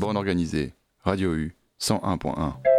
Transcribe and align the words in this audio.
Bande 0.00 0.16
organisée, 0.16 0.72
Radio 1.04 1.34
U 1.34 1.54
101.1. 1.78 2.69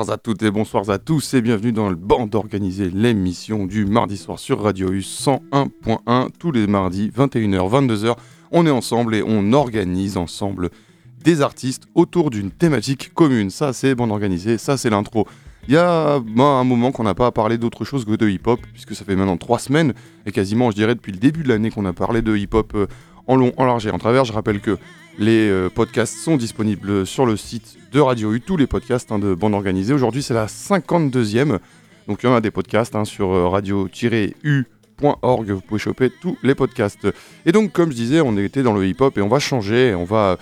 bonsoir 0.00 0.14
à 0.14 0.18
toutes 0.18 0.42
et 0.42 0.50
bonsoir 0.50 0.88
à 0.88 0.98
tous 0.98 1.34
et 1.34 1.42
bienvenue 1.42 1.72
dans 1.72 1.90
le 1.90 1.94
Bande 1.94 2.34
organisée, 2.34 2.88
l'émission 2.88 3.66
du 3.66 3.84
mardi 3.84 4.16
soir 4.16 4.38
sur 4.38 4.62
Radio 4.62 4.90
U 4.92 5.00
101.1 5.00 6.28
tous 6.38 6.52
les 6.52 6.66
mardis 6.66 7.10
21h 7.14 7.86
22h. 7.86 8.16
On 8.50 8.64
est 8.64 8.70
ensemble 8.70 9.14
et 9.14 9.22
on 9.22 9.52
organise 9.52 10.16
ensemble 10.16 10.70
des 11.22 11.42
artistes 11.42 11.82
autour 11.94 12.30
d'une 12.30 12.50
thématique 12.50 13.12
commune. 13.12 13.50
Ça 13.50 13.74
c'est 13.74 13.94
Bande 13.94 14.10
organisée, 14.10 14.56
ça 14.56 14.78
c'est 14.78 14.88
l'intro. 14.88 15.26
Il 15.68 15.74
y 15.74 15.76
a 15.76 16.18
ben, 16.18 16.44
un 16.44 16.64
moment 16.64 16.92
qu'on 16.92 17.04
n'a 17.04 17.14
pas 17.14 17.30
parlé 17.30 17.58
d'autre 17.58 17.84
chose 17.84 18.06
que 18.06 18.16
de 18.16 18.26
hip-hop, 18.26 18.58
puisque 18.72 18.94
ça 18.94 19.04
fait 19.04 19.16
maintenant 19.16 19.36
trois 19.36 19.58
semaines, 19.58 19.92
et 20.24 20.32
quasiment 20.32 20.70
je 20.70 20.76
dirais 20.76 20.94
depuis 20.94 21.12
le 21.12 21.18
début 21.18 21.42
de 21.42 21.48
l'année 21.48 21.70
qu'on 21.70 21.84
a 21.84 21.92
parlé 21.92 22.22
de 22.22 22.34
hip-hop 22.34 22.72
euh, 22.74 22.86
en 23.30 23.36
long, 23.36 23.52
en 23.56 23.64
large 23.64 23.86
et 23.86 23.90
en 23.90 23.98
travers. 23.98 24.24
Je 24.24 24.32
rappelle 24.32 24.60
que 24.60 24.76
les 25.18 25.48
euh, 25.48 25.70
podcasts 25.70 26.18
sont 26.18 26.36
disponibles 26.36 27.06
sur 27.06 27.26
le 27.26 27.36
site 27.36 27.78
de 27.92 28.00
Radio 28.00 28.32
U, 28.32 28.40
tous 28.40 28.56
les 28.56 28.66
podcasts 28.66 29.12
hein, 29.12 29.20
de 29.20 29.34
bande 29.34 29.54
organisée. 29.54 29.94
Aujourd'hui, 29.94 30.22
c'est 30.22 30.34
la 30.34 30.46
52e. 30.46 31.58
Donc, 32.08 32.22
il 32.22 32.26
y 32.26 32.28
en 32.28 32.34
a 32.34 32.40
des 32.40 32.50
podcasts 32.50 32.96
hein, 32.96 33.04
sur 33.04 33.32
euh, 33.32 33.46
radio-u.org. 33.46 35.50
Vous 35.50 35.60
pouvez 35.60 35.78
choper 35.78 36.10
tous 36.10 36.36
les 36.42 36.56
podcasts. 36.56 37.06
Et 37.46 37.52
donc, 37.52 37.70
comme 37.70 37.92
je 37.92 37.96
disais, 37.96 38.20
on 38.20 38.36
était 38.36 38.64
dans 38.64 38.74
le 38.74 38.84
hip-hop 38.84 39.16
et 39.16 39.22
on 39.22 39.28
va 39.28 39.38
changer. 39.38 39.94
On 39.94 40.04
va 40.04 40.36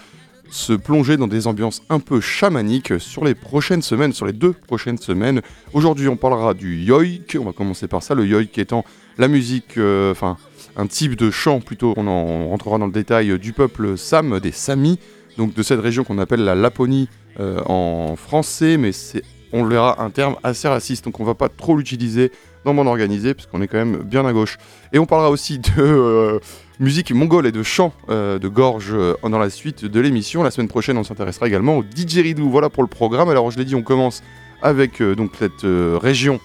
se 0.48 0.72
plonger 0.72 1.18
dans 1.18 1.28
des 1.28 1.46
ambiances 1.46 1.82
un 1.90 2.00
peu 2.00 2.22
chamaniques 2.22 2.98
sur 2.98 3.22
les 3.22 3.34
prochaines 3.34 3.82
semaines, 3.82 4.14
sur 4.14 4.24
les 4.24 4.32
deux 4.32 4.54
prochaines 4.54 4.96
semaines. 4.96 5.42
Aujourd'hui, 5.74 6.08
on 6.08 6.16
parlera 6.16 6.54
du 6.54 6.78
yoik. 6.78 7.36
On 7.38 7.44
va 7.44 7.52
commencer 7.52 7.86
par 7.86 8.02
ça. 8.02 8.14
Le 8.14 8.26
yoik 8.26 8.56
étant 8.56 8.86
la 9.18 9.28
musique, 9.28 9.76
euh, 9.76 10.12
enfin, 10.12 10.38
un 10.78 10.86
type 10.86 11.16
de 11.16 11.30
chant 11.30 11.60
plutôt. 11.60 11.92
On 11.96 12.06
en 12.06 12.48
rentrera 12.48 12.78
dans 12.78 12.86
le 12.86 12.92
détail 12.92 13.38
du 13.38 13.52
peuple 13.52 13.98
Sam, 13.98 14.40
des 14.40 14.52
Samis, 14.52 14.98
donc 15.36 15.52
de 15.52 15.62
cette 15.62 15.80
région 15.80 16.04
qu'on 16.04 16.18
appelle 16.18 16.44
la 16.44 16.54
Laponie 16.54 17.08
euh, 17.38 17.60
en 17.66 18.16
français, 18.16 18.78
mais 18.78 18.92
c'est, 18.92 19.22
on 19.52 19.64
verra, 19.64 20.02
un 20.02 20.10
terme 20.10 20.36
assez 20.42 20.68
raciste, 20.68 21.04
donc 21.04 21.20
on 21.20 21.24
va 21.24 21.34
pas 21.34 21.48
trop 21.48 21.76
l'utiliser 21.76 22.32
dans 22.64 22.72
mon 22.72 22.86
organisé, 22.86 23.34
puisqu'on 23.34 23.60
est 23.62 23.68
quand 23.68 23.78
même 23.78 23.98
bien 23.98 24.24
à 24.24 24.32
gauche. 24.32 24.56
Et 24.92 24.98
on 24.98 25.06
parlera 25.06 25.30
aussi 25.30 25.58
de 25.58 25.70
euh, 25.78 26.38
musique 26.80 27.12
mongole 27.12 27.46
et 27.46 27.52
de 27.52 27.62
chant 27.62 27.92
euh, 28.08 28.38
de 28.38 28.48
gorge 28.48 28.90
euh, 28.92 29.14
dans 29.22 29.38
la 29.38 29.50
suite 29.50 29.84
de 29.84 30.00
l'émission. 30.00 30.42
La 30.42 30.50
semaine 30.50 30.68
prochaine, 30.68 30.96
on 30.98 31.04
s'intéressera 31.04 31.46
également 31.46 31.78
au 31.78 31.82
didgeridoo. 31.82 32.48
Voilà 32.48 32.70
pour 32.70 32.82
le 32.82 32.88
programme. 32.88 33.28
Alors, 33.28 33.50
je 33.50 33.58
l'ai 33.58 33.64
dit, 33.64 33.74
on 33.74 33.82
commence 33.82 34.22
avec 34.62 35.00
euh, 35.00 35.14
donc 35.14 35.32
cette 35.38 35.64
euh, 35.64 35.98
région 36.00 36.40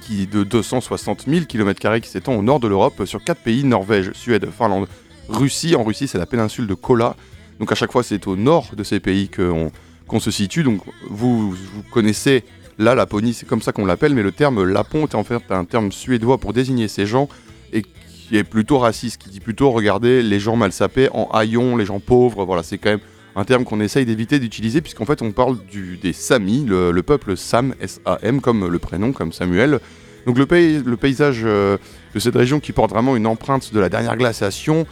qui 0.00 0.26
de 0.26 0.44
260 0.44 1.24
000 1.28 1.46
km 1.46 2.00
qui 2.00 2.08
s'étend 2.08 2.34
au 2.34 2.42
nord 2.42 2.60
de 2.60 2.68
l'Europe 2.68 3.04
sur 3.04 3.22
quatre 3.22 3.42
pays 3.42 3.64
Norvège, 3.64 4.12
Suède, 4.14 4.48
Finlande, 4.50 4.88
Russie. 5.28 5.76
En 5.76 5.84
Russie, 5.84 6.08
c'est 6.08 6.18
la 6.18 6.26
péninsule 6.26 6.66
de 6.66 6.74
Kola. 6.74 7.16
Donc 7.60 7.70
à 7.72 7.74
chaque 7.74 7.92
fois, 7.92 8.02
c'est 8.02 8.26
au 8.26 8.36
nord 8.36 8.70
de 8.76 8.82
ces 8.84 9.00
pays 9.00 9.28
qu'on 9.28 9.70
qu'on 10.06 10.20
se 10.20 10.30
situe. 10.30 10.62
Donc 10.62 10.80
vous, 11.08 11.52
vous 11.52 11.82
connaissez 11.90 12.44
la 12.78 12.94
Laponie, 12.94 13.34
c'est 13.34 13.46
comme 13.46 13.62
ça 13.62 13.72
qu'on 13.72 13.86
l'appelle, 13.86 14.14
mais 14.14 14.22
le 14.22 14.32
terme 14.32 14.64
Lapon 14.64 15.06
est 15.06 15.14
en 15.14 15.24
fait 15.24 15.42
un 15.50 15.64
terme 15.64 15.92
suédois 15.92 16.38
pour 16.38 16.52
désigner 16.52 16.88
ces 16.88 17.06
gens 17.06 17.28
et 17.72 17.82
qui 17.82 18.36
est 18.36 18.44
plutôt 18.44 18.78
raciste, 18.78 19.20
qui 19.20 19.30
dit 19.30 19.40
plutôt 19.40 19.70
regardez 19.70 20.22
les 20.22 20.40
gens 20.40 20.56
mal 20.56 20.72
sapés 20.72 21.08
en 21.12 21.28
haillons, 21.32 21.76
les 21.76 21.84
gens 21.84 22.00
pauvres. 22.00 22.44
Voilà, 22.44 22.62
c'est 22.62 22.78
quand 22.78 22.90
même 22.90 23.00
un 23.36 23.44
terme 23.44 23.64
qu'on 23.64 23.80
essaye 23.80 24.04
d'éviter 24.04 24.38
d'utiliser 24.38 24.80
puisqu'en 24.80 25.04
fait 25.04 25.22
on 25.22 25.32
parle 25.32 25.58
du, 25.70 25.96
des 25.96 26.12
Samis, 26.12 26.64
le, 26.66 26.90
le 26.90 27.02
peuple 27.02 27.36
Sam, 27.36 27.74
S-A-M, 27.80 28.40
comme 28.40 28.68
le 28.68 28.78
prénom, 28.78 29.12
comme 29.12 29.32
Samuel. 29.32 29.80
Donc 30.26 30.38
le, 30.38 30.46
pays, 30.46 30.80
le 30.84 30.96
paysage 30.96 31.40
euh, 31.44 31.78
de 32.14 32.20
cette 32.20 32.36
région 32.36 32.60
qui 32.60 32.72
porte 32.72 32.90
vraiment 32.90 33.16
une 33.16 33.26
empreinte 33.26 33.74
de 33.74 33.80
la 33.80 33.88
dernière 33.88 34.16
glaciation 34.16 34.86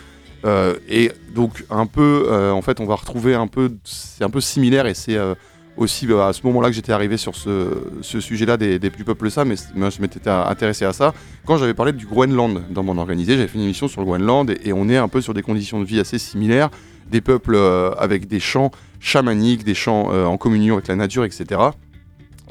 euh, 0.45 0.77
et 0.89 1.13
donc 1.35 1.65
un 1.71 1.87
peu, 1.87 2.27
euh, 2.31 2.51
en 2.51 2.63
fait 2.63 2.81
on 2.81 2.87
va 2.87 2.95
retrouver 2.95 3.35
un 3.35 3.47
peu, 3.47 3.73
c'est 3.85 4.25
un 4.25 4.31
peu 4.31 4.41
similaire 4.41 4.87
et 4.87 4.95
c'est 4.95 5.17
euh, 5.17 5.35
aussi 5.77 6.09
à 6.13 6.33
ce 6.33 6.41
moment-là 6.47 6.69
que 6.69 6.75
j'étais 6.75 6.93
arrivé 6.93 7.19
sur 7.19 7.37
ce, 7.37 7.69
sujet-là 8.03 8.57
des, 8.57 8.79
des, 8.79 8.91
du 8.91 9.05
peuple 9.05 9.31
Sam, 9.31 9.49
mais 9.49 9.57
moi 9.75 9.91
je 9.91 10.01
m'étais 10.01 10.29
intéressé 10.29 10.85
à 10.85 10.93
ça 10.93 11.13
quand 11.47 11.59
j'avais 11.59 11.75
parlé 11.75 11.93
du 11.93 12.07
Groenland 12.07 12.63
dans 12.71 12.83
mon 12.83 12.97
organisé, 12.97 13.35
j'avais 13.37 13.49
fait 13.49 13.59
une 13.59 13.65
émission 13.65 13.87
sur 13.87 14.01
le 14.01 14.07
Groenland 14.07 14.51
et 14.51 14.73
on 14.73 14.89
est 14.89 14.97
un 14.97 15.09
peu 15.09 15.21
sur 15.21 15.35
des 15.35 15.43
conditions 15.43 15.79
de 15.79 15.85
vie 15.85 16.01
assez 16.01 16.19
similaires, 16.19 16.71
des 17.11 17.21
peuples 17.21 17.55
euh, 17.55 17.93
avec 17.99 18.27
des 18.27 18.41
chants 18.41 18.71
chamaniques, 19.01 19.65
des 19.65 19.75
chants 19.75 20.09
euh, 20.13 20.25
en 20.25 20.37
communion 20.37 20.75
avec 20.75 20.89
la 20.89 20.97
nature, 20.97 21.25
etc. 21.25 21.61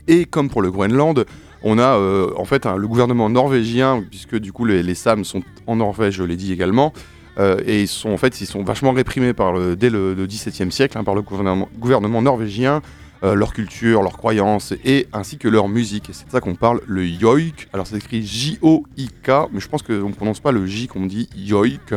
Et 0.08 0.26
comme 0.26 0.50
pour 0.50 0.62
le 0.62 0.72
Groenland, 0.72 1.26
on 1.64 1.78
a 1.78 1.98
euh, 1.98 2.32
en 2.38 2.46
fait 2.46 2.66
le 2.66 2.88
gouvernement 2.88 3.30
norvégien, 3.30 4.04
puisque 4.10 4.38
du 4.38 4.52
coup 4.52 4.66
les, 4.66 4.84
les 4.84 4.96
Sams 4.96 5.26
sont 5.26 5.44
en 5.68 5.78
Norvège, 5.78 6.16
je 6.16 6.24
l'ai 6.24 6.38
dit 6.38 6.54
également, 6.54 6.94
et 7.66 7.84
ils 7.84 7.88
sont 7.88 8.10
en 8.10 8.18
fait 8.18 8.42
ils 8.42 8.46
sont 8.46 8.64
vachement 8.66 8.92
réprimés 8.92 9.32
par 9.32 9.54
dès 9.78 9.90
le, 9.90 10.14
le 10.14 10.28
XVIIe 10.28 10.74
siècle 10.74 10.98
hein, 10.98 11.06
par 11.06 11.16
le 11.16 11.22
gouvernement, 11.22 12.22
norvégien, 12.22 12.82
leur 13.22 13.54
culture, 13.54 14.02
leurs 14.02 14.18
croyances 14.18 14.74
et 14.84 15.08
ainsi 15.14 15.38
que 15.38 15.48
leur 15.48 15.70
musique. 15.70 16.10
C'est 16.12 16.26
de 16.26 16.32
ça 16.32 16.42
qu'on 16.42 16.56
parle 16.56 16.82
le 16.86 17.08
yoik. 17.08 17.70
Alors 17.72 17.88
c'est 17.88 17.96
écrit 17.96 18.26
J-O-I-K, 18.26 19.30
mais 19.54 19.62
je 19.62 19.70
pense 19.70 19.84
qu'on 19.84 20.10
ne 20.10 20.14
prononce 20.14 20.42
pas 20.42 20.52
le 20.52 20.66
J 20.66 20.90
qu'on 20.90 21.06
dit 21.06 21.30
yoik. 21.34 21.94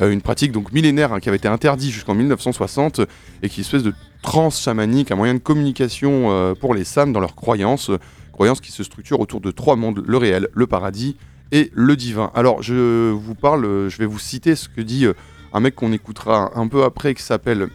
Euh, 0.00 0.10
une 0.10 0.22
pratique 0.22 0.52
donc 0.52 0.72
millénaire 0.72 1.12
hein, 1.12 1.20
qui 1.20 1.28
avait 1.28 1.36
été 1.36 1.48
interdite 1.48 1.90
jusqu'en 1.90 2.14
1960 2.14 3.00
et 3.42 3.48
qui 3.48 3.60
est 3.60 3.62
une 3.62 3.62
espèce 3.62 3.82
de 3.82 3.94
trance 4.22 4.60
chamanique, 4.60 5.10
un 5.10 5.16
moyen 5.16 5.34
de 5.34 5.38
communication 5.38 6.30
euh, 6.30 6.54
pour 6.54 6.74
les 6.74 6.84
Sams 6.84 7.12
dans 7.12 7.20
leurs 7.20 7.34
croyances, 7.34 7.90
croyances 8.32 8.60
qui 8.60 8.72
se 8.72 8.82
structurent 8.84 9.20
autour 9.20 9.40
de 9.40 9.50
trois 9.50 9.76
mondes, 9.76 10.02
le 10.06 10.16
réel, 10.16 10.48
le 10.52 10.66
paradis 10.66 11.16
et 11.50 11.70
le 11.74 11.96
divin. 11.96 12.30
Alors 12.34 12.62
je 12.62 13.10
vous 13.10 13.34
parle, 13.34 13.64
euh, 13.64 13.88
je 13.90 13.98
vais 13.98 14.06
vous 14.06 14.18
citer 14.18 14.56
ce 14.56 14.68
que 14.68 14.80
dit 14.80 15.06
un 15.52 15.60
mec 15.60 15.74
qu'on 15.74 15.92
écoutera 15.92 16.52
un 16.54 16.68
peu 16.68 16.84
après 16.84 17.14
qui 17.14 17.22
s'appelle 17.22 17.68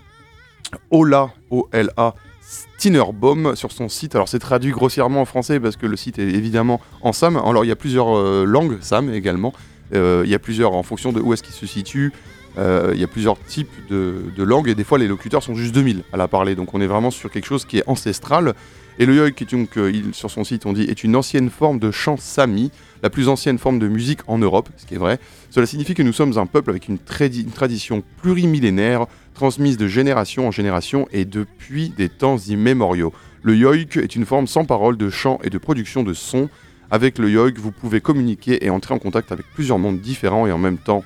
Ola, 0.90 1.32
O-L-A, 1.52 2.16
Stinnerbaum 2.42 3.56
sur 3.56 3.72
son 3.72 3.90
site. 3.90 4.16
Alors 4.16 4.30
c'est 4.30 4.40
traduit 4.40 4.72
grossièrement 4.72 5.22
en 5.22 5.26
français 5.26 5.60
parce 5.60 5.76
que 5.76 5.86
le 5.86 5.98
site 5.98 6.18
est 6.18 6.30
évidemment 6.30 6.82
en 7.02 7.14
Sam. 7.14 7.38
Alors 7.38 7.64
il 7.66 7.68
y 7.68 7.72
a 7.72 7.76
plusieurs 7.76 8.46
langues 8.46 8.78
Sam 8.82 9.14
également. 9.14 9.54
Euh, 9.94 10.24
il 10.26 10.30
y 10.30 10.36
a 10.36 10.40
plusieurs 10.40 10.74
en 10.74 10.84
fonction 10.84 11.12
de 11.12 11.20
où 11.20 11.34
est-ce 11.34 11.44
qu'il 11.44 11.54
se 11.54 11.66
situe. 11.66 12.12
euh, 12.58 12.92
il 12.94 13.00
y 13.00 13.04
a 13.04 13.08
plusieurs 13.08 13.40
types 13.40 13.72
de, 13.90 14.44
langues 14.44 14.68
et 14.68 14.76
des 14.76 14.84
fois 14.84 14.98
les 14.98 15.08
locuteurs 15.08 15.44
sont 15.44 15.54
juste 15.54 15.76
2000 15.76 16.04
à 16.12 16.18
la 16.18 16.28
parler. 16.28 16.56
Donc 16.56 16.74
on 16.74 16.82
est 16.82 16.88
vraiment 16.88 17.12
sur 17.12 17.30
quelque 17.30 17.46
chose 17.46 17.66
qui 17.66 17.78
est 17.78 17.84
ancestral. 17.88 18.54
Et 19.00 19.06
le 19.06 19.16
yoik, 19.16 19.46
donc, 19.52 19.78
euh, 19.78 19.94
sur 20.12 20.32
son 20.32 20.44
site, 20.44 20.66
on 20.66 20.74
dit, 20.74 20.84
est 20.84 21.04
une 21.04 21.16
ancienne 21.16 21.52
forme 21.52 21.78
de 21.78 21.92
chant 21.92 22.18
sami, 22.18 22.72
la 23.04 23.12
plus 23.12 23.30
ancienne 23.30 23.60
forme 23.60 23.78
de 23.78 23.88
musique 23.88 24.22
en 24.26 24.40
Europe, 24.40 24.70
ce 24.76 24.88
qui 24.88 24.96
est 24.96 24.98
vrai. 24.98 25.20
Cela 25.52 25.68
signifie 25.68 25.94
que 25.94 26.02
nous 26.02 26.14
sommes 26.14 26.36
un 26.40 26.48
peuple 26.48 26.72
avec 26.72 26.88
une, 26.88 26.98
une 27.22 27.52
tradition 27.52 28.04
plurimillénaire, 28.24 29.06
transmise 29.36 29.78
de 29.78 29.88
génération 29.88 30.48
en 30.48 30.52
génération 30.52 31.08
et 31.12 31.26
depuis 31.26 31.90
des 31.90 32.10
temps 32.10 32.40
immémoriaux. 32.40 33.14
Le 33.44 33.56
yoik 33.56 33.98
est 33.98 34.16
une 34.16 34.26
forme 34.26 34.48
sans 34.48 34.66
parole 34.66 34.98
de 34.98 35.12
chant 35.12 35.38
et 35.44 35.52
de 35.52 35.60
production 35.60 36.02
de 36.02 36.14
sons. 36.14 36.50
Avec 36.90 37.18
le 37.18 37.30
yoik, 37.30 37.58
vous 37.58 37.72
pouvez 37.72 38.00
communiquer 38.00 38.66
et 38.66 38.70
entrer 38.70 38.94
en 38.94 39.00
contact 39.00 39.32
avec 39.32 39.46
plusieurs 39.54 39.78
mondes 39.78 40.00
différents 40.00 40.48
et 40.48 40.52
en 40.52 40.58
même 40.58 40.78
temps. 40.78 41.04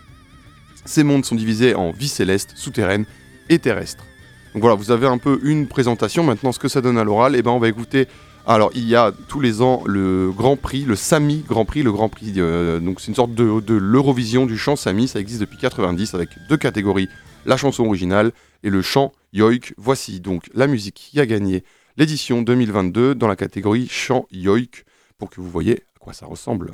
Ces 0.86 1.04
mondes 1.04 1.26
sont 1.26 1.36
divisés 1.36 1.76
en 1.76 1.92
vie 1.92 2.08
céleste, 2.08 2.54
souterraine 2.56 3.06
et 3.50 3.60
terrestre. 3.60 4.06
Donc 4.54 4.62
voilà, 4.62 4.76
vous 4.76 4.92
avez 4.92 5.08
un 5.08 5.18
peu 5.18 5.40
une 5.44 5.68
présentation. 5.68 6.24
Maintenant, 6.24 6.52
ce 6.52 6.60
que 6.60 6.68
ça 6.68 6.82
donne 6.82 6.98
à 6.98 7.04
l'oral, 7.04 7.36
eh 7.36 7.42
ben, 7.42 7.52
on 7.52 7.60
va 7.60 7.70
écouter. 7.70 8.08
Alors, 8.46 8.72
il 8.74 8.88
y 8.88 8.96
a 8.96 9.12
tous 9.28 9.40
les 9.40 9.62
ans 9.62 9.84
le 9.86 10.32
Grand 10.32 10.58
Prix, 10.58 10.84
le 10.84 10.96
Sami 10.96 11.44
Grand 11.48 11.64
Prix, 11.66 11.84
le 11.84 11.92
Grand 11.92 12.10
Prix. 12.10 12.34
euh, 12.38 12.80
donc, 12.80 13.00
c'est 13.00 13.08
une 13.08 13.16
sorte 13.16 13.34
de, 13.34 13.60
de 13.60 13.76
l'Eurovision 13.76 14.46
du 14.46 14.58
chant 14.58 14.76
Sami. 14.76 15.08
Ça 15.08 15.20
existe 15.20 15.42
depuis 15.42 15.58
90 15.58 16.14
avec 16.14 16.30
deux 16.50 16.58
catégories 16.58 17.08
la 17.46 17.58
chanson 17.58 17.86
originale 17.86 18.32
et 18.64 18.70
le 18.70 18.82
chant 18.82 19.14
yoik. 19.34 19.74
Voici 19.78 20.20
donc 20.20 20.50
la 20.54 20.68
musique 20.68 20.96
qui 20.96 21.20
a 21.20 21.26
gagné 21.26 21.64
l'édition 21.98 22.42
2022 22.42 23.16
dans 23.16 23.28
la 23.28 23.36
catégorie 23.36 23.88
chant 23.90 24.28
yoik 24.32 24.86
pour 25.22 25.30
que 25.30 25.40
vous 25.40 25.52
voyez 25.52 25.84
à 25.96 26.00
quoi 26.00 26.14
ça 26.14 26.26
ressemble. 26.26 26.74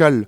euh, 0.00 0.24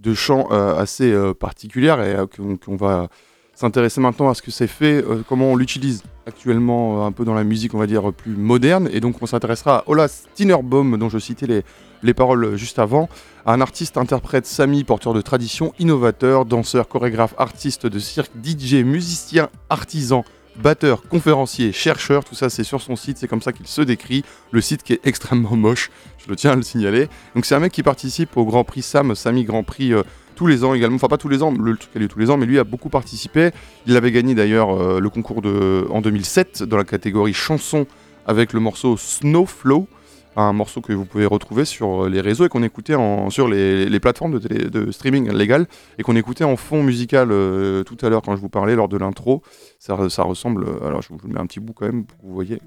de 0.00 0.14
chant 0.14 0.48
euh, 0.50 0.76
assez 0.76 1.12
euh, 1.12 1.32
particulière 1.32 2.02
et 2.02 2.16
qu'on 2.36 2.76
va 2.76 3.08
s'intéresser 3.54 4.00
maintenant 4.00 4.28
à 4.28 4.34
ce 4.34 4.42
que 4.42 4.50
c'est 4.50 4.66
fait, 4.66 5.04
comment 5.28 5.52
on 5.52 5.56
l'utilise 5.56 6.02
actuellement 6.26 7.06
un 7.06 7.12
peu 7.12 7.24
dans 7.24 7.34
la 7.34 7.44
musique, 7.44 7.72
on 7.72 7.78
va 7.78 7.86
dire, 7.86 8.12
plus 8.12 8.34
moderne. 8.34 8.88
Et 8.92 8.98
donc 8.98 9.22
on 9.22 9.26
s'intéressera 9.26 9.78
à 9.78 9.84
Ola 9.86 10.08
Stinerbaum, 10.08 10.98
dont 10.98 11.08
je 11.08 11.18
citais 11.18 11.46
les, 11.46 11.62
les 12.02 12.14
paroles 12.14 12.56
juste 12.56 12.80
avant, 12.80 13.08
un 13.46 13.60
artiste, 13.60 13.96
interprète, 13.96 14.46
sami, 14.46 14.82
porteur 14.82 15.14
de 15.14 15.20
tradition, 15.20 15.72
innovateur, 15.78 16.46
danseur, 16.46 16.88
chorégraphe, 16.88 17.34
artiste 17.38 17.86
de 17.86 17.98
cirque, 18.00 18.32
DJ, 18.42 18.82
musicien, 18.82 19.48
artisan, 19.70 20.24
batteur, 20.56 21.02
conférencier, 21.02 21.72
chercheur, 21.72 22.24
tout 22.24 22.34
ça 22.34 22.50
c'est 22.50 22.64
sur 22.64 22.80
son 22.80 22.96
site, 22.96 23.18
c'est 23.18 23.28
comme 23.28 23.42
ça 23.42 23.52
qu'il 23.52 23.66
se 23.66 23.82
décrit, 23.82 24.24
le 24.50 24.60
site 24.60 24.82
qui 24.82 24.92
est 24.92 25.00
extrêmement 25.04 25.56
moche, 25.56 25.90
je 26.18 26.28
le 26.28 26.36
tiens 26.36 26.52
à 26.52 26.56
le 26.56 26.62
signaler. 26.62 27.08
Donc 27.34 27.44
c'est 27.44 27.54
un 27.54 27.60
mec 27.60 27.72
qui 27.72 27.82
participe 27.82 28.36
au 28.36 28.44
Grand 28.44 28.64
Prix 28.64 28.82
Sam, 28.82 29.14
Sami 29.14 29.44
Grand 29.44 29.62
Prix 29.62 29.92
euh, 29.92 30.02
tous 30.34 30.46
les 30.46 30.64
ans 30.64 30.74
également, 30.74 30.96
enfin 30.96 31.08
pas 31.08 31.18
tous 31.18 31.28
les 31.28 31.42
ans, 31.42 31.52
le 31.52 31.76
truc 31.76 31.90
a 31.94 31.98
lieu 31.98 32.08
tous 32.08 32.18
les 32.18 32.30
ans, 32.30 32.36
mais 32.36 32.46
lui 32.46 32.58
a 32.58 32.64
beaucoup 32.64 32.88
participé. 32.88 33.50
Il 33.86 33.96
avait 33.96 34.10
gagné 34.10 34.34
d'ailleurs 34.34 34.70
euh, 34.70 35.00
le 35.00 35.08
concours 35.08 35.40
en 35.90 36.00
2007 36.00 36.64
dans 36.64 36.76
la 36.76 36.84
catégorie 36.84 37.34
chanson 37.34 37.86
avec 38.26 38.52
le 38.52 38.60
morceau 38.60 38.96
Snowflow 38.96 39.86
un 40.36 40.52
morceau 40.52 40.80
que 40.80 40.92
vous 40.92 41.04
pouvez 41.04 41.26
retrouver 41.26 41.64
sur 41.64 42.04
euh, 42.04 42.08
les 42.08 42.20
réseaux 42.20 42.44
et 42.44 42.48
qu'on 42.48 42.62
écoutait 42.62 42.96
sur 43.30 43.48
les, 43.48 44.00
plateformes 44.00 44.40
de, 44.40 44.90
streaming 44.90 45.30
légal 45.32 45.66
et 45.98 46.02
qu'on 46.02 46.16
écoutait 46.16 46.44
en 46.44 46.56
fond 46.56 46.82
musical 46.82 47.28
euh, 47.30 47.82
tout 47.84 47.96
à 48.02 48.08
l'heure 48.08 48.22
quand 48.22 48.36
je 48.36 48.40
vous 48.40 48.48
parlais 48.48 48.74
lors 48.74 48.88
de 48.88 48.96
l'intro. 48.96 49.42
Ça, 49.78 49.94
ressemble. 49.94 50.64
Euh, 50.64 50.86
alors 50.86 51.02
je 51.02 51.08
vous 51.10 51.18
mets 51.28 51.40
un 51.40 51.46
petit 51.46 51.60
bout 51.60 51.72
quand 51.72 51.86
même 51.86 52.04
pour 52.04 52.18
que 52.18 52.26
vous 52.26 52.34
voyez. 52.34 52.60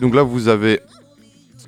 Donc 0.00 0.14
là 0.14 0.22
vous 0.22 0.48
avez 0.48 0.80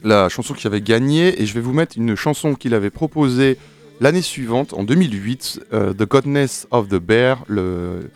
la 0.03 0.29
chanson 0.29 0.55
qui 0.55 0.67
avait 0.67 0.81
gagné 0.81 1.41
et 1.41 1.47
je 1.47 1.55
vais 1.55 1.61
vous 1.61 1.73
mettre 1.73 1.97
une 1.99 2.17
chanson 2.17 2.55
qu'il 2.55 2.75
avait 2.75 2.91
proposée 2.91 3.59
L'année 4.03 4.21
suivante, 4.21 4.73
en 4.73 4.83
2008, 4.83 5.61
euh, 5.73 5.93
The 5.93 6.09
Godness 6.09 6.67
of 6.73 6.89
the 6.89 6.97
Bear, 6.97 7.45
le 7.47 8.11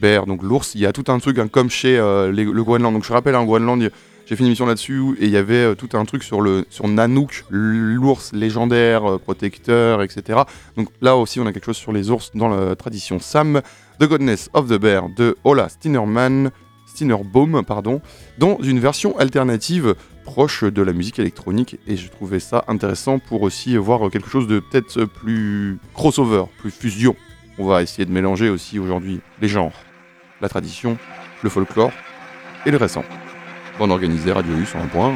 bear, 0.00 0.24
donc 0.24 0.42
l'ours, 0.42 0.74
il 0.74 0.80
y 0.80 0.86
a 0.86 0.94
tout 0.94 1.04
un 1.08 1.18
truc, 1.18 1.38
hein, 1.38 1.46
comme 1.46 1.68
chez 1.68 1.98
euh, 1.98 2.32
le 2.32 2.64
Groenland. 2.64 2.94
Donc 2.94 3.04
je 3.04 3.12
rappelle, 3.12 3.36
en 3.36 3.46
hein, 3.46 3.78
j'ai 4.24 4.34
fait 4.34 4.40
une 4.40 4.46
émission 4.46 4.64
là-dessus 4.64 5.02
et 5.20 5.26
il 5.26 5.30
y 5.30 5.36
avait 5.36 5.56
euh, 5.56 5.74
tout 5.74 5.90
un 5.92 6.06
truc 6.06 6.22
sur, 6.22 6.40
le, 6.40 6.64
sur 6.70 6.88
Nanook, 6.88 7.44
l'ours 7.50 8.32
légendaire, 8.32 9.18
protecteur, 9.20 10.00
etc. 10.00 10.40
Donc 10.78 10.88
là 11.02 11.16
aussi, 11.16 11.38
on 11.38 11.44
a 11.44 11.52
quelque 11.52 11.66
chose 11.66 11.76
sur 11.76 11.92
les 11.92 12.08
ours 12.08 12.30
dans 12.34 12.48
la 12.48 12.74
tradition 12.74 13.18
Sam. 13.18 13.60
The 14.00 14.04
Godness 14.04 14.48
of 14.54 14.68
the 14.68 14.78
Bear 14.80 15.10
de 15.14 15.36
Ola 15.44 15.68
Stinerman, 15.68 16.50
Stinerbaum, 16.86 17.62
pardon, 17.62 18.00
dans 18.38 18.56
une 18.62 18.80
version 18.80 19.18
alternative 19.18 19.96
proche 20.26 20.64
de 20.64 20.82
la 20.82 20.92
musique 20.92 21.18
électronique 21.18 21.78
et 21.86 21.96
je 21.96 22.10
trouvais 22.10 22.40
ça 22.40 22.64
intéressant 22.68 23.18
pour 23.18 23.42
aussi 23.42 23.76
voir 23.76 24.10
quelque 24.10 24.28
chose 24.28 24.46
de 24.46 24.58
peut-être 24.58 25.04
plus 25.04 25.78
crossover, 25.94 26.44
plus 26.58 26.70
fusion. 26.70 27.16
On 27.58 27.66
va 27.66 27.80
essayer 27.80 28.04
de 28.04 28.12
mélanger 28.12 28.50
aussi 28.50 28.78
aujourd'hui 28.78 29.20
les 29.40 29.48
genres, 29.48 29.72
la 30.42 30.48
tradition, 30.48 30.98
le 31.42 31.48
folklore 31.48 31.92
et 32.66 32.70
le 32.70 32.76
récent. 32.76 33.04
Bon 33.78 33.90
organisé, 33.90 34.32
Radio 34.32 34.54
U 34.54 34.66
sur 34.66 34.80
un 34.80 34.88
point. 34.88 35.14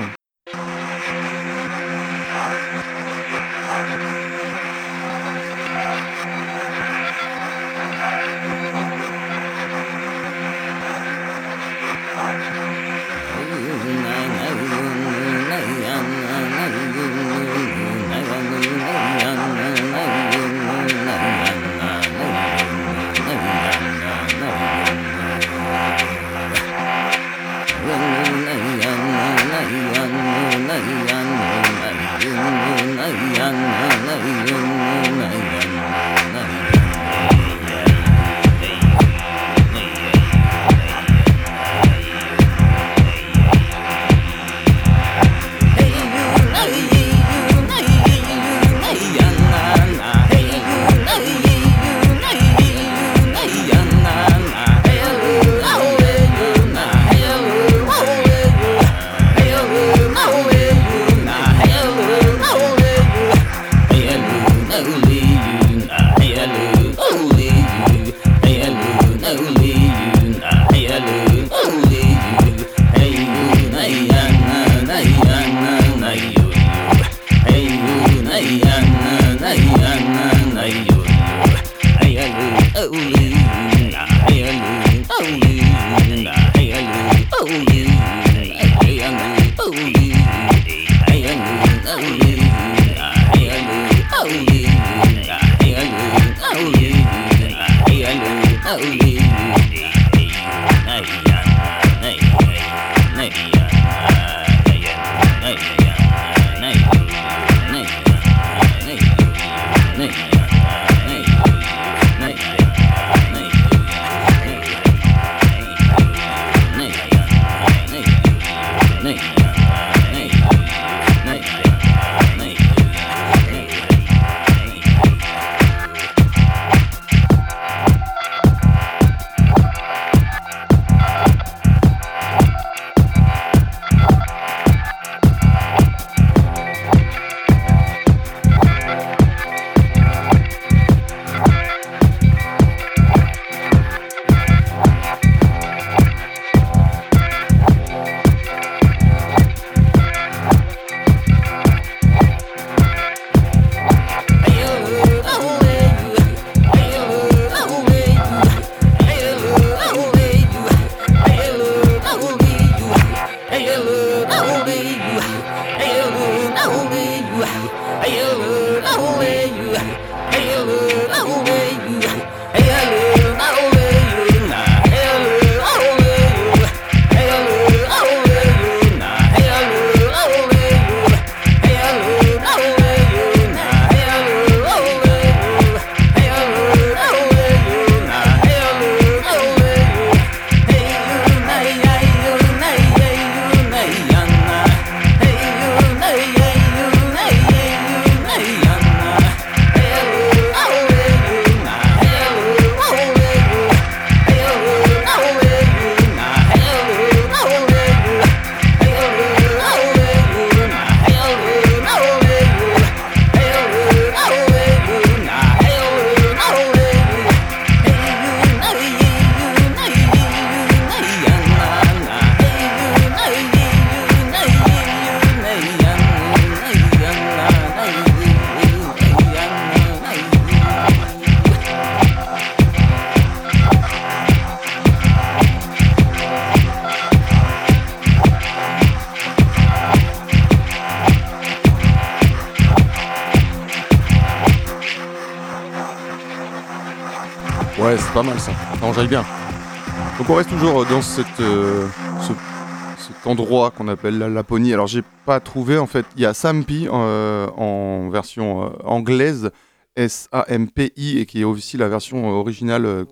Endroit 253.25 253.71
qu'on 253.71 253.89
appelle 253.89 254.19
la 254.19 254.29
Laponie. 254.29 254.73
Alors 254.73 254.87
j'ai 254.87 255.03
pas 255.27 255.41
trouvé 255.41 255.79
en 255.79 255.87
fait. 255.87 256.07
Il 256.17 256.23
y 256.23 256.27
a 256.27 256.35
Sampi 256.35 256.89
euh, 256.91 257.49
en 257.57 258.09
version 258.11 258.65
euh, 258.65 258.69
anglaise, 258.85 259.51
S-A-M-P-I, 259.97 261.19
et 261.19 261.27
qui 261.27 261.41
est 261.41 261.45
aussi 261.45 261.77
la 261.77 261.89
version 261.89 262.29
originale. 262.31 263.07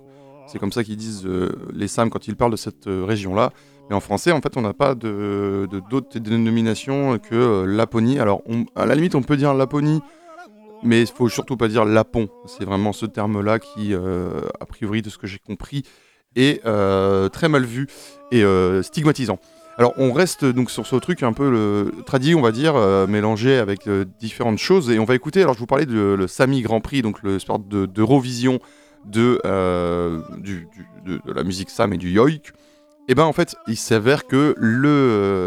c'est 0.46 0.58
comme 0.58 0.72
ça 0.72 0.84
qu'ils 0.84 0.96
disent 0.96 1.28
les 1.74 1.88
Sam 1.88 2.10
quand 2.10 2.28
ils 2.28 2.36
parlent 2.36 2.52
de 2.52 2.56
cette 2.56 2.86
région-là. 2.86 3.52
Mais 3.90 3.96
en 3.96 4.00
français, 4.00 4.32
en 4.32 4.40
fait, 4.40 4.56
on 4.56 4.60
n'a 4.60 4.74
pas 4.74 4.94
de 4.94 5.68
d'autres 5.90 6.18
dénominations 6.18 7.18
que 7.18 7.64
Laponie. 7.64 8.18
Alors, 8.18 8.42
à 8.76 8.86
la 8.86 8.94
limite, 8.94 9.14
on 9.14 9.22
peut 9.22 9.36
dire 9.36 9.54
Laponie 9.54 10.00
mais 10.82 11.02
il 11.02 11.06
faut 11.06 11.28
surtout 11.28 11.56
pas 11.56 11.68
dire 11.68 11.84
lapon. 11.84 12.28
C'est 12.46 12.64
vraiment 12.64 12.92
ce 12.92 13.06
terme-là 13.06 13.58
qui, 13.58 13.94
euh, 13.94 14.40
a 14.60 14.66
priori, 14.66 15.02
de 15.02 15.10
ce 15.10 15.18
que 15.18 15.26
j'ai 15.26 15.38
compris, 15.38 15.82
est 16.36 16.64
euh, 16.66 17.28
très 17.28 17.48
mal 17.48 17.64
vu 17.64 17.86
et 18.30 18.42
euh, 18.42 18.82
stigmatisant. 18.82 19.38
Alors 19.78 19.94
on 19.96 20.12
reste 20.12 20.44
donc 20.44 20.70
sur 20.70 20.86
ce 20.86 20.96
truc 20.96 21.22
un 21.22 21.32
peu 21.32 21.48
le, 21.48 21.92
tradit, 22.04 22.34
on 22.34 22.42
va 22.42 22.50
dire, 22.50 22.74
mélangé 23.06 23.56
avec 23.58 23.88
différentes 24.18 24.58
choses. 24.58 24.90
Et 24.90 24.98
on 24.98 25.04
va 25.04 25.14
écouter, 25.14 25.42
alors 25.42 25.54
je 25.54 25.60
vous 25.60 25.66
parlais 25.66 25.86
de 25.86 26.16
le 26.18 26.26
Sami 26.26 26.62
Grand 26.62 26.80
Prix, 26.80 27.00
donc 27.00 27.22
le 27.22 27.38
sport 27.38 27.60
d'Eurovision 27.60 28.58
de, 29.04 29.40
de, 29.44 30.64
de, 31.06 31.32
la 31.32 31.44
musique 31.44 31.70
Sam 31.70 31.92
et 31.92 31.96
du 31.96 32.10
Yoik. 32.10 32.52
Et 33.08 33.12
eh 33.12 33.14
ben 33.14 33.24
en 33.24 33.32
fait, 33.32 33.56
il 33.66 33.78
s'avère 33.78 34.26
que 34.26 34.54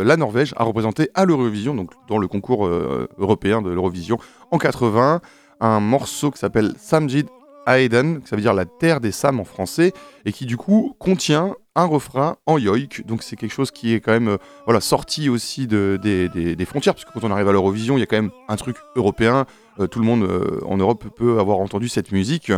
la 0.03 0.17
Norvège 0.17 0.51
a 0.57 0.63
représenté 0.63 1.11
à 1.13 1.25
l'Eurovision, 1.25 1.75
donc 1.75 1.91
dans 2.07 2.17
le 2.17 2.27
concours 2.27 2.65
euh, 2.65 3.07
européen 3.19 3.61
de 3.61 3.69
l'Eurovision 3.69 4.17
en 4.49 4.57
80, 4.57 5.21
un 5.59 5.79
morceau 5.79 6.31
qui 6.31 6.39
s'appelle 6.39 6.73
Samjid 6.79 7.27
Aiden, 7.67 8.21
ça 8.25 8.35
veut 8.35 8.41
dire 8.41 8.53
la 8.53 8.65
terre 8.65 8.99
des 8.99 9.11
Sam 9.11 9.39
en 9.39 9.43
français, 9.43 9.93
et 10.25 10.31
qui 10.31 10.45
du 10.45 10.57
coup 10.57 10.95
contient 10.99 11.55
un 11.75 11.85
refrain 11.85 12.37
en 12.45 12.57
yoik. 12.57 13.05
Donc 13.05 13.23
c'est 13.23 13.35
quelque 13.35 13.53
chose 13.53 13.71
qui 13.71 13.93
est 13.93 13.99
quand 13.99 14.11
même 14.11 14.29
euh, 14.29 14.37
voilà, 14.65 14.81
sorti 14.81 15.29
aussi 15.29 15.67
de, 15.67 15.99
des, 16.01 16.65
frontières, 16.65 16.93
parce 16.93 17.05
que 17.05 17.11
quand 17.11 17.23
on 17.23 17.31
arrive 17.31 17.47
à 17.47 17.51
l'Eurovision, 17.51 17.97
il 17.97 17.99
y 17.99 18.03
a 18.03 18.07
quand 18.07 18.17
même 18.17 18.31
un 18.47 18.55
truc 18.55 18.77
européen. 18.95 19.45
Euh, 19.79 19.87
tout 19.87 19.99
le 19.99 20.05
monde 20.05 20.27
en 20.65 20.77
Europe 20.77 21.05
peut 21.15 21.39
avoir 21.39 21.59
entendu 21.59 21.87
cette 21.87 22.11
musique. 22.11 22.51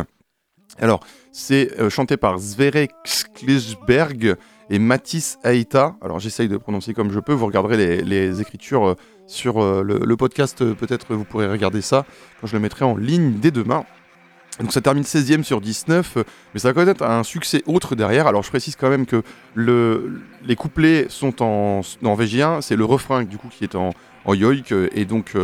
Alors, 0.78 1.00
c'est 1.30 1.88
chanté 1.88 2.16
par 2.16 2.40
Sverre 2.40 2.88
Klisberg, 3.34 4.36
et 4.70 4.78
Matisse 4.78 5.38
Aïta. 5.42 5.96
Alors 6.00 6.18
j'essaye 6.18 6.48
de 6.48 6.56
prononcer 6.56 6.94
comme 6.94 7.10
je 7.10 7.20
peux, 7.20 7.32
vous 7.32 7.46
regarderez 7.46 8.02
les, 8.02 8.40
écritures 8.40 8.88
euh, 8.88 8.94
sur 9.26 9.62
euh, 9.62 9.82
le, 9.82 10.16
podcast, 10.16 10.62
euh, 10.62 10.74
peut-être 10.74 11.14
vous 11.14 11.24
pourrez 11.24 11.48
regarder 11.48 11.80
ça 11.80 12.04
quand 12.40 12.46
je 12.46 12.54
le 12.54 12.60
mettrai 12.60 12.84
en 12.84 12.96
ligne 12.96 13.38
dès 13.40 13.50
demain. 13.50 13.84
Donc 14.60 14.72
ça 14.72 14.80
termine 14.80 15.02
16ème 15.02 15.42
sur 15.42 15.60
19, 15.60 16.18
mais 16.54 16.60
ça 16.60 16.72
va 16.72 16.82
être 16.82 17.02
un 17.02 17.24
succès 17.24 17.62
autre 17.66 17.96
derrière. 17.96 18.26
Alors 18.26 18.42
je 18.42 18.50
précise 18.50 18.76
quand 18.76 18.88
même 18.88 19.04
que 19.04 19.22
le, 19.54 20.20
les 20.44 20.54
couplets 20.54 21.06
sont 21.08 21.42
en 21.42 21.80
norvégien, 22.02 22.60
c'est 22.60 22.76
le 22.76 22.84
refrain 22.84 23.24
du 23.24 23.36
coup 23.36 23.48
qui 23.48 23.64
est 23.64 23.74
en, 23.74 23.90
en 24.24 24.34
yoik, 24.34 24.72
et 24.92 25.04
donc 25.04 25.34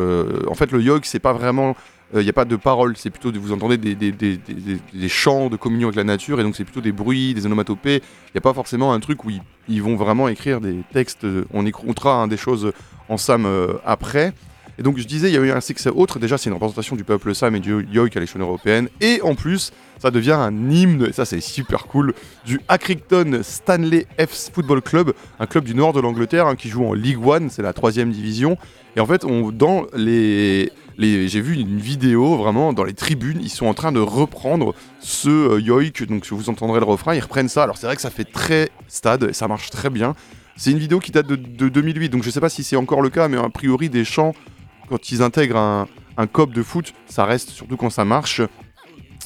en 0.49 0.55
fait 0.55 0.71
le 0.71 0.81
yoik 0.81 1.07
c'est 1.07 1.19
pas 1.19 1.33
vraiment 1.33 1.75
il 2.13 2.19
euh, 2.19 2.23
n'y 2.23 2.29
a 2.29 2.33
pas 2.33 2.45
de 2.45 2.57
paroles, 2.57 2.97
c'est 2.97 3.11
plutôt, 3.11 3.31
vous 3.39 3.53
entendez 3.53 3.79
des, 3.79 3.95
des, 3.95 5.09
chants 5.09 5.49
de 5.49 5.57
communion 5.57 5.89
avec 5.89 5.97
la 5.97 6.05
nature, 6.05 6.41
et 6.41 6.43
donc 6.43 6.57
c'est 6.57 6.65
plutôt 6.65 6.81
des 6.81 6.93
bruits, 6.93 7.35
des 7.35 7.47
onomatopées. 7.47 7.97
Il 7.97 8.33
n'y 8.35 8.39
a 8.39 8.41
pas 8.41 8.55
forcément 8.55 8.93
un 8.93 9.01
truc 9.01 9.25
où 9.25 9.31
ils, 9.69 9.83
vont 9.83 9.97
vraiment 9.97 10.29
écrire 10.29 10.61
des 10.61 10.77
textes, 10.93 11.27
on 11.53 11.67
écoutera 11.67 12.27
des 12.27 12.37
choses 12.37 12.73
en 13.09 13.17
Sam 13.17 13.47
euh, 13.47 13.75
après. 13.85 14.33
Et 14.81 14.83
donc 14.83 14.97
je 14.97 15.05
disais, 15.05 15.29
il 15.29 15.35
y 15.35 15.37
a 15.37 15.41
eu 15.41 15.51
un 15.51 15.61
succès 15.61 15.91
autre, 15.91 16.19
déjà 16.19 16.39
c'est 16.39 16.49
une 16.49 16.55
représentation 16.55 16.97
du 16.97 17.05
peuple 17.05 17.35
Sam 17.35 17.55
et 17.55 17.61
du 17.61 17.87
Yoik 17.93 18.17
à 18.17 18.21
l'échelle 18.21 18.41
européenne, 18.41 18.89
et 19.03 19.21
en 19.21 19.35
plus, 19.35 19.73
ça 19.99 20.11
devient 20.11 20.33
un 20.33 20.71
hymne, 20.71 21.07
et 21.07 21.13
ça 21.13 21.27
c'est 21.27 21.43
super 21.43 21.87
cool, 21.87 22.15
du 22.47 22.63
Accrington 22.67 23.41
Stanley 23.43 24.07
F 24.19 24.51
Football 24.55 24.81
Club, 24.81 25.13
un 25.39 25.45
club 25.45 25.65
du 25.65 25.75
nord 25.75 25.93
de 25.93 26.01
l'Angleterre 26.01 26.47
hein, 26.47 26.57
qui 26.57 26.71
joue 26.71 26.87
en 26.87 26.95
League 26.95 27.23
One, 27.23 27.51
c'est 27.51 27.61
la 27.61 27.75
troisième 27.75 28.11
division. 28.11 28.57
Et 28.97 29.01
en 29.01 29.07
fait, 29.07 29.27
dans 29.53 29.85
les, 29.95 30.73
j'ai 30.99 31.41
vu 31.43 31.57
une 31.57 31.79
vidéo 31.79 32.39
vraiment 32.39 32.73
dans 32.73 32.85
les 32.85 32.95
tribunes, 32.95 33.41
ils 33.43 33.51
sont 33.51 33.67
en 33.67 33.75
train 33.75 33.93
de 33.93 34.01
reprendre 34.01 34.75
ce 34.99 35.29
euh, 35.29 35.61
yoik, 35.61 36.09
donc 36.09 36.27
vous 36.31 36.49
entendrez 36.49 36.81
le 36.81 36.87
refrain, 36.87 37.15
ils 37.15 37.21
reprennent 37.21 37.51
ça. 37.51 37.65
Alors 37.65 37.77
c'est 37.77 37.87
vrai 37.87 37.97
que 37.97 38.03
ça 38.03 38.09
fait 38.09 38.25
très 38.25 38.71
stade, 38.89 39.33
ça 39.33 39.47
marche 39.47 39.69
très 39.69 39.91
bien. 39.91 40.15
C'est 40.57 40.71
une 40.71 40.79
vidéo 40.79 41.01
qui 41.01 41.11
date 41.11 41.27
de, 41.27 41.37
2008, 41.69 42.09
donc 42.09 42.23
je 42.23 42.31
sais 42.31 42.41
pas 42.41 42.49
si 42.49 42.65
c'est 42.65 42.77
encore 42.77 43.03
le 43.03 43.11
cas, 43.11 43.29
mais 43.29 43.37
a 43.37 43.49
priori 43.49 43.89
des 43.89 44.05
chants, 44.05 44.35
quand 44.91 45.13
ils 45.13 45.23
intègrent 45.23 45.87
un, 46.17 46.27
cop 46.27 46.53
de 46.53 46.63
foot, 46.63 46.93
ça 47.07 47.25
reste 47.25 47.51
surtout 47.51 47.77
quand 47.77 47.91
ça 47.91 48.05
marche. 48.05 48.43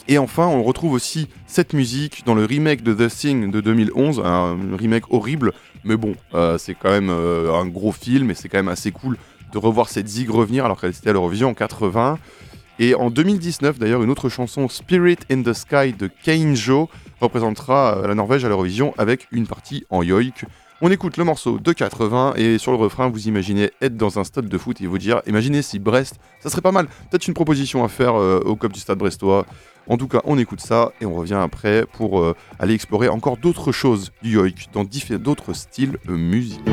Et 0.06 0.18
enfin, 0.18 0.47
on 0.47 0.62
retrouve 0.62 0.92
aussi 0.92 1.28
cette 1.47 1.73
musique 1.73 2.23
dans 2.26 2.35
le 2.35 2.44
remake 2.44 2.83
de 2.83 2.92
The 2.92 3.11
Thing 3.11 3.50
de 3.50 3.61
2011, 3.62 4.21
un 4.23 4.59
remake 4.76 5.11
horrible, 5.11 5.52
mais 5.83 5.97
bon, 5.97 6.14
euh, 6.35 6.59
c'est 6.59 6.75
quand 6.75 6.90
même 6.90 7.09
euh, 7.09 7.54
un 7.54 7.66
gros 7.66 7.92
film 7.92 8.30
et 8.30 8.35
c'est 8.35 8.50
quand 8.50 8.59
même 8.59 8.68
assez 8.68 8.92
cool 8.92 9.16
de 9.52 9.59
revoir 9.59 9.88
cette 9.88 10.06
zig 10.06 10.28
revenir 10.28 10.66
alors 10.66 10.78
qu'elle 10.78 10.90
était 10.90 11.09
à 11.09 11.14
l'Eurovision 11.14 11.49
en 11.49 11.54
80. 11.54 12.18
Et 12.78 12.94
en 12.94 13.09
2019, 13.09 13.78
d'ailleurs, 13.78 14.02
une 14.02 14.11
autre 14.11 14.28
chanson, 14.28 14.68
Spirit 14.68 15.18
in 15.30 15.42
the 15.42 15.54
Sky 15.54 15.94
de 15.99 16.11
Keinjo, 16.25 16.90
représentera 17.23 17.97
euh, 17.97 18.06
la 18.06 18.14
Norvège 18.14 18.44
à 18.44 18.49
l'Eurovision 18.49 18.92
avec 18.99 19.26
une 19.33 19.47
partie 19.47 19.87
en 19.88 20.02
yoik. 20.02 20.44
On 20.86 20.90
écoute 20.90 21.16
le 21.16 21.24
morceau 21.24 21.58
de 21.58 21.72
80 21.72 22.34
et 22.36 22.58
sur 22.58 22.70
le 22.70 22.76
refrain, 22.76 23.08
vous 23.08 23.26
imaginez 23.26 23.70
être 23.80 23.96
dans 23.96 24.18
un 24.18 24.24
stade 24.24 24.50
de 24.50 24.58
foot 24.58 24.82
et 24.82 24.86
vous 24.86 24.98
dire 24.98 25.22
imaginez 25.26 25.62
si 25.62 25.78
Brest, 25.78 26.16
ça 26.40 26.50
serait 26.50 26.60
pas 26.60 26.72
mal. 26.72 26.88
Peut-être 27.10 27.26
une 27.26 27.32
proposition 27.32 27.84
à 27.84 27.88
faire 27.88 28.20
euh, 28.20 28.42
au 28.44 28.54
COP 28.54 28.72
du 28.72 28.80
stade 28.80 28.98
brestois. 28.98 29.46
En 29.88 29.96
tout 29.96 30.08
cas, 30.08 30.20
on 30.24 30.36
écoute 30.36 30.60
ça 30.60 30.92
et 31.00 31.06
on 31.06 31.14
revient 31.14 31.40
après 31.42 31.86
pour 31.94 32.20
euh, 32.20 32.36
aller 32.58 32.74
explorer 32.74 33.08
encore 33.08 33.38
d'autres 33.38 33.72
choses 33.72 34.12
du 34.22 34.34
yoik 34.34 34.68
dans 34.74 34.84
d'autres 34.84 35.54
styles 35.54 35.96
musicaux. 36.06 36.70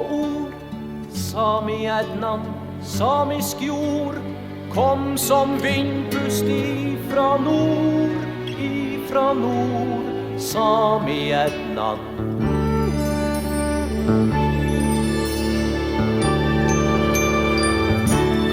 Ord. 0.00 0.52
Sami 1.10 1.86
Ednan, 1.86 2.42
samisk 2.82 3.60
jord, 3.60 4.20
kom 4.74 5.16
som 5.18 5.58
vindpust 5.62 6.44
ifra 6.44 7.36
nord, 7.38 8.48
ifra 8.58 9.32
nord, 9.32 10.38
Sami 10.38 11.32
Ednan. 11.32 12.16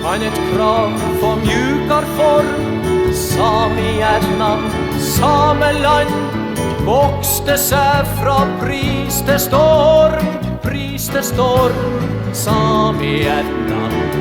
kan 0.04 0.22
et 0.22 0.40
krav 0.54 0.92
få 1.22 1.36
mjukar 1.36 2.06
form 2.18 2.74
Sami 3.14 3.14
Samihjärnan, 3.14 4.60
sameland 5.00 6.43
Vokste 6.84 7.56
seg 7.56 8.10
fra 8.18 8.42
pris 8.60 9.22
til 9.24 9.40
storm, 9.40 10.34
pris 10.66 11.08
til 11.14 11.24
storm, 11.24 12.10
Samihjärnan 12.36 13.94
Fremfor 13.94 14.13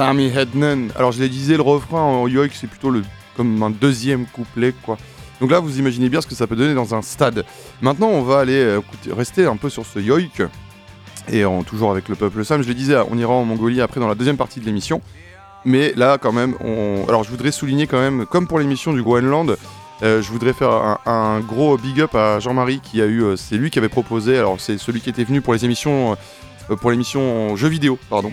Sami 0.00 0.32
Hednen. 0.34 0.90
Alors 0.96 1.12
je 1.12 1.20
l'ai 1.20 1.28
disais, 1.28 1.56
le 1.56 1.62
refrain 1.62 2.00
en 2.00 2.26
yoik, 2.26 2.52
c'est 2.54 2.66
plutôt 2.66 2.90
comme 3.36 3.62
un 3.62 3.68
deuxième 3.68 4.24
couplet, 4.24 4.72
quoi. 4.82 4.96
Donc 5.42 5.50
là, 5.50 5.60
vous 5.60 5.78
imaginez 5.78 6.08
bien 6.08 6.22
ce 6.22 6.26
que 6.26 6.34
ça 6.34 6.46
peut 6.46 6.56
donner 6.56 6.72
dans 6.72 6.94
un 6.94 7.02
stade. 7.02 7.44
Maintenant, 7.82 8.06
on 8.06 8.22
va 8.22 8.38
aller 8.38 8.62
euh, 8.62 8.80
rester 9.10 9.44
un 9.44 9.56
peu 9.56 9.68
sur 9.68 9.84
ce 9.84 9.98
yoik. 9.98 10.40
Et 11.30 11.44
toujours 11.66 11.90
avec 11.90 12.08
le 12.08 12.14
peuple 12.14 12.46
Sam, 12.46 12.62
je 12.62 12.68
le 12.68 12.72
disais, 12.72 12.96
on 13.10 13.18
ira 13.18 13.34
en 13.34 13.44
Mongolie 13.44 13.82
après 13.82 14.00
dans 14.00 14.08
la 14.08 14.14
deuxième 14.14 14.38
partie 14.38 14.58
de 14.58 14.64
l'émission. 14.64 15.02
Mais 15.66 15.92
là, 15.94 16.16
quand 16.16 16.32
même, 16.32 16.54
on... 16.64 17.04
alors 17.06 17.22
je 17.22 17.28
voudrais 17.28 17.52
souligner 17.52 17.86
quand 17.86 18.00
même, 18.00 18.24
comme 18.24 18.46
pour 18.46 18.58
l'émission 18.58 18.94
du 18.94 19.02
Groenland, 19.02 19.58
euh, 20.02 20.22
je 20.22 20.30
voudrais 20.30 20.54
faire 20.54 20.98
un, 21.04 21.40
gros 21.40 21.76
big 21.76 22.00
up 22.00 22.14
à 22.14 22.40
Jean-Marie 22.40 22.80
qui 22.80 23.02
a 23.02 23.04
eu, 23.04 23.22
euh, 23.22 23.36
c'est 23.36 23.56
lui 23.56 23.68
qui 23.68 23.78
avait 23.78 23.90
proposé, 23.90 24.38
alors 24.38 24.58
c'est 24.60 24.78
celui 24.78 25.02
qui 25.02 25.10
était 25.10 25.24
venu 25.24 25.42
pour 25.42 25.52
les 25.52 25.66
émissions, 25.66 26.16
pour 26.80 26.90
l'émission 26.90 27.54
jeux 27.54 27.68
vidéo, 27.68 27.98
pardon, 28.08 28.32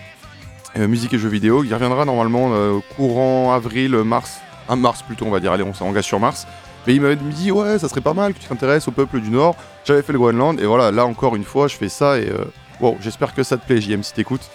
musique 0.86 1.14
et 1.14 1.18
jeux 1.18 1.30
vidéo. 1.30 1.64
Il 1.64 1.74
reviendra 1.74 2.06
normalement 2.06 2.50
euh, 2.52 2.80
courant 2.96 3.54
avril, 3.54 3.96
mars, 4.04 4.40
un 4.70 4.76
mars 4.76 5.02
plutôt, 5.02 5.26
on 5.26 5.32
va 5.32 5.40
dire. 5.40 5.52
Allez, 5.52 5.64
on 5.64 5.74
s'engage 5.74 6.06
sur 6.06 6.20
mars. 6.20 6.46
Mais 6.88 6.96
il 6.96 7.02
m'avait 7.02 7.18
dit 7.18 7.52
ouais, 7.52 7.80
ça 7.80 7.90
serait 7.90 8.02
pas 8.02 8.14
mal 8.14 8.34
que 8.34 8.40
tu 8.40 8.48
t'intéresses 8.48 8.88
au 8.88 8.92
peuple 8.92 9.20
du 9.20 9.30
Nord. 9.30 9.56
J'avais 9.84 10.02
fait 10.02 10.14
le 10.14 10.20
Groenland 10.20 10.60
et 10.60 10.66
voilà, 10.66 10.90
là 10.92 11.06
encore 11.06 11.36
une 11.36 11.44
fois, 11.44 11.68
je 11.68 11.76
fais 11.76 11.90
ça 11.90 12.18
et 12.18 12.30
euh, 12.30 12.92
j'espère 13.02 13.34
que 13.34 13.44
ça 13.44 13.58
te 13.58 13.66
plaît, 13.66 13.82
JM, 13.82 14.04
si 14.04 14.14
t'écoutes. 14.14 14.50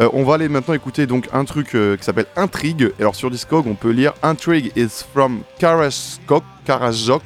Euh, 0.00 0.10
on 0.12 0.24
va 0.24 0.34
aller 0.34 0.48
maintenant 0.48 0.74
écouter 0.74 1.06
donc 1.06 1.28
un 1.32 1.44
truc 1.44 1.74
euh, 1.74 1.96
qui 1.96 2.04
s'appelle 2.04 2.26
Intrigue. 2.34 2.92
Alors 2.98 3.14
sur 3.14 3.30
Discog, 3.30 3.66
on 3.66 3.74
peut 3.74 3.90
lire 3.90 4.12
Intrigue 4.22 4.72
is 4.76 5.04
from 5.12 5.42
Karasjok, 5.58 6.42
Karasjok 6.64 7.22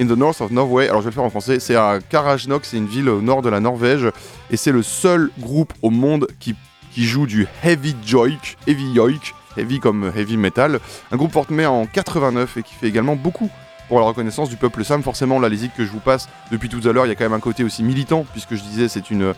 in 0.00 0.06
the 0.06 0.16
north 0.16 0.40
of 0.40 0.50
Norway. 0.50 0.88
Alors 0.88 1.02
je 1.02 1.04
vais 1.04 1.10
le 1.10 1.14
faire 1.14 1.24
en 1.24 1.30
français. 1.30 1.60
C'est 1.60 1.76
à 1.76 1.98
Karasjok, 2.00 2.64
c'est 2.64 2.78
une 2.78 2.86
ville 2.86 3.08
au 3.10 3.20
nord 3.20 3.42
de 3.42 3.50
la 3.50 3.60
Norvège 3.60 4.08
et 4.50 4.56
c'est 4.56 4.72
le 4.72 4.82
seul 4.82 5.30
groupe 5.38 5.74
au 5.82 5.90
monde 5.90 6.26
qui 6.40 6.56
qui 6.92 7.04
joue 7.04 7.26
du 7.26 7.46
heavy 7.62 7.94
joik, 8.04 8.56
heavy 8.66 8.92
yoik, 8.92 9.34
heavy 9.56 9.80
comme 9.80 10.10
heavy 10.14 10.36
metal. 10.36 10.80
Un 11.12 11.16
groupe 11.16 11.32
formé 11.32 11.66
en 11.66 11.86
89 11.86 12.56
et 12.56 12.62
qui 12.62 12.74
fait 12.74 12.88
également 12.88 13.16
beaucoup 13.16 13.50
pour 13.88 13.98
la 13.98 14.06
reconnaissance 14.06 14.48
du 14.48 14.56
peuple 14.56 14.84
sam. 14.84 15.02
Forcément, 15.02 15.40
là, 15.40 15.48
les 15.48 15.68
que 15.68 15.84
je 15.84 15.90
vous 15.90 16.00
passe 16.00 16.28
depuis 16.50 16.68
tout 16.68 16.88
à 16.88 16.92
l'heure, 16.92 17.06
il 17.06 17.08
y 17.08 17.12
a 17.12 17.14
quand 17.16 17.24
même 17.24 17.32
un 17.32 17.40
côté 17.40 17.64
aussi 17.64 17.82
militant, 17.82 18.24
puisque 18.32 18.54
je 18.54 18.62
disais, 18.62 18.88
c'est 18.88 19.10
une, 19.10 19.34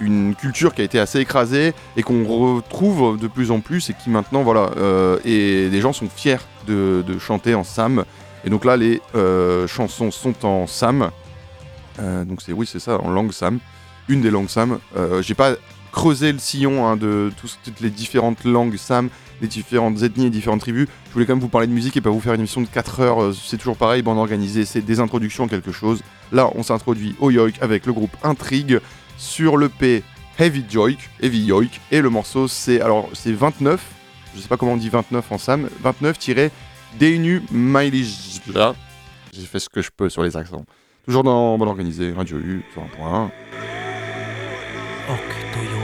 une 0.00 0.34
culture 0.34 0.74
qui 0.74 0.82
a 0.82 0.84
été 0.84 0.98
assez 0.98 1.18
écrasée 1.18 1.74
et 1.96 2.02
qu'on 2.02 2.24
retrouve 2.24 3.18
de 3.18 3.26
plus 3.26 3.50
en 3.50 3.60
plus 3.60 3.90
et 3.90 3.94
qui 3.94 4.08
maintenant, 4.08 4.42
voilà, 4.42 4.70
euh, 4.76 5.18
et 5.24 5.68
les 5.68 5.80
gens 5.80 5.92
sont 5.92 6.08
fiers 6.08 6.36
de, 6.66 7.04
de 7.06 7.18
chanter 7.18 7.54
en 7.54 7.64
sam. 7.64 8.04
Et 8.44 8.50
donc 8.50 8.64
là, 8.64 8.76
les 8.76 9.02
euh, 9.16 9.66
chansons 9.66 10.12
sont 10.12 10.46
en 10.46 10.66
sam. 10.66 11.10
Euh, 11.98 12.24
donc 12.24 12.42
c'est 12.42 12.52
oui, 12.52 12.68
c'est 12.70 12.78
ça, 12.78 13.00
en 13.00 13.10
langue 13.10 13.32
sam. 13.32 13.58
Une 14.08 14.20
des 14.20 14.30
langues 14.30 14.48
sam. 14.48 14.78
J'ai 15.20 15.34
pas 15.34 15.54
creusé 15.96 16.30
le 16.30 16.38
sillon 16.38 16.86
hein, 16.86 16.98
de 16.98 17.32
toutes 17.40 17.80
les 17.80 17.88
différentes 17.88 18.44
langues 18.44 18.76
sam, 18.76 19.08
les 19.40 19.48
différentes 19.48 20.02
ethnies 20.02 20.26
et 20.26 20.30
différentes 20.30 20.60
tribus. 20.60 20.88
Je 21.08 21.12
voulais 21.14 21.24
quand 21.24 21.32
même 21.32 21.40
vous 21.40 21.48
parler 21.48 21.66
de 21.66 21.72
musique 21.72 21.96
et 21.96 22.02
pas 22.02 22.10
vous 22.10 22.20
faire 22.20 22.34
une 22.34 22.40
émission 22.40 22.60
de 22.60 22.66
4 22.66 23.00
heures. 23.00 23.22
euh, 23.22 23.32
C'est 23.32 23.56
toujours 23.56 23.78
pareil, 23.78 24.02
bande 24.02 24.18
organisée, 24.18 24.66
c'est 24.66 24.82
des 24.82 25.00
introductions 25.00 25.46
à 25.46 25.48
quelque 25.48 25.72
chose. 25.72 26.02
Là, 26.32 26.50
on 26.54 26.62
s'introduit 26.62 27.16
au 27.18 27.30
yoik 27.30 27.54
avec 27.62 27.86
le 27.86 27.94
groupe 27.94 28.14
Intrigue 28.22 28.78
sur 29.16 29.56
le 29.56 29.70
P 29.70 30.02
Heavy 30.38 30.66
Joik, 30.68 30.98
Heavy 31.22 31.44
Yoik, 31.46 31.80
et 31.90 32.02
le 32.02 32.10
morceau 32.10 32.46
c'est 32.46 32.82
alors 32.82 33.08
c'est 33.14 33.32
29, 33.32 33.82
je 34.34 34.40
sais 34.42 34.48
pas 34.48 34.58
comment 34.58 34.74
on 34.74 34.76
dit 34.76 34.90
29 34.90 35.32
en 35.32 35.38
sam, 35.38 35.70
29 35.80 36.18
Deinu 37.00 37.42
Mailijla. 37.50 38.74
J'ai 39.32 39.46
fait 39.46 39.60
ce 39.60 39.70
que 39.70 39.80
je 39.80 39.88
peux 39.96 40.10
sur 40.10 40.22
les 40.22 40.36
accents. 40.36 40.66
Toujours 41.06 41.22
dans 41.24 41.56
Bonne 41.56 41.68
Organisée, 41.68 42.12
Radio 42.12 42.36
U, 42.36 42.62
sur 42.74 42.82
un 42.82 42.88
point. 42.88 43.30
Oktojoikana, 45.08 45.75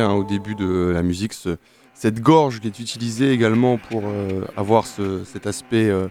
hein, 0.00 0.12
au 0.12 0.24
début 0.24 0.54
de 0.54 0.90
la 0.94 1.02
musique 1.02 1.32
ce- 1.32 1.56
cette 1.94 2.20
gorge 2.20 2.60
qui 2.60 2.66
est 2.68 2.78
utilisée 2.80 3.32
également 3.32 3.78
pour 3.78 4.02
euh, 4.06 4.42
avoir 4.56 4.86
ce- 4.86 5.22
cet 5.24 5.46
aspect 5.46 5.88
euh, 5.88 6.08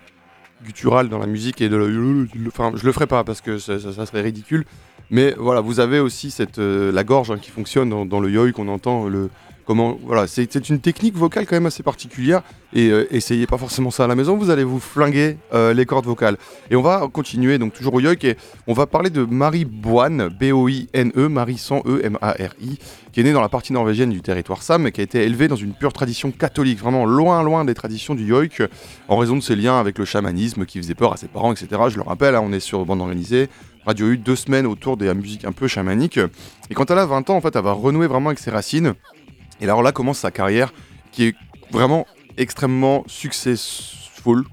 guttural 0.64 1.10
dans 1.10 1.18
la 1.18 1.26
musique 1.28 1.60
et 1.62 1.70
de 1.70 1.76
le- 1.76 2.48
enfin 2.48 2.72
je 2.76 2.86
le 2.86 2.92
ferai 2.92 3.08
pas 3.08 3.24
parce 3.24 3.42
que 3.42 3.58
ça, 3.58 3.80
serait 4.06 4.22
ridicule. 4.22 4.66
Mais 5.10 5.36
voilà 5.38 5.60
vous 5.62 5.80
avez 5.80 6.00
aussi 6.00 6.32
euh, 6.60 6.92
la 6.92 7.04
gorge 7.04 7.32
hein, 7.32 7.38
qui 7.42 7.52
fonctionne 7.52 7.90
dans, 7.90 8.06
dans 8.06 8.20
le 8.20 8.30
yoi 8.30 8.52
qu'on 8.52 8.68
entend 8.68 9.08
le 9.10 9.30
comment 9.66 9.98
voilà 10.04 10.28
c'est 10.28 10.70
une 10.70 10.80
technique 10.80 11.16
vocale 11.16 11.46
quand 11.46 11.56
même 11.56 11.66
assez 11.66 11.84
particulière 11.84 12.42
et 12.74 12.90
euh, 12.90 13.08
essayez 13.14 13.48
pas 13.48 13.58
forcément 13.58 13.92
ça 13.92 14.06
à 14.06 14.08
la 14.08 14.16
maison 14.16 14.38
vous 14.38 14.50
allez 14.50 14.64
vous 14.64 14.80
flinguer 14.80 15.38
euh, 15.54 15.74
les 15.74 15.86
cordes 15.86 16.06
vocales 16.06 16.38
et 16.70 16.76
on 16.76 16.82
va 16.82 17.08
continuer 17.12 17.58
donc 17.58 17.74
toujours 17.74 17.96
au 17.96 18.00
yoi 18.00 18.14
et 18.24 18.38
on 18.68 18.74
va 18.74 18.88
parler 18.88 19.10
de 19.10 19.24
Marie 19.24 19.66
Boine 19.66 20.30
B-O-I-N-E 20.30 21.28
Marie 21.28 21.58
sans 21.58 21.82
E 21.86 22.02
M-A-R-I 22.04 22.80
qui 23.12 23.20
est 23.20 23.24
née 23.24 23.34
dans 23.34 23.42
la 23.42 23.50
partie 23.50 23.74
norvégienne 23.74 24.10
du 24.10 24.22
territoire 24.22 24.64
Sam 24.64 24.88
et 24.88 24.92
qui 24.92 25.02
a 25.02 25.04
été 25.04 25.24
élevée 25.24 25.48
dans 25.48 25.56
une 25.56 25.74
pure 25.74 25.92
tradition 25.92 26.32
catholique, 26.32 26.80
vraiment 26.80 27.06
loin, 27.06 27.44
loin 27.44 27.66
des 27.66 27.74
traditions 27.74 28.16
du 28.16 28.26
yoik, 28.26 28.64
en 29.08 29.18
raison 29.18 29.36
de 29.36 29.42
ses 29.42 29.56
liens 29.56 29.80
avec 29.80 29.98
le 29.98 30.06
chamanisme 30.06 30.66
qui 30.66 30.78
faisait 30.78 30.96
peur 30.96 31.14
à 31.14 31.18
ses 31.18 31.28
parents, 31.28 31.52
etc. 31.52 31.82
Je 31.90 31.98
le 31.98 32.04
rappelle, 32.04 32.36
hein, 32.36 32.42
on 32.44 32.54
est 32.54 32.60
sur 32.60 32.86
bande 32.86 33.02
organisée, 33.02 33.50
Radio 33.86 34.08
U, 34.08 34.18
deux 34.18 34.36
semaines 34.36 34.66
autour 34.66 34.96
de 34.96 35.06
la 35.06 35.14
musique 35.14 35.44
un 35.44 35.52
peu 35.52 35.68
chamanique. 35.68 36.20
Et 36.70 36.74
quand 36.74 36.90
elle 36.92 37.00
a 37.00 37.06
20 37.06 37.30
ans, 37.30 37.36
en 37.36 37.42
fait, 37.42 37.56
elle 37.56 37.64
va 37.64 37.74
renouer 37.74 38.08
vraiment 38.08 38.30
avec 38.30 38.40
ses 38.40 38.52
racines. 38.52 38.94
Et 39.62 39.66
alors 39.66 39.84
là 39.84 39.92
commence 39.92 40.20
sa 40.20 40.32
carrière 40.32 40.74
qui 41.12 41.26
est 41.26 41.36
vraiment 41.72 42.08
extrêmement 42.38 43.04
successful, 43.08 44.44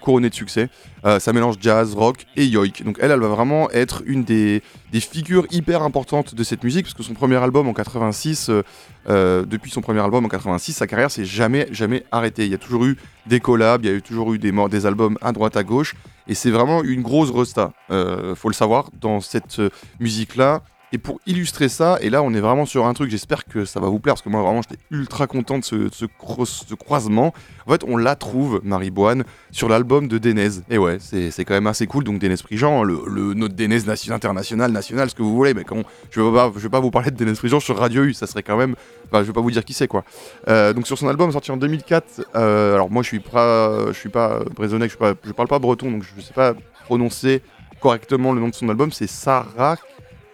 couronnée 0.00 0.30
de 0.30 0.34
succès. 0.34 0.68
Euh, 1.04 1.18
ça 1.18 1.32
mélange 1.32 1.56
jazz, 1.60 1.94
rock 1.94 2.26
et 2.36 2.46
yoik. 2.46 2.82
Donc 2.84 2.98
elle, 3.00 3.10
elle 3.10 3.20
va 3.20 3.28
vraiment 3.28 3.70
être 3.70 4.02
une 4.06 4.24
des, 4.24 4.62
des 4.92 5.00
figures 5.00 5.46
hyper 5.50 5.82
importantes 5.82 6.34
de 6.34 6.44
cette 6.44 6.64
musique, 6.64 6.84
parce 6.84 6.94
que 6.94 7.02
son 7.02 7.14
premier 7.14 7.36
album 7.36 7.68
en 7.68 7.72
86, 7.72 8.48
euh, 8.48 8.62
euh, 9.08 9.44
depuis 9.44 9.70
son 9.70 9.80
premier 9.80 10.00
album 10.00 10.24
en 10.24 10.28
86, 10.28 10.74
sa 10.74 10.86
carrière 10.86 11.10
s'est 11.10 11.24
jamais, 11.24 11.66
jamais 11.70 12.04
arrêtée. 12.10 12.44
Il 12.44 12.50
y 12.50 12.54
a 12.54 12.58
toujours 12.58 12.84
eu 12.84 12.96
des 13.26 13.40
collabs, 13.40 13.84
il 13.84 13.88
y 13.88 13.92
a 13.92 13.96
eu 13.96 14.02
toujours 14.02 14.32
eu 14.32 14.38
des, 14.38 14.52
des 14.70 14.86
albums 14.86 15.18
à 15.20 15.32
droite, 15.32 15.56
à 15.56 15.64
gauche, 15.64 15.94
et 16.28 16.34
c'est 16.34 16.50
vraiment 16.50 16.82
une 16.82 17.02
grosse 17.02 17.30
resta, 17.30 17.72
euh, 17.90 18.34
faut 18.34 18.48
le 18.48 18.54
savoir, 18.54 18.90
dans 19.00 19.20
cette 19.20 19.60
musique-là. 19.98 20.62
Et 20.94 20.98
pour 20.98 21.20
illustrer 21.26 21.70
ça, 21.70 21.96
et 22.02 22.10
là 22.10 22.22
on 22.22 22.34
est 22.34 22.40
vraiment 22.40 22.66
sur 22.66 22.84
un 22.86 22.92
truc, 22.92 23.10
j'espère 23.10 23.46
que 23.46 23.64
ça 23.64 23.80
va 23.80 23.88
vous 23.88 23.98
plaire, 23.98 24.12
parce 24.14 24.22
que 24.22 24.28
moi 24.28 24.42
vraiment 24.42 24.60
j'étais 24.60 24.80
ultra 24.90 25.26
content 25.26 25.58
de 25.58 25.64
ce, 25.64 25.88
ce 25.90 26.04
cro- 26.04 26.44
ce 26.44 26.74
croisement. 26.74 27.32
En 27.66 27.70
fait, 27.72 27.82
on 27.88 27.96
la 27.96 28.14
trouve, 28.14 28.60
Marie 28.62 28.90
Boine, 28.90 29.24
sur 29.52 29.68
l'album 29.70 30.06
de 30.08 30.18
Denez. 30.18 30.60
Et 30.68 30.76
ouais, 30.78 30.98
c'est 31.00 31.32
quand 31.46 31.54
même 31.54 31.66
assez 31.66 31.86
cool. 31.86 32.04
Donc 32.04 32.18
Denez 32.18 32.36
Prigent, 32.36 32.82
le, 32.82 33.00
le 33.06 33.32
notre 33.34 33.54
Denez 33.54 33.80
nation, 33.86 34.14
international, 34.14 34.70
national, 34.70 35.08
ce 35.08 35.14
que 35.14 35.22
vous 35.22 35.34
voulez, 35.34 35.54
mais 35.54 35.64
quand 35.64 35.82
je 36.10 36.20
vais 36.20 36.32
pas, 36.32 36.52
je 36.54 36.60
vais 36.60 36.68
pas 36.68 36.80
vous 36.80 36.90
parler 36.90 37.10
de 37.10 37.16
Denez 37.16 37.32
Prigent 37.34 37.60
sur 37.60 37.78
Radio 37.78 38.02
U, 38.04 38.12
ça 38.12 38.26
serait 38.26 38.42
quand 38.42 38.58
même, 38.58 38.74
enfin, 39.06 39.22
je 39.22 39.28
vais 39.28 39.32
pas 39.32 39.40
vous 39.40 39.50
dire 39.50 39.64
qui 39.64 39.72
c'est 39.72 39.88
quoi. 39.88 40.04
Euh, 40.48 40.74
donc 40.74 40.86
sur 40.86 40.98
son 40.98 41.08
album 41.08 41.32
sorti 41.32 41.50
en 41.52 41.56
2004, 41.56 42.26
euh, 42.34 42.74
alors 42.74 42.90
moi 42.90 43.02
je 43.02 43.08
suis 43.08 43.20
pas, 43.20 43.86
je 43.88 43.92
suis 43.98 44.10
pas 44.10 44.40
brésilien, 44.54 44.84
je, 44.84 44.88
suis 44.90 44.98
pas- 44.98 45.14
je 45.24 45.32
parle 45.32 45.48
pas 45.48 45.58
breton, 45.58 45.90
donc 45.90 46.02
je 46.02 46.20
sais 46.20 46.34
pas 46.34 46.52
prononcer 46.84 47.40
correctement 47.80 48.32
le 48.32 48.40
nom 48.40 48.48
de 48.48 48.54
son 48.54 48.68
album. 48.68 48.92
C'est 48.92 49.08
Sarah, 49.08 49.76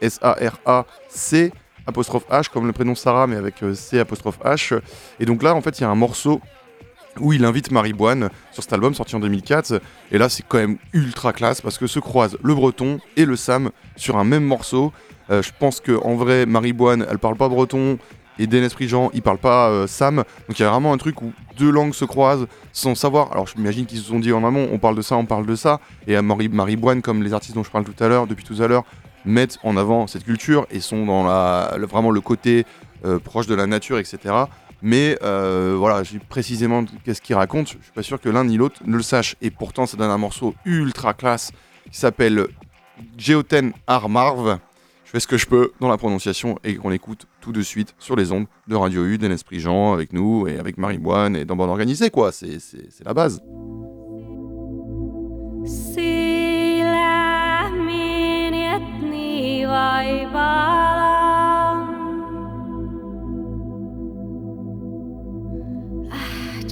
S-A-R-A-C 0.01 1.53
apostrophe 1.89 2.25
H 2.31 2.51
comme 2.51 2.67
le 2.67 2.73
prénom 2.73 2.95
Sarah, 2.95 3.27
mais 3.27 3.37
avec 3.37 3.63
euh, 3.63 3.75
C 3.75 4.01
H. 4.01 4.81
Et 5.19 5.25
donc 5.25 5.43
là, 5.43 5.55
en 5.55 5.63
fait, 5.63 5.79
il 5.79 5.83
y 5.83 5.85
a 5.85 5.91
un 5.91 5.95
morceau 5.95 6.41
où 7.21 7.33
il 7.33 7.45
invite 7.45 7.71
Marie 7.71 7.95
Boine 7.95 8.31
sur 8.53 8.63
cet 8.63 8.73
album 8.73 8.95
sorti 8.95 9.17
en 9.17 9.21
2004. 9.21 9.81
Et 10.13 10.19
là, 10.19 10.29
c'est 10.29 10.45
quand 10.47 10.59
même 10.59 10.77
ultra 10.93 11.33
classe 11.33 11.61
parce 11.61 11.79
que 11.79 11.87
se 11.87 11.99
croisent 11.99 12.37
le 12.43 12.55
breton 12.55 13.01
et 13.17 13.25
le 13.25 13.37
sam 13.37 13.71
sur 13.97 14.17
un 14.17 14.25
même 14.25 14.45
morceau. 14.45 14.93
Euh, 15.31 15.43
je 15.43 15.51
pense 15.59 15.81
que 15.81 15.93
en 16.05 16.15
vrai, 16.15 16.47
Marie 16.47 16.73
Boine, 16.73 17.07
elle 17.11 17.19
parle 17.19 17.37
pas 17.37 17.49
breton 17.49 17.99
et 18.39 18.47
Denis 18.47 18.69
Prigent, 18.69 19.11
il 19.15 19.23
parle 19.23 19.39
pas 19.39 19.69
euh, 19.69 19.87
sam. 19.87 20.17
Donc 20.17 20.59
il 20.59 20.63
y 20.63 20.65
a 20.65 20.71
vraiment 20.71 20.93
un 20.93 20.99
truc 20.99 21.21
où 21.23 21.33
deux 21.59 21.71
langues 21.71 21.95
se 21.95 22.05
croisent 22.05 22.47
sans 22.73 22.95
savoir. 22.95 23.33
Alors 23.33 23.47
je 23.47 23.57
m'imagine 23.57 23.85
qu'ils 23.85 23.99
se 23.99 24.05
sont 24.05 24.21
dit 24.21 24.33
en 24.33 24.45
amont, 24.45 24.69
on 24.73 24.79
parle 24.79 24.95
de 24.95 25.03
ça, 25.03 25.17
on 25.17 25.27
parle 25.27 25.47
de 25.47 25.57
ça. 25.57 25.81
Et 26.07 26.15
à 26.17 26.23
Marie, 26.23 26.49
Marie 26.49 26.77
Boine, 26.77 27.03
comme 27.03 27.23
les 27.23 27.33
artistes 27.33 27.55
dont 27.55 27.65
je 27.65 27.71
parle 27.71 27.85
tout 27.85 28.05
à 28.05 28.09
l'heure, 28.09 28.27
depuis 28.27 28.45
tout 28.45 28.63
à 28.63 28.69
l'heure, 28.69 28.85
mettent 29.25 29.59
en 29.63 29.77
avant 29.77 30.07
cette 30.07 30.25
culture 30.25 30.67
et 30.71 30.81
sont 30.81 31.07
dans 31.07 31.25
la, 31.25 31.77
vraiment 31.89 32.11
le 32.11 32.21
côté 32.21 32.65
euh, 33.05 33.19
proche 33.19 33.47
de 33.47 33.55
la 33.55 33.67
nature, 33.67 33.99
etc. 33.99 34.35
Mais 34.83 35.19
euh, 35.23 35.75
voilà, 35.79 36.03
j'ai 36.05 36.19
précisément 36.21 36.85
qu'est-ce 37.05 37.21
qu'il 37.21 37.35
raconte. 37.37 37.69
Je 37.69 37.83
suis 37.83 37.93
pas 37.95 38.03
sûr 38.03 38.21
que 38.21 38.29
l'un 38.29 38.45
ni 38.45 38.57
l'autre 38.57 38.81
ne 38.85 38.97
le 38.97 39.03
sache. 39.03 39.35
Et 39.43 39.51
pourtant, 39.51 39.87
ça 39.87 39.97
donne 39.97 40.11
un 40.11 40.19
morceau 40.19 40.55
ultra 40.65 41.15
classe 41.15 41.51
qui 41.91 41.99
s'appelle 41.99 42.47
Geoten 43.17 43.73
Armarv. 43.87 44.59
Je 45.05 45.11
fais 45.11 45.21
ce 45.21 45.27
que 45.27 45.39
je 45.39 45.47
peux 45.47 45.73
dans 45.81 45.89
la 45.89 45.97
prononciation 45.97 46.59
et 46.65 46.77
qu'on 46.77 46.91
écoute 46.93 47.27
tout 47.41 47.51
de 47.51 47.63
suite 47.63 47.95
sur 47.99 48.15
les 48.15 48.31
ondes 48.31 48.47
de 48.69 48.77
Radio 48.77 49.05
U, 49.05 49.17
d'Enes 49.19 49.39
Prigent, 49.45 49.93
avec 49.95 50.13
nous 50.13 50.47
et 50.47 50.59
avec 50.59 50.77
Marie 50.77 50.99
Boine 50.99 51.35
et 51.35 51.45
dans 51.45 51.57
Bande 51.57 51.71
Organisée, 51.71 52.11
quoi. 52.11 52.31
C'est 52.31 52.59
c'est- 52.61 52.89
c'est 52.91 53.05
la 53.05 53.15
base. 53.15 53.41
Sillä 55.65 56.48
vai 59.69 60.25
balam 60.33 61.79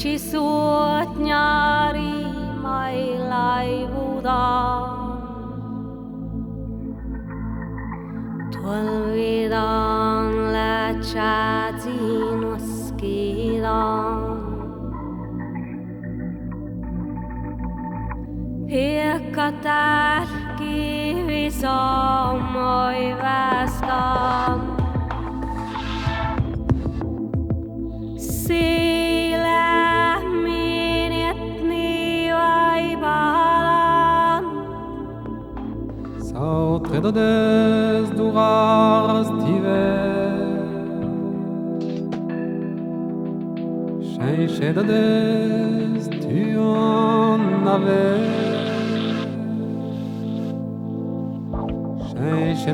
Ci 0.00 0.12
suotnyari 0.28 2.16
mai 2.64 3.00
lai 3.28 3.84
budam 3.92 4.88
Tuol 8.52 8.88
Hirkatás 18.66 20.28
kiviszom, 20.58 22.56
oly 22.56 23.14
váztam. 23.20 24.74
Széle 28.16 30.18
minjetni 30.42 32.30
vajbalan. 32.30 34.44
Szó 36.18 36.80
tredodez 36.80 38.10
durar 38.10 39.24
sztível. 39.24 40.44
Sej. 44.16 44.46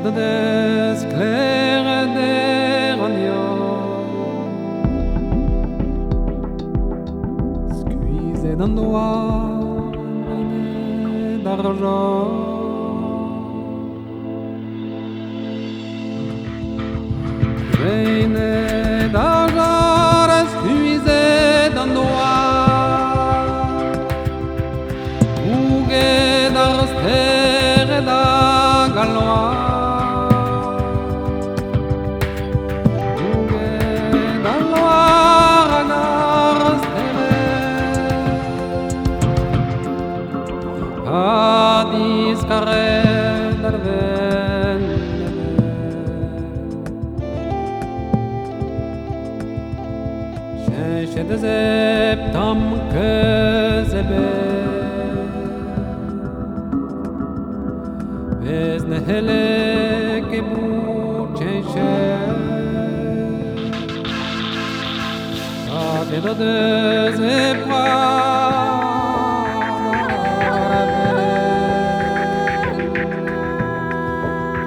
Der 0.01 0.95
Squeeze 7.77 8.55
d'un 8.57 8.69
d'argent 11.43 12.43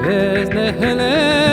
Is 0.08 0.48
the 0.50 0.72
helen 0.72 1.45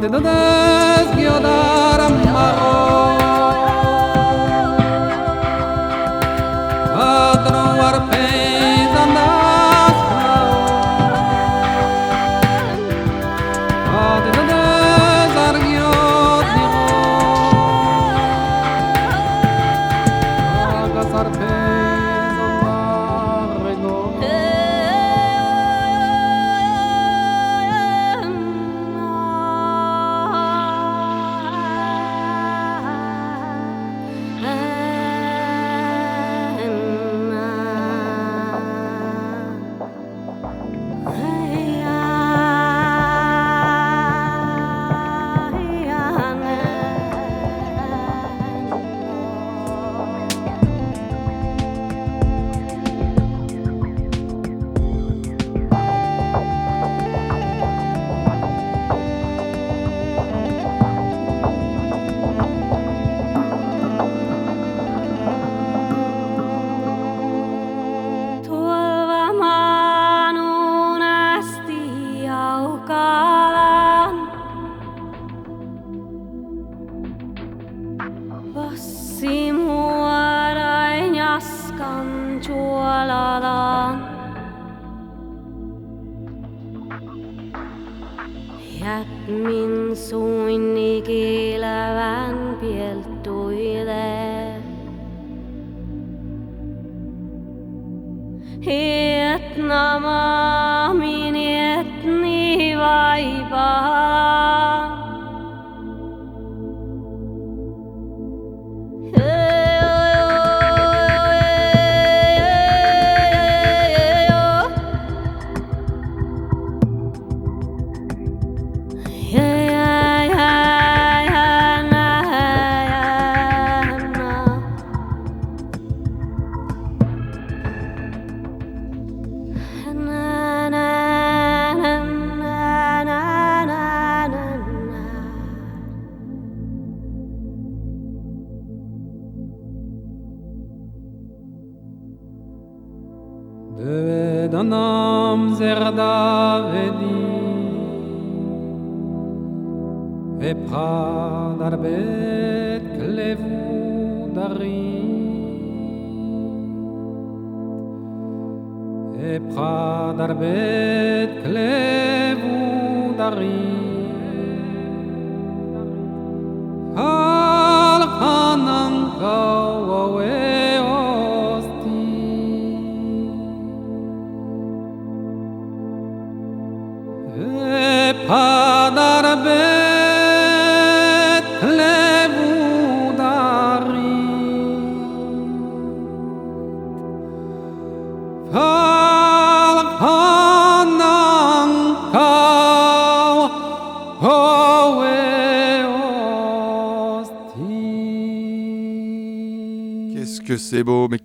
de 0.00 0.08
de 0.08 0.18
des 0.18 0.69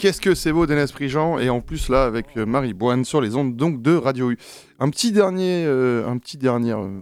qu'est-ce 0.06 0.22
que 0.22 0.36
c'est 0.36 0.52
beau 0.52 0.68
Dénes 0.68 0.88
Prigent 0.88 1.40
et 1.40 1.50
en 1.50 1.62
plus 1.62 1.90
là 1.90 2.04
avec 2.04 2.38
euh, 2.38 2.46
Marie 2.46 2.76
Boine 2.76 3.06
sur 3.06 3.22
les 3.22 3.36
ondes 3.36 3.56
donc 3.56 3.82
de 3.82 3.96
Radio 3.96 4.30
U. 4.30 4.38
Un 4.78 4.92
petit 4.92 5.12
dernier, 5.12 5.66
euh, 5.66 6.08
un 6.08 6.20
petit 6.20 6.38
dernier 6.38 6.74
euh, 6.74 7.00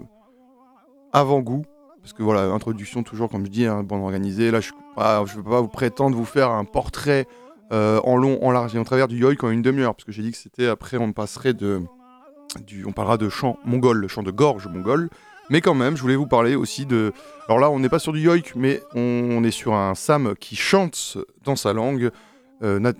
avant-goût 1.11 1.65
parce 1.99 2.13
que 2.13 2.23
voilà 2.23 2.43
introduction 2.43 3.03
toujours 3.03 3.29
comme 3.29 3.45
je 3.45 3.51
dis 3.51 3.65
un 3.65 3.83
bande 3.83 4.03
organisée. 4.03 4.51
Là 4.51 4.61
je 4.61 4.69
ne 4.71 5.35
peux 5.35 5.49
pas 5.49 5.59
vous 5.59 5.67
prétendre 5.67 6.15
vous 6.15 6.23
faire 6.23 6.51
un 6.51 6.63
portrait 6.63 7.27
en 7.71 8.15
long, 8.15 8.41
en 8.41 8.51
large 8.51 8.73
et 8.73 8.79
en 8.79 8.85
travers 8.85 9.09
du 9.09 9.17
yoïk 9.17 9.43
en 9.43 9.49
une 9.49 9.63
demi-heure 9.63 9.95
parce 9.95 10.05
que 10.05 10.13
j'ai 10.13 10.21
dit 10.21 10.31
que 10.31 10.37
c'était 10.37 10.67
après 10.67 10.95
on 10.95 11.11
passerait 11.11 11.53
de 11.53 11.81
du, 12.65 12.85
on 12.85 12.93
parlera 12.93 13.17
de 13.17 13.27
chant 13.27 13.57
mongol, 13.65 13.97
le 13.97 14.07
chant 14.07 14.23
de 14.23 14.31
gorge 14.31 14.67
mongol. 14.67 15.09
Mais 15.49 15.59
quand 15.59 15.73
même, 15.73 15.97
je 15.97 16.01
voulais 16.01 16.15
vous 16.15 16.25
parler 16.25 16.55
aussi 16.55 16.85
de. 16.85 17.11
Alors 17.49 17.59
là, 17.59 17.69
on 17.69 17.79
n'est 17.79 17.89
pas 17.89 17.99
sur 17.99 18.13
du 18.13 18.21
yoik, 18.21 18.53
mais 18.55 18.81
on 18.95 19.43
est 19.43 19.51
sur 19.51 19.73
un 19.73 19.93
sam 19.93 20.35
qui 20.39 20.55
chante 20.55 21.17
dans 21.43 21.57
sa 21.57 21.73
langue 21.73 22.11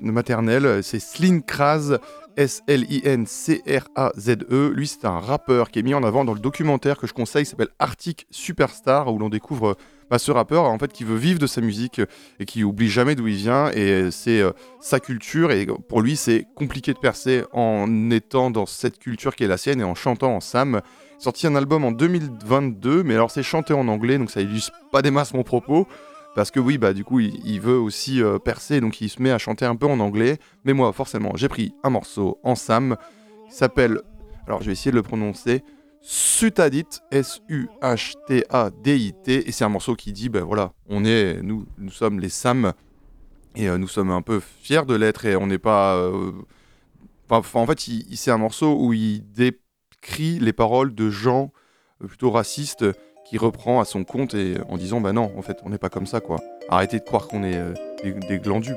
maternelle. 0.02 0.84
C'est 0.84 0.99
Slin 0.99 1.39
Kraz, 1.41 1.97
S-L-I-N-C-R-A-Z-E. 2.38 3.13
Lui, 4.76 4.88
c'est 4.88 5.06
un 5.06 5.19
rappeur 5.19 5.71
qui 5.71 5.80
est 5.80 5.84
mis 5.84 5.93
en 5.93 6.04
avant 6.04 6.26
dans 6.26 6.34
le 6.34 6.39
documentaire 6.39 6.97
que 6.97 7.08
je 7.08 7.13
conseille, 7.13 7.45
s'appelle 7.45 7.69
Arctic 7.80 8.28
Superstar, 8.32 9.13
où 9.13 9.17
l'on 9.19 9.30
découvre 9.30 9.78
bah, 10.10 10.19
ce 10.19 10.32
rappeur 10.32 10.65
en 10.65 10.78
fait 10.78 10.91
qui 10.91 11.04
veut 11.04 11.15
vivre 11.15 11.39
de 11.39 11.47
sa 11.47 11.62
musique 11.62 12.02
et 12.39 12.45
qui 12.45 12.63
oublie 12.63 12.89
jamais 12.89 13.15
d'où 13.15 13.28
il 13.28 13.36
vient. 13.36 13.71
Et 13.71 14.12
c'est 14.12 14.41
euh, 14.41 14.52
sa 14.82 14.99
culture. 14.99 15.52
Et 15.52 15.65
pour 15.65 16.02
lui, 16.02 16.15
c'est 16.15 16.45
compliqué 16.56 16.93
de 16.93 16.99
percer 16.99 17.43
en 17.52 18.10
étant 18.12 18.52
dans 18.52 18.65
cette 18.65 18.99
culture 18.99 19.36
qui 19.36 19.43
est 19.43 19.47
la 19.47 19.58
sienne 19.58 19.82
et 19.82 19.86
en 19.86 19.95
chantant 19.95 20.36
en 20.36 20.39
sam 20.39 20.82
sorti 21.19 21.47
un 21.47 21.56
album 21.56 21.86
en 21.86 21.91
2022, 21.91 23.04
mais 23.04 23.13
alors 23.13 23.32
c'est 23.32 23.43
chanté 23.43 23.73
en 23.73 23.88
anglais, 23.88 24.17
donc 24.17 24.30
ça 24.30 24.41
illustre 24.41 24.73
pas 24.91 25.02
des 25.02 25.10
masses 25.10 25.34
mon 25.34 25.43
propos. 25.43 25.88
Parce 26.36 26.50
que 26.52 26.60
oui, 26.60 26.78
bah 26.80 26.93
du 26.93 27.04
coup, 27.04 27.19
il, 27.19 27.39
il 27.46 27.60
veut 27.62 27.78
aussi 27.78 28.22
euh, 28.24 28.39
percer, 28.39 28.82
donc 28.82 29.02
il 29.02 29.10
se 29.10 29.22
met 29.22 29.30
à 29.32 29.38
chanter 29.38 29.65
un 29.65 29.76
peu 29.76 29.86
en 29.86 30.00
anglais. 30.00 30.39
Mais 30.65 30.74
moi, 30.74 30.91
forcément, 30.93 31.34
j'ai 31.36 31.48
pris 31.48 31.74
un 31.84 31.91
morceau 31.91 32.39
en 32.43 32.56
sam, 32.56 32.98
qui 33.48 33.56
s'appelle, 33.56 34.02
alors 34.48 34.62
je 34.62 34.65
vais 34.67 34.72
essayer 34.74 34.91
de 34.91 34.96
le 34.96 35.04
prononcer, 35.04 35.63
Sutadit, 36.02 36.86
S-U-H-T-A-D-I-T, 37.12 37.74
et 39.48 39.52
c'est 39.52 39.63
un 39.63 39.69
morceau 39.69 39.96
qui 39.96 40.12
dit, 40.12 40.30
ben 40.30 40.43
voilà, 40.43 40.74
on 40.89 41.06
est, 41.06 41.41
nous, 41.41 41.65
nous 41.78 41.91
sommes 41.91 42.19
les 42.19 42.30
Sam, 42.30 42.74
et 43.56 43.69
euh, 43.69 43.78
nous 43.78 43.88
sommes 43.88 44.12
un 44.12 44.22
peu 44.22 44.39
fiers 44.39 44.86
de 44.86 44.96
l'être, 44.96 45.26
et 45.26 45.36
on 45.36 45.48
n'est 45.48 45.58
pas... 45.60 45.96
euh, 45.96 46.32
en 47.30 47.65
fait, 47.65 47.88
il- 47.88 48.06
il- 48.10 48.17
c'est 48.17 48.32
un 48.32 48.38
morceau 48.38 48.78
où 48.80 48.93
il 48.93 49.24
décrit 49.32 50.39
les 50.39 50.54
paroles 50.54 50.93
de 50.93 51.10
gens 51.10 51.52
plutôt 52.00 52.32
racistes 52.32 52.86
qui 53.34 53.39
reprend 53.39 53.82
à 53.82 53.86
son 53.86 54.04
compte 54.04 54.36
et 54.36 54.58
en 54.69 54.78
disant 54.78 55.02
bah 55.02 55.12
non 55.12 55.32
en 55.36 55.41
fait 55.41 55.58
on 55.65 55.69
n'est 55.72 55.80
pas 55.80 55.89
comme 55.89 56.06
ça 56.06 56.19
quoi. 56.19 56.38
Arrêtez 56.69 57.00
de 57.00 57.04
croire 57.04 57.28
qu'on 57.28 57.43
est 57.43 57.58
euh, 57.58 57.74
des, 58.04 58.38
glandus? 58.38 58.76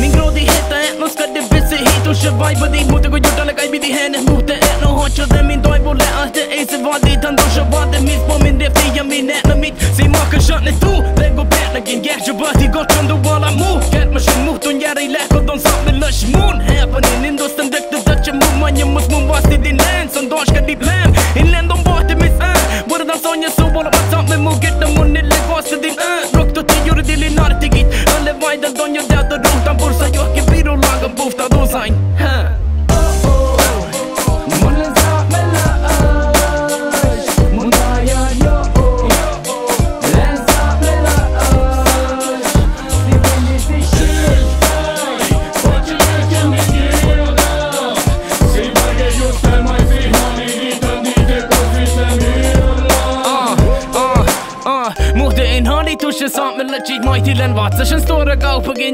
Ningrodi 0.00 0.38
héten 0.38 0.82
etnoszkad 0.90 1.28
de 1.32 1.40
beszél 1.50 1.78
hétúsabb 1.78 2.38
bajba 2.38 2.66
Díg 2.66 2.86
mutak, 2.86 3.10
hogy 3.10 3.26
utalak 3.26 3.60
egy 3.60 3.70
bidi 3.70 3.92
henne 3.92 4.18
Múhte 4.26 4.54
etno 4.54 4.88
hacsol 4.88 5.26
Min 5.30 5.44
mind 5.44 5.62
dajból 5.66 5.96
leállt 5.96 6.32
De 6.32 6.40
észre 6.58 6.78
van 6.82 7.00
de 7.00 7.18
tandosabb 7.18 7.70
van 7.70 7.90
de 7.90 7.98
mit 8.00 8.26
Bom 8.26 8.40
mind 8.42 8.60
refti 8.60 8.86
ja 8.94 9.04
min 9.04 9.30
etna 9.30 9.54
mit 9.54 9.74
Szín 9.96 10.10
maka 10.10 10.38
satne 10.40 10.72
tú 10.82 10.92
Lego 11.20 11.44
bernek 11.44 11.88
én 11.88 12.00
gercső 12.02 12.32
bati 12.32 12.66
Gocsandó 12.74 13.16
vala 13.22 13.50
mú 13.50 13.70
Kert 13.90 14.12
ma 14.12 14.18
sem 14.18 14.42
múhton 14.44 14.78
gyere 14.78 15.02
Lekodon 15.14 15.58
szapni 15.58 15.98
lös 15.98 16.20
mún 16.32 16.56
Helpen 16.68 17.02
én 17.12 17.24
indosztam 17.24 17.68
de 17.70 17.78
Döcse 18.04 18.32
mú 18.32 18.46
Manya 18.58 18.86
mus 18.86 19.06
mún 19.10 19.26
vasti 19.26 19.56
din 19.56 19.76
lenz 19.84 20.12
Szandors 20.14 20.50
kad 20.54 20.64
dit 20.64 20.84
lem 20.84 21.10
Én 21.34 21.50
lendom 21.50 21.80
borte 21.82 22.14
mis 22.14 22.34
ön 22.50 22.60
Buradan 22.88 23.18
sonja 23.22 23.50
szóból 23.56 23.86
a 23.86 23.90
bacam 23.96 24.24
Mert 24.28 24.40
mú 24.44 24.50
gettem 24.60 24.90
mún 24.96 25.10
Nille 25.10 25.38
vasti 25.48 25.76
din 25.84 25.94
ön 26.10 26.40
Rokta 26.40 26.62
ti 26.64 26.74
juri 26.86 27.02
dilin 27.02 27.38
artigit 27.38 27.88
Ölle 28.16 28.32
vajdan 28.40 28.72
donja 28.78 29.02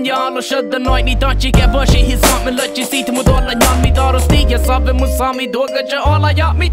Indian 0.05 0.37
och 0.37 0.43
körde 0.43 0.79
night 0.79 1.05
ni 1.05 1.15
dag 1.15 1.35
gick 1.41 1.59
jag 1.59 1.73
var 1.73 1.87
sig 1.87 2.01
his 2.01 2.21
samt 2.21 2.45
men 2.45 2.57
lött 2.57 2.79
jag 2.79 2.87
sitter 2.87 3.13
mot 3.13 3.29
alla 3.29 3.53
jag 3.53 3.77
mitt 3.85 3.99
och 4.15 4.23
stiga 4.23 4.59
sabbe 4.59 4.93
mot 4.93 5.11
sami 5.19 5.47
då 5.53 5.61
gör 5.61 5.87
jag 5.91 6.09
alla 6.15 6.33
jag 6.33 6.59
mitt 6.59 6.73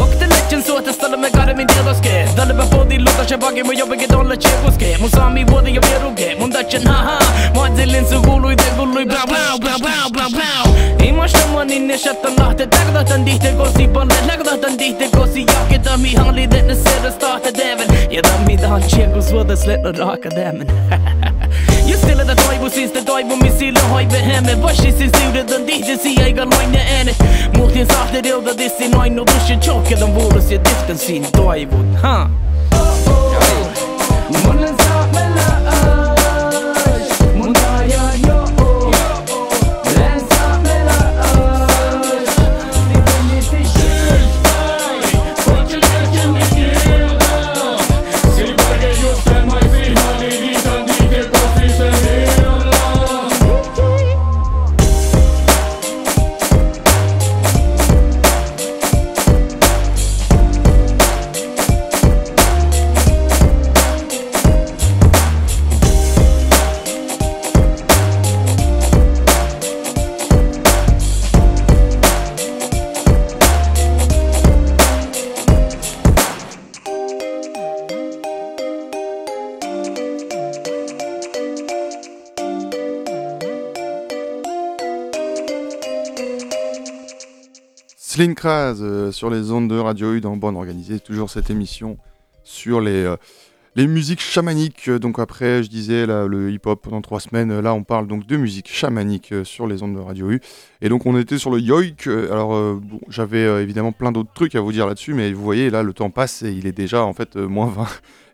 och 0.00 0.12
det 0.20 0.26
legend 0.34 0.64
så 0.64 0.76
att 0.78 0.84
det 0.84 0.92
ställer 0.92 1.18
mig 1.18 1.30
gare 1.30 1.54
min 1.56 1.66
del 1.66 1.88
av 1.88 1.96
ske 2.02 2.16
Dalle 2.36 2.54
bara 2.54 2.66
på 2.66 2.84
din 2.90 3.00
låtar 3.04 3.26
jag 3.28 3.40
bagge 3.40 3.64
men 3.64 3.76
jag 3.76 3.88
bägge 3.88 4.06
dollar 4.06 4.36
tjej 4.36 4.56
på 4.64 4.70
ske 4.78 4.98
Mon 5.00 5.10
sami 5.10 5.44
både 5.44 5.70
jag 5.76 5.82
blir 5.86 6.00
roge 6.04 6.28
mon 6.40 6.50
dachen 6.50 6.86
haha 6.86 7.18
Mazilin 7.56 8.06
så 8.10 8.18
gulu 8.26 8.48
i 8.52 8.56
det 8.62 8.72
gulu 8.78 9.00
i 9.04 9.06
blau 9.12 9.26
blau 9.30 9.54
blau 9.62 9.78
blau 9.84 10.06
blau 10.14 10.30
blau. 10.36 10.64
Ima 11.08 11.28
shamman 11.28 11.70
inne 11.76 11.96
shattan 12.04 12.34
lahte 12.40 12.64
dagdatan 12.76 13.20
dihte 13.28 13.50
gosi 13.58 13.84
balle 13.94 14.18
lagdatan 14.28 14.74
dihte 14.80 15.06
gosi 15.16 15.42
Jaketam 15.52 16.04
i 16.08 16.12
hanli 16.20 16.44
denne 16.54 16.74
ser 16.84 17.00
det 17.04 17.12
starta 17.18 17.50
däven 17.60 17.88
Jedam 18.14 18.50
i 18.54 18.56
dag 18.56 18.82
tjej 18.90 19.08
gos 19.14 19.32
vad 19.32 19.48
det 19.48 19.56
slätt 19.56 19.84
och 19.86 19.98
raka 19.98 20.28
dämen 20.28 20.68
Unë 22.20 22.34
edhe 22.34 22.42
toj 22.44 22.56
bu 22.60 22.68
si 22.68 22.82
së 22.84 22.92
të 22.98 23.00
toj 23.08 23.22
bu 23.30 23.36
misi 23.40 23.70
lëhoj 23.72 24.02
be 24.12 24.18
heme. 24.20 24.56
Vështi 24.60 24.90
si 24.92 25.06
zyre 25.08 25.40
dhe 25.48 25.60
ndihtë 25.62 25.94
si 26.02 26.10
a 26.20 26.26
i 26.28 26.34
garmoj 26.36 26.66
në 26.68 26.82
ene. 26.98 27.14
Muhtin 27.54 27.88
sa 27.88 28.02
shtë 28.10 28.20
ril 28.26 28.42
dhe 28.44 28.52
disi 28.58 28.90
noj 28.92 29.06
në 29.14 29.24
dushin 29.30 29.62
qok 29.64 29.88
Edhe 29.94 30.10
mburës 30.10 30.52
je 30.52 30.60
diftën 30.66 31.00
si 31.00 31.16
në 31.24 31.32
toj 31.38 31.64
bu 31.72 31.80
Ha. 32.04 32.18
Mëllën 34.36 34.79
Slim 88.20 88.34
Kraz 88.34 88.82
euh, 88.82 89.12
sur 89.12 89.30
les 89.30 89.50
ondes 89.50 89.70
de 89.70 89.78
Radio 89.78 90.12
U 90.12 90.20
dans 90.20 90.36
Bande 90.36 90.54
Organisée, 90.54 91.00
toujours 91.00 91.30
cette 91.30 91.48
émission 91.48 91.96
sur 92.44 92.82
les, 92.82 93.04
euh, 93.04 93.16
les 93.76 93.86
musiques 93.86 94.20
chamaniques. 94.20 94.90
Euh, 94.90 94.98
Donc 94.98 95.18
après, 95.18 95.62
je 95.62 95.70
disais 95.70 96.04
là, 96.04 96.26
le 96.26 96.50
hip-hop 96.50 96.82
pendant 96.82 97.00
trois 97.00 97.20
semaines, 97.20 97.50
euh, 97.50 97.62
là 97.62 97.72
on 97.72 97.82
parle 97.82 98.06
donc 98.06 98.26
de 98.26 98.36
musique 98.36 98.70
chamanique 98.70 99.32
sur 99.44 99.66
les 99.66 99.82
ondes 99.82 99.94
de 99.94 100.00
Radio 100.00 100.32
U. 100.32 100.42
Et 100.82 100.90
donc 100.90 101.06
on 101.06 101.18
était 101.18 101.38
sur 101.38 101.50
le 101.50 101.60
yoik. 101.60 102.08
Alors 102.08 102.78
j'avais 103.08 103.62
évidemment 103.62 103.92
plein 103.92 104.12
d'autres 104.12 104.34
trucs 104.34 104.54
à 104.54 104.60
vous 104.60 104.72
dire 104.72 104.86
là-dessus, 104.86 105.14
mais 105.14 105.32
vous 105.32 105.42
voyez 105.42 105.70
là 105.70 105.82
le 105.82 105.94
temps 105.94 106.10
passe 106.10 106.42
et 106.42 106.52
il 106.52 106.66
est 106.66 106.76
déjà 106.76 107.02
en 107.02 107.14
fait 107.14 107.36
moins 107.36 107.68
20. 107.74 107.86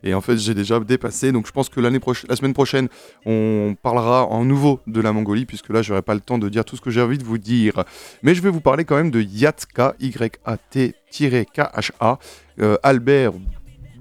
Et 0.03 0.13
en 0.13 0.21
fait 0.21 0.37
j'ai 0.37 0.53
déjà 0.53 0.79
dépassé. 0.79 1.31
Donc 1.31 1.47
je 1.47 1.51
pense 1.51 1.69
que 1.69 1.79
l'année 1.79 1.99
prochaine, 1.99 2.29
la 2.29 2.35
semaine 2.35 2.53
prochaine, 2.53 2.87
on 3.25 3.75
parlera 3.81 4.25
en 4.25 4.45
nouveau 4.45 4.79
de 4.87 5.01
la 5.01 5.13
Mongolie, 5.13 5.45
puisque 5.45 5.69
là 5.69 5.81
j'aurai 5.81 6.01
pas 6.01 6.13
le 6.13 6.21
temps 6.21 6.37
de 6.37 6.49
dire 6.49 6.65
tout 6.65 6.75
ce 6.75 6.81
que 6.81 6.89
j'ai 6.89 7.01
envie 7.01 7.17
de 7.17 7.23
vous 7.23 7.37
dire. 7.37 7.85
Mais 8.23 8.35
je 8.35 8.41
vais 8.41 8.49
vous 8.49 8.61
parler 8.61 8.83
quand 8.85 8.95
même 8.95 9.11
de 9.11 9.21
Yatka, 9.21 9.95
Y-A-T-K-H-A, 9.99 10.99
euh, 12.59 12.77
Albert 12.83 13.33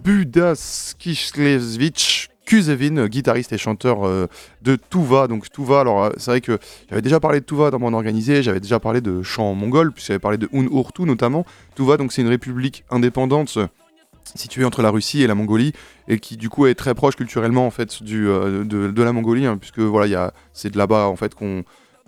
Budaskishlevich 0.03 2.31
Kuzevin, 2.47 3.09
guitariste 3.09 3.53
et 3.53 3.59
chanteur 3.59 4.07
euh, 4.07 4.29
de 4.63 4.77
Tuva. 4.77 5.27
Donc 5.27 5.51
Tuva, 5.51 5.81
alors 5.81 6.05
euh, 6.05 6.11
c'est 6.17 6.31
vrai 6.31 6.41
que 6.41 6.59
j'avais 6.89 7.03
déjà 7.03 7.21
parlé 7.21 7.41
de 7.41 7.45
Tuva 7.45 7.71
dans 7.71 7.81
mon 7.81 7.93
organisé, 7.93 8.43
j'avais 8.43 8.61
déjà 8.61 8.79
parlé 8.79 9.01
de 9.01 9.23
chant 9.23 9.53
mongol, 9.55 9.93
puis 9.93 10.05
j'avais 10.07 10.21
parlé 10.21 10.39
de 10.39 10.49
Unurtu 10.53 11.03
notamment. 11.03 11.45
Tuva, 11.75 11.97
donc 11.97 12.13
c'est 12.13 12.23
une 12.23 12.29
république 12.29 12.85
indépendante 12.89 13.59
située 14.35 14.65
entre 14.65 14.83
la 14.83 14.91
Russie 14.91 15.23
et 15.23 15.27
la 15.27 15.35
Mongolie 15.35 15.73
et 16.09 16.19
qui 16.19 16.37
du 16.37 16.49
coup 16.49 16.67
est 16.67 16.75
très 16.75 16.95
proche 16.95 17.17
culturellement 17.17 17.67
en 17.67 17.71
fait 17.71 18.03
du, 18.03 18.29
euh, 18.29 18.65
de, 18.65 19.03
la 19.03 19.13
Mongolie 19.13 19.47
hein, 19.47 19.57
puisque 19.59 19.79
voilà 19.79 20.33
c'est 20.53 20.71
de 20.71 20.79
là-bas 20.79 21.07
en 21.07 21.17
fait 21.17 21.35
qu'on 21.35 21.65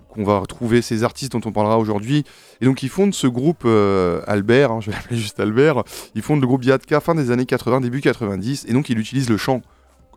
qu'on 0.09 0.23
va 0.23 0.39
retrouver 0.39 0.81
ces 0.81 1.03
artistes 1.03 1.33
dont 1.33 1.41
on 1.45 1.51
parlera 1.51 1.77
aujourd'hui. 1.77 2.23
Et 2.61 2.65
donc 2.65 2.81
ils 2.81 2.89
fondent 2.89 3.13
ce 3.13 3.27
groupe 3.27 3.61
euh, 3.65 4.21
Albert 4.25 4.71
hein, 4.71 4.79
je 4.81 4.89
vais 4.89 4.97
l'appeler 4.97 5.17
juste 5.21 5.39
Albert. 5.39 5.83
Ils 6.15 6.23
fondent 6.23 6.41
le 6.41 6.47
groupe 6.47 6.63
Yatka 6.65 6.99
fin 6.99 7.13
des 7.15 7.29
années 7.31 7.45
80 7.45 7.81
début 7.81 8.01
90 8.01 8.65
et 8.67 8.73
donc 8.73 8.89
ils 8.89 8.97
utilisent 8.97 9.29
le 9.29 9.37
chant. 9.37 9.61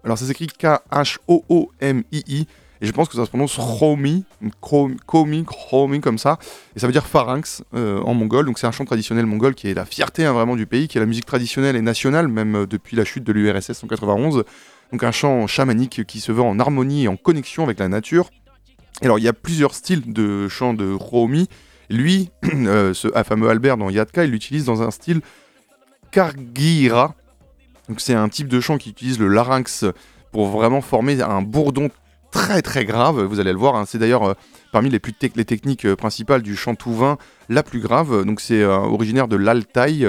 Alors 0.04 0.18
ça 0.18 0.26
s'écrit 0.26 0.48
K-H-O-O-M-I-I 0.48 2.46
et 2.82 2.86
je 2.86 2.92
pense 2.92 3.08
que 3.08 3.14
ça 3.14 3.24
se 3.24 3.30
prononce 3.30 3.56
Krom- 3.56 4.96
Komi, 5.06 5.44
Kromi 5.44 6.00
comme 6.00 6.18
ça, 6.18 6.38
et 6.74 6.80
ça 6.80 6.88
veut 6.88 6.92
dire 6.92 7.06
pharynx 7.06 7.62
euh, 7.74 8.00
en 8.00 8.12
mongol. 8.12 8.44
Donc 8.44 8.58
c'est 8.58 8.66
un 8.66 8.72
chant 8.72 8.84
traditionnel 8.84 9.24
mongol 9.24 9.54
qui 9.54 9.68
est 9.68 9.74
la 9.74 9.84
fierté 9.84 10.26
hein, 10.26 10.32
vraiment 10.32 10.56
du 10.56 10.66
pays, 10.66 10.88
qui 10.88 10.98
est 10.98 11.00
la 11.00 11.06
musique 11.06 11.24
traditionnelle 11.24 11.76
et 11.76 11.80
nationale, 11.80 12.26
même 12.26 12.56
euh, 12.56 12.66
depuis 12.66 12.96
la 12.96 13.04
chute 13.04 13.22
de 13.22 13.32
l'URSS 13.32 13.84
en 13.84 13.86
91. 13.86 14.42
Donc 14.90 15.04
un 15.04 15.12
chant 15.12 15.46
chamanique 15.46 16.04
qui 16.04 16.18
se 16.18 16.32
veut 16.32 16.42
en 16.42 16.58
harmonie 16.58 17.04
et 17.04 17.08
en 17.08 17.16
connexion 17.16 17.62
avec 17.62 17.78
la 17.78 17.86
nature. 17.86 18.30
Alors 19.00 19.20
il 19.20 19.24
y 19.24 19.28
a 19.28 19.32
plusieurs 19.32 19.74
styles 19.74 20.12
de 20.12 20.48
chant 20.48 20.74
de 20.74 20.96
Khomi. 20.96 21.48
Lui, 21.88 22.30
euh, 22.52 22.92
ce 22.94 23.06
ah, 23.14 23.22
fameux 23.22 23.48
Albert 23.48 23.76
dans 23.76 23.90
Yatka, 23.90 24.24
il 24.24 24.32
l'utilise 24.32 24.64
dans 24.64 24.82
un 24.82 24.90
style 24.90 25.20
Kargira. 26.10 27.14
Donc 27.88 28.00
c'est 28.00 28.14
un 28.14 28.28
type 28.28 28.48
de 28.48 28.60
chant 28.60 28.76
qui 28.76 28.90
utilise 28.90 29.20
le 29.20 29.28
larynx 29.28 29.84
pour 30.32 30.48
vraiment 30.48 30.80
former 30.80 31.20
un 31.22 31.42
bourdon 31.42 31.88
très 32.52 32.60
très 32.60 32.84
grave. 32.84 33.22
Vous 33.22 33.40
allez 33.40 33.52
le 33.52 33.58
voir, 33.58 33.76
hein. 33.76 33.84
c'est 33.86 33.98
d'ailleurs 33.98 34.24
euh, 34.24 34.34
parmi 34.72 34.90
les, 34.90 34.98
plus 34.98 35.14
les 35.36 35.44
techniques 35.44 35.86
euh, 35.86 35.96
principales 35.96 36.42
du 36.42 36.54
chant 36.54 36.74
touvain 36.74 37.16
la 37.48 37.62
plus 37.62 37.80
grave. 37.80 38.24
Donc 38.26 38.42
c'est 38.42 38.62
euh, 38.62 38.76
originaire 38.76 39.26
de 39.28 39.36
l'Altaï, 39.36 40.06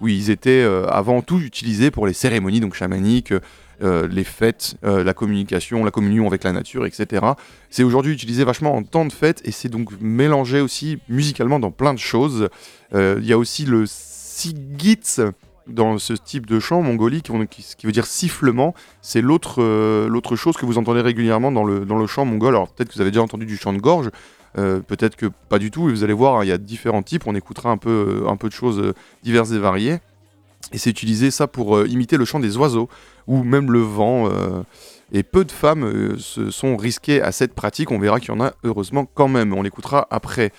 où 0.00 0.08
ils 0.08 0.30
étaient 0.30 0.64
avant 0.88 1.20
tout 1.20 1.38
utilisés 1.38 1.90
pour 1.90 2.06
les 2.06 2.12
cérémonies 2.12 2.60
donc 2.60 2.74
chamaniques, 2.74 3.32
les 3.80 4.24
fêtes, 4.24 4.76
la 4.82 5.14
communication, 5.14 5.84
la 5.84 5.90
communion 5.90 6.26
avec 6.26 6.44
la 6.44 6.52
nature, 6.52 6.86
etc. 6.86 7.24
C'est 7.70 7.82
aujourd'hui 7.82 8.12
utilisé 8.12 8.44
vachement 8.44 8.74
en 8.74 8.82
temps 8.82 9.04
de 9.04 9.12
fête 9.12 9.40
et 9.44 9.52
c'est 9.52 9.68
donc 9.68 9.90
mélangé 10.00 10.60
aussi 10.60 10.98
musicalement 11.08 11.60
dans 11.60 11.70
plein 11.70 11.94
de 11.94 11.98
choses. 11.98 12.48
Il 12.94 13.24
y 13.24 13.32
a 13.32 13.38
aussi 13.38 13.64
le 13.64 13.84
sigitz 13.86 15.20
dans 15.66 15.98
ce 15.98 16.12
type 16.12 16.46
de 16.46 16.60
chant 16.60 16.82
mongolique 16.82 17.30
qui, 17.50 17.64
qui 17.76 17.86
veut 17.86 17.92
dire 17.92 18.06
sifflement. 18.06 18.74
C'est 19.00 19.20
l'autre 19.20 19.62
euh, 19.62 20.08
l'autre 20.08 20.36
chose 20.36 20.56
que 20.56 20.66
vous 20.66 20.78
entendez 20.78 21.00
régulièrement 21.00 21.52
dans 21.52 21.64
le, 21.64 21.84
dans 21.84 21.98
le 21.98 22.06
chant 22.06 22.24
mongol. 22.24 22.54
Alors 22.54 22.68
peut-être 22.68 22.88
que 22.90 22.94
vous 22.94 23.00
avez 23.00 23.10
déjà 23.10 23.22
entendu 23.22 23.46
du 23.46 23.56
chant 23.56 23.72
de 23.72 23.78
gorge. 23.78 24.10
Euh, 24.58 24.80
Peut-être 24.80 25.16
que 25.16 25.26
pas 25.48 25.58
du 25.58 25.70
tout, 25.70 25.88
et 25.88 25.92
vous 25.92 26.04
allez 26.04 26.12
voir, 26.12 26.36
hein, 26.36 26.44
il 26.44 26.48
y 26.48 26.52
a 26.52 26.58
différents 26.58 27.02
types, 27.02 27.26
on 27.26 27.34
écoutera 27.34 27.70
un 27.70 27.78
peu, 27.78 28.22
euh, 28.24 28.28
un 28.28 28.36
peu 28.36 28.48
de 28.48 28.54
choses 28.54 28.92
diverses 29.22 29.52
et 29.52 29.58
variées. 29.58 29.98
Et 30.72 30.78
c'est 30.78 30.90
utilisé 30.90 31.30
ça 31.30 31.46
pour 31.46 31.86
imiter 31.86 32.16
le 32.16 32.24
chant 32.24 32.38
des 32.38 32.56
oiseaux, 32.56 32.88
ou 33.26 33.42
même 33.42 33.70
le 33.72 33.80
vent. 33.80 34.28
Et 35.12 35.22
peu 35.22 35.44
de 35.44 35.52
femmes 35.52 35.84
euh, 35.84 36.18
se 36.18 36.50
sont 36.50 36.76
risquées 36.76 37.20
à 37.20 37.32
cette 37.32 37.54
pratique, 37.54 37.90
on 37.90 37.98
verra 37.98 38.18
qu'il 38.18 38.30
y 38.30 38.32
en 38.32 38.40
a 38.40 38.52
heureusement 38.64 39.04
quand 39.04 39.28
même, 39.28 39.52
on 39.52 39.62
l'écoutera 39.62 40.08
après. 40.10 40.52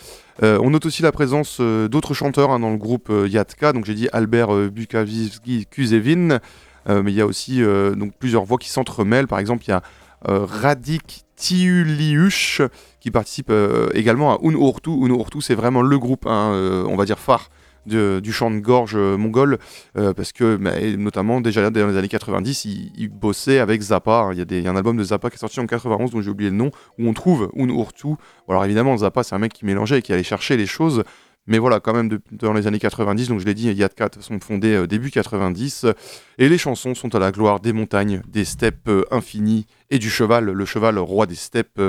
Euh, 0.44 0.60
on 0.62 0.70
note 0.70 0.86
aussi 0.86 1.02
la 1.02 1.12
présence 1.12 1.58
euh, 1.60 1.88
d'autres 1.88 2.14
chanteurs 2.14 2.52
hein, 2.52 2.60
dans 2.60 2.70
le 2.70 2.78
groupe 2.78 3.12
Yatka, 3.28 3.74
donc 3.74 3.86
j'ai 3.86 3.96
dit 3.96 4.08
Albert 4.14 4.56
Bukavski 4.70 5.66
Kuzevin, 5.70 6.40
mais 6.88 7.12
il 7.12 7.16
y 7.16 7.22
a 7.22 7.26
aussi 7.26 7.62
donc 7.96 8.12
plusieurs 8.20 8.44
voix 8.44 8.58
qui 8.58 8.70
s'entremêlent, 8.70 9.28
par 9.28 9.40
exemple 9.40 9.64
il 9.66 9.70
y 9.70 9.74
a 9.74 9.82
Radik 10.26 11.24
Tiuliush 11.38 12.62
qui 13.00 13.10
participe 13.10 13.54
également 13.94 14.34
à 14.34 14.40
Unurtu. 14.42 14.90
Unurtu 14.90 15.40
c'est 15.40 15.56
vraiment 15.56 15.82
le 15.82 15.98
groupe, 15.98 16.28
hein, 16.28 16.52
on 16.90 16.98
va 16.98 17.06
dire 17.06 17.20
phare 17.20 17.50
du 17.86 18.32
chant 18.32 18.52
de 18.52 18.60
gorge 18.60 18.96
euh, 18.96 19.18
mongol, 19.18 19.58
euh, 19.98 20.14
parce 20.14 20.32
que 20.32 20.56
bah, 20.56 20.72
notamment 20.98 21.42
déjà 21.42 21.70
dans 21.70 21.88
les 21.88 21.98
années 21.98 22.08
90, 22.08 22.66
il, 22.66 23.10
bossait 23.10 23.60
avec 23.60 23.82
Zappa. 23.82 24.32
Il 24.34 24.40
y, 24.40 24.68
a 24.68 24.72
un 24.72 24.76
album 24.76 24.98
de 24.98 25.04
Zappa 25.04 25.30
qui 25.30 25.36
est 25.36 25.40
sorti 25.40 25.60
en 25.60 25.68
91 25.68 26.12
dont 26.12 26.22
j'ai 26.22 26.30
oublié 26.30 26.50
le 26.50 26.56
nom, 26.56 26.72
où 26.98 27.08
on 27.08 27.14
trouve 27.14 27.50
Unurtu. 27.56 28.16
Alors 28.48 28.64
évidemment, 28.66 28.98
Zappa 28.98 29.24
c'est 29.24 29.36
un 29.36 29.40
mec 29.40 29.54
qui 29.54 29.66
mélangeait 29.66 30.00
et 30.00 30.02
qui 30.02 30.14
allait 30.14 30.24
chercher 30.24 30.58
les 30.58 30.66
choses. 30.66 31.04
Mais 31.46 31.58
voilà, 31.58 31.82
quand 31.82 31.94
même, 31.94 32.20
dans 32.32 32.54
les 32.54 32.68
années 32.68 32.80
90, 32.80 33.28
donc 33.28 33.40
je 33.40 33.46
l'ai 33.46 33.54
dit, 33.54 33.72
Yatka 33.74 34.10
sont 34.22 34.40
fondés 34.40 34.76
euh, 34.76 34.88
début 34.88 35.12
90, 35.12 35.84
euh, 35.84 35.94
et 36.38 36.48
les 36.48 36.58
chansons 36.58 36.96
sont 36.96 37.14
à 37.16 37.20
la 37.20 37.34
gloire 37.34 37.60
des 37.60 37.74
montagnes, 37.74 38.22
des 38.30 38.46
steppes 38.46 38.90
infinies 39.12 39.66
et 39.90 40.00
du 40.00 40.10
cheval, 40.10 40.46
le 40.46 40.66
cheval 40.66 40.98
roi 41.00 41.26
des 41.26 41.36
steppes 41.36 41.82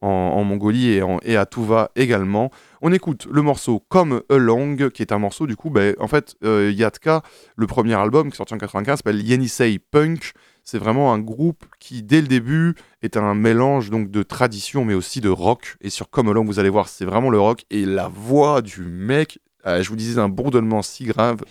en, 0.00 0.08
en 0.08 0.44
Mongolie 0.44 0.90
et, 0.90 1.02
et 1.24 1.36
à 1.36 1.46
Tuva 1.46 1.90
également. 1.96 2.50
On 2.82 2.92
écoute 2.92 3.26
le 3.30 3.42
morceau 3.42 3.84
Comme 3.90 4.22
Along, 4.30 4.88
qui 4.88 5.02
est 5.02 5.12
un 5.12 5.18
morceau 5.18 5.46
du 5.46 5.54
coup, 5.54 5.68
ben, 5.68 5.94
en 5.98 6.08
fait, 6.08 6.34
euh, 6.44 6.72
Yatka, 6.74 7.22
le 7.56 7.66
premier 7.66 7.92
album 7.94 8.30
qui 8.30 8.34
est 8.34 8.36
sorti 8.38 8.54
en 8.54 8.58
95, 8.58 8.98
s'appelle 8.98 9.20
Yenisei 9.20 9.78
Punk. 9.78 10.32
C'est 10.64 10.78
vraiment 10.78 11.12
un 11.12 11.18
groupe 11.18 11.66
qui, 11.78 12.02
dès 12.02 12.22
le 12.22 12.26
début, 12.26 12.74
est 13.02 13.18
un 13.18 13.34
mélange 13.34 13.90
donc 13.90 14.10
de 14.10 14.22
tradition 14.22 14.86
mais 14.86 14.94
aussi 14.94 15.20
de 15.20 15.28
rock. 15.28 15.76
Et 15.82 15.90
sur 15.90 16.08
Comme 16.08 16.28
Along, 16.28 16.46
vous 16.46 16.58
allez 16.58 16.70
voir, 16.70 16.88
c'est 16.88 17.04
vraiment 17.04 17.28
le 17.28 17.38
rock. 17.38 17.64
Et 17.70 17.84
la 17.84 18.08
voix 18.08 18.62
du 18.62 18.82
mec, 18.82 19.40
euh, 19.66 19.82
je 19.82 19.88
vous 19.90 19.96
disais, 19.96 20.18
un 20.18 20.30
bourdonnement 20.30 20.80
si 20.80 21.04
grave, 21.04 21.42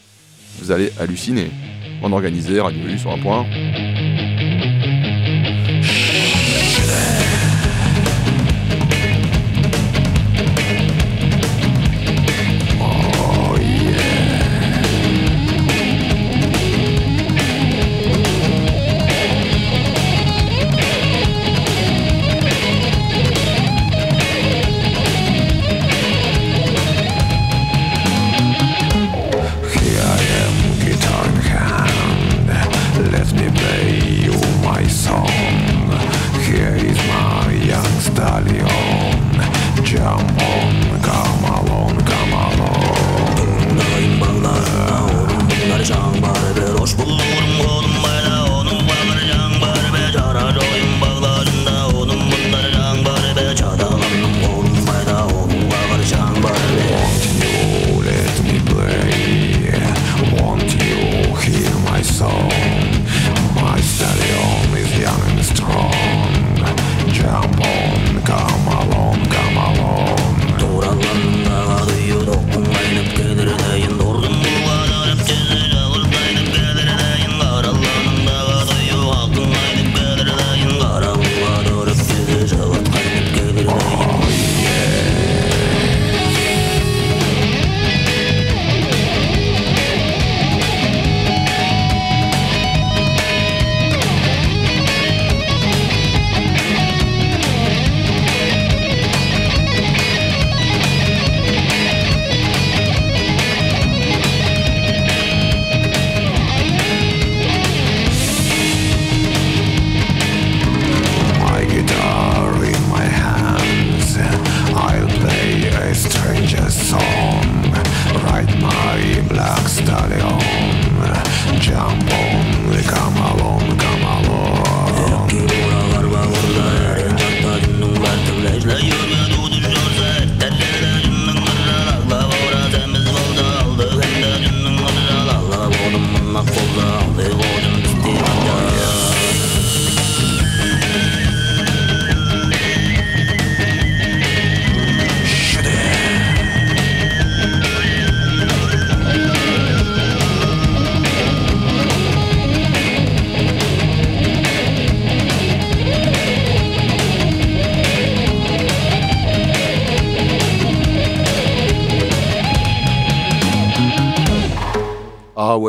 vous 0.58 0.72
allez 0.72 0.92
halluciner. 1.00 1.52
En 2.02 2.12
organisé, 2.12 2.60
Radio 2.60 2.98
sur 2.98 3.12
un 3.12 3.20
point. 3.20 3.46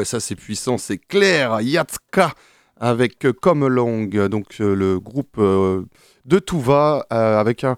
Ouais, 0.01 0.05
ça 0.07 0.19
c'est 0.19 0.35
puissant, 0.35 0.79
c'est 0.79 0.99
clair. 0.99 1.61
Yatka 1.61 2.33
avec 2.79 3.27
euh, 3.27 3.33
Come 3.35 3.65
Along, 3.65 4.09
euh, 4.15 4.29
donc 4.29 4.57
euh, 4.61 4.75
le 4.75 4.99
groupe 4.99 5.37
de 5.37 6.43
euh, 6.71 7.03
avec 7.39 7.65
un, 7.65 7.77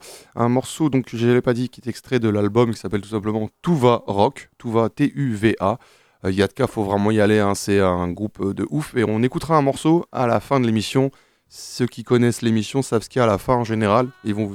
morceau, 0.49 0.89
donc 0.89 1.07
je 1.13 1.27
ne 1.27 1.41
pas 1.41 1.53
dit, 1.53 1.69
qui 1.69 1.81
est 1.81 1.89
extrait 1.89 2.21
de 2.21 2.29
l'album 2.29 2.73
qui 2.73 2.79
s'appelle 2.79 3.01
tout 3.01 3.09
simplement 3.09 3.49
Tuva 3.63 4.05
Rock, 4.07 4.51
Tuva 4.59 4.89
T-U-V-A. 4.89 5.79
Yatka, 6.25 6.69
faut 6.69 6.85
vraiment 6.85 7.11
y 7.11 7.21
aller, 7.21 7.41
hein, 7.41 7.57
c'est 7.57 7.81
un 7.81 8.09
groupe 8.13 8.55
de 8.55 8.65
ouf. 8.71 8.95
Et 8.97 9.03
on 9.03 9.25
écoutera 9.25 9.57
un 9.57 9.63
morceau 9.63 10.07
à 10.13 10.29
la 10.29 10.39
fin 10.39 10.61
de 10.61 10.67
l'émission. 10.67 11.11
Ceux 11.49 11.87
qui 11.87 12.05
connaissent 12.05 12.43
l'émission 12.43 12.81
savent 12.81 13.03
ce 13.03 13.09
qu'il 13.09 13.19
y 13.19 13.21
a 13.21 13.25
à 13.25 13.27
la 13.27 13.39
fin 13.39 13.55
en 13.55 13.65
général. 13.65 14.07
Ils 14.23 14.37
vont. 14.37 14.53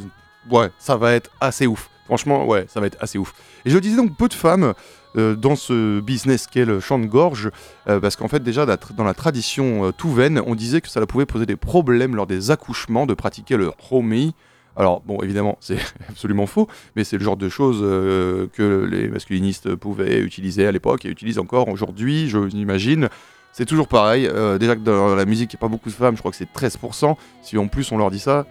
Ouais, 0.50 0.70
ça 0.80 0.96
va 0.96 1.14
être 1.14 1.30
assez 1.42 1.68
ouf. 1.68 1.90
Franchement, 2.06 2.48
ouais, 2.48 2.66
ça 2.70 2.80
va 2.80 2.88
être 2.88 2.96
assez 3.02 3.18
ouf. 3.18 3.34
Et 3.66 3.70
je 3.70 3.78
disais 3.80 3.98
donc 3.98 4.16
peu 4.16 4.30
de 4.30 4.34
femmes 4.34 4.74
dans 5.18 5.56
ce 5.56 6.00
business 6.00 6.48
qu'est 6.48 6.66
le 6.66 6.80
chant 6.80 7.00
de 7.00 7.06
gorge, 7.06 7.50
euh, 7.88 8.00
parce 8.00 8.16
qu'en 8.16 8.28
fait 8.28 8.42
déjà 8.44 8.66
dans 8.66 9.04
la 9.04 9.14
tradition 9.14 9.86
euh, 9.86 9.92
touvaine, 9.92 10.42
on 10.46 10.56
disait 10.56 10.82
que 10.82 10.90
ça 10.90 11.06
pouvait 11.06 11.26
poser 11.26 11.46
des 11.46 11.56
problèmes 11.56 12.16
lors 12.16 12.28
des 12.28 12.52
accouchements 12.52 13.06
de 13.06 13.14
pratiquer 13.14 13.58
le 13.58 13.72
homi. 13.92 14.34
Alors 14.76 15.02
bon, 15.02 15.20
évidemment, 15.22 15.58
c'est 15.62 15.80
absolument 16.10 16.46
faux, 16.46 16.68
mais 16.96 17.04
c'est 17.04 17.18
le 17.18 17.24
genre 17.24 17.38
de 17.38 17.50
choses 17.50 17.80
euh, 17.82 18.48
que 18.54 18.88
les 18.90 19.08
masculinistes 19.10 19.76
pouvaient 19.76 20.20
utiliser 20.20 20.68
à 20.68 20.72
l'époque 20.72 21.06
et 21.06 21.10
utilisent 21.10 21.40
encore 21.40 21.68
aujourd'hui, 21.68 22.30
je 22.30 22.38
l'imagine. 22.38 23.10
C'est 23.58 23.66
toujours 23.66 23.88
pareil. 23.88 24.28
euh, 24.28 24.60
déjà 24.60 24.76
que 24.76 24.82
dans 24.82 25.16
la 25.16 25.26
musique, 25.26 25.52
il 25.52 25.56
n'y 25.56 25.60
a 25.60 25.62
pas 25.62 25.68
beaucoup 25.68 25.90
de 25.90 25.96
femmes, 25.96 26.16
je 26.16 26.20
crois 26.20 26.30
que 26.30 26.38
c'est 26.38 26.54
13%. 26.54 27.16
Si 27.42 27.58
en 27.58 27.68
plus 27.68 27.92
on 27.92 27.98
leur 27.98 28.12
dit 28.12 28.20
ça, 28.20 28.46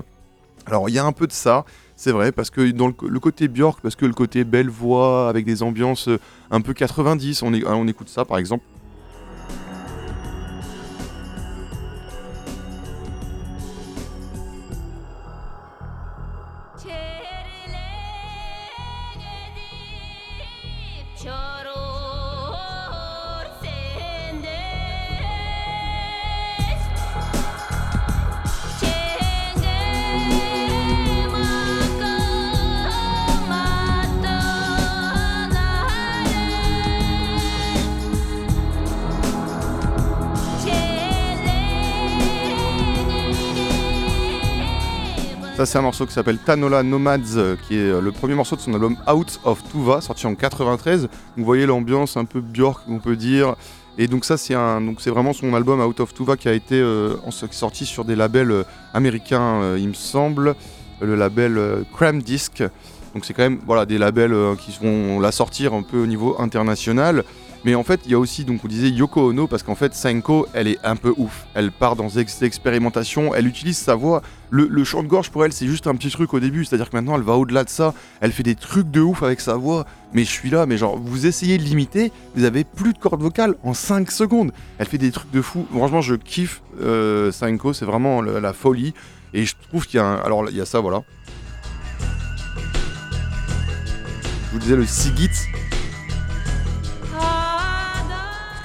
Alors 0.64 0.88
il 0.88 0.94
y 0.94 0.98
a 0.98 1.04
un 1.04 1.12
peu 1.12 1.26
de 1.26 1.32
ça, 1.32 1.66
c'est 1.96 2.12
vrai, 2.12 2.30
parce 2.30 2.50
que 2.50 2.70
dans 2.70 2.88
le, 2.88 3.20
côté 3.20 3.48
Björk, 3.48 3.80
parce 3.80 3.96
que 3.96 4.04
le 4.04 4.12
côté 4.12 4.44
belle 4.44 4.68
voix 4.68 5.28
avec 5.30 5.46
des 5.46 5.62
ambiances 5.62 6.08
euh, 6.08 6.20
un 6.50 6.60
peu 6.60 6.74
90, 6.74 7.42
on, 7.42 7.54
é- 7.54 7.64
on 7.64 7.88
écoute 7.88 8.10
ça 8.10 8.24
par 8.26 8.36
exemple. 8.36 8.64
C'est 45.66 45.78
un 45.78 45.82
morceau 45.82 46.06
qui 46.06 46.12
s'appelle 46.12 46.38
Tanola 46.38 46.84
Nomads, 46.84 47.36
euh, 47.36 47.56
qui 47.66 47.74
est 47.74 47.90
euh, 47.90 48.00
le 48.00 48.12
premier 48.12 48.34
morceau 48.34 48.54
de 48.54 48.60
son 48.60 48.72
album 48.72 48.96
Out 49.12 49.40
of 49.42 49.64
Tuva, 49.68 50.00
sorti 50.00 50.24
en 50.28 50.36
93. 50.36 51.02
Donc, 51.02 51.10
vous 51.36 51.44
voyez 51.44 51.66
l'ambiance 51.66 52.16
un 52.16 52.24
peu 52.24 52.40
Björk, 52.40 52.82
on 52.88 53.00
peut 53.00 53.16
dire. 53.16 53.56
Et 53.98 54.06
donc, 54.06 54.24
ça, 54.24 54.36
c'est 54.36 54.54
vraiment 54.54 55.32
son 55.32 55.52
album 55.54 55.80
Out 55.80 55.98
of 55.98 56.14
Tuva 56.14 56.36
qui 56.36 56.48
a 56.48 56.52
été 56.52 56.76
euh, 56.76 57.16
sorti 57.50 57.84
sur 57.84 58.04
des 58.04 58.14
labels 58.14 58.64
américains, 58.94 59.76
il 59.76 59.88
me 59.88 59.94
semble. 59.94 60.54
Le 61.00 61.16
label 61.16 61.60
Cram 61.92 62.22
Disc. 62.22 62.62
Donc, 63.12 63.24
c'est 63.24 63.34
quand 63.34 63.42
même 63.42 63.58
voilà, 63.66 63.86
des 63.86 63.98
labels 63.98 64.36
qui 64.60 64.78
vont 64.80 65.18
la 65.18 65.32
sortir 65.32 65.74
un 65.74 65.82
peu 65.82 66.00
au 66.00 66.06
niveau 66.06 66.36
international. 66.38 67.24
Mais 67.66 67.74
en 67.74 67.82
fait, 67.82 68.02
il 68.04 68.12
y 68.12 68.14
a 68.14 68.18
aussi, 68.20 68.44
donc 68.44 68.60
on 68.64 68.68
disait 68.68 68.90
Yoko 68.90 69.30
Ono, 69.30 69.48
parce 69.48 69.64
qu'en 69.64 69.74
fait, 69.74 69.92
Senko, 69.92 70.46
elle 70.52 70.68
est 70.68 70.78
un 70.84 70.94
peu 70.94 71.12
ouf. 71.16 71.48
Elle 71.52 71.72
part 71.72 71.96
dans 71.96 72.06
des 72.06 72.20
ex- 72.20 72.40
expérimentations, 72.42 73.34
elle 73.34 73.48
utilise 73.48 73.76
sa 73.76 73.96
voix. 73.96 74.22
Le, 74.50 74.84
chant 74.84 75.02
de 75.02 75.08
gorge 75.08 75.30
pour 75.30 75.44
elle, 75.44 75.52
c'est 75.52 75.66
juste 75.66 75.88
un 75.88 75.96
petit 75.96 76.10
truc 76.10 76.32
au 76.32 76.38
début, 76.38 76.64
c'est-à-dire 76.64 76.88
que 76.88 76.96
maintenant, 76.96 77.16
elle 77.16 77.24
va 77.24 77.32
au-delà 77.32 77.64
de 77.64 77.68
ça. 77.68 77.92
Elle 78.20 78.30
fait 78.30 78.44
des 78.44 78.54
trucs 78.54 78.88
de 78.92 79.00
ouf 79.00 79.24
avec 79.24 79.40
sa 79.40 79.56
voix. 79.56 79.84
Mais 80.12 80.22
je 80.22 80.30
suis 80.30 80.48
là, 80.48 80.64
mais 80.64 80.78
genre, 80.78 80.96
vous 80.96 81.26
essayez 81.26 81.58
de 81.58 81.64
l'imiter, 81.64 82.12
vous 82.36 82.44
avez 82.44 82.62
plus 82.62 82.92
de 82.92 82.98
cordes 82.98 83.20
vocales 83.20 83.56
en 83.64 83.74
5 83.74 84.12
secondes. 84.12 84.52
Elle 84.78 84.86
fait 84.86 84.96
des 84.96 85.10
trucs 85.10 85.32
de 85.32 85.42
fou. 85.42 85.66
Franchement, 85.72 86.02
je 86.02 86.14
kiffe 86.14 86.62
euh, 86.80 87.32
Senko, 87.32 87.72
c'est 87.72 87.84
vraiment 87.84 88.22
la 88.22 88.52
folie. 88.52 88.94
Et 89.34 89.44
je 89.44 89.56
trouve 89.70 89.88
qu'il 89.88 89.96
y 89.96 90.00
a 90.00 90.06
un... 90.06 90.18
Alors, 90.18 90.48
il 90.48 90.56
y 90.56 90.60
a 90.60 90.66
ça, 90.66 90.78
voilà. 90.78 91.02
Je 94.46 94.52
vous 94.52 94.58
disais 94.60 94.76
le 94.76 94.86
Sigit, 94.86 95.30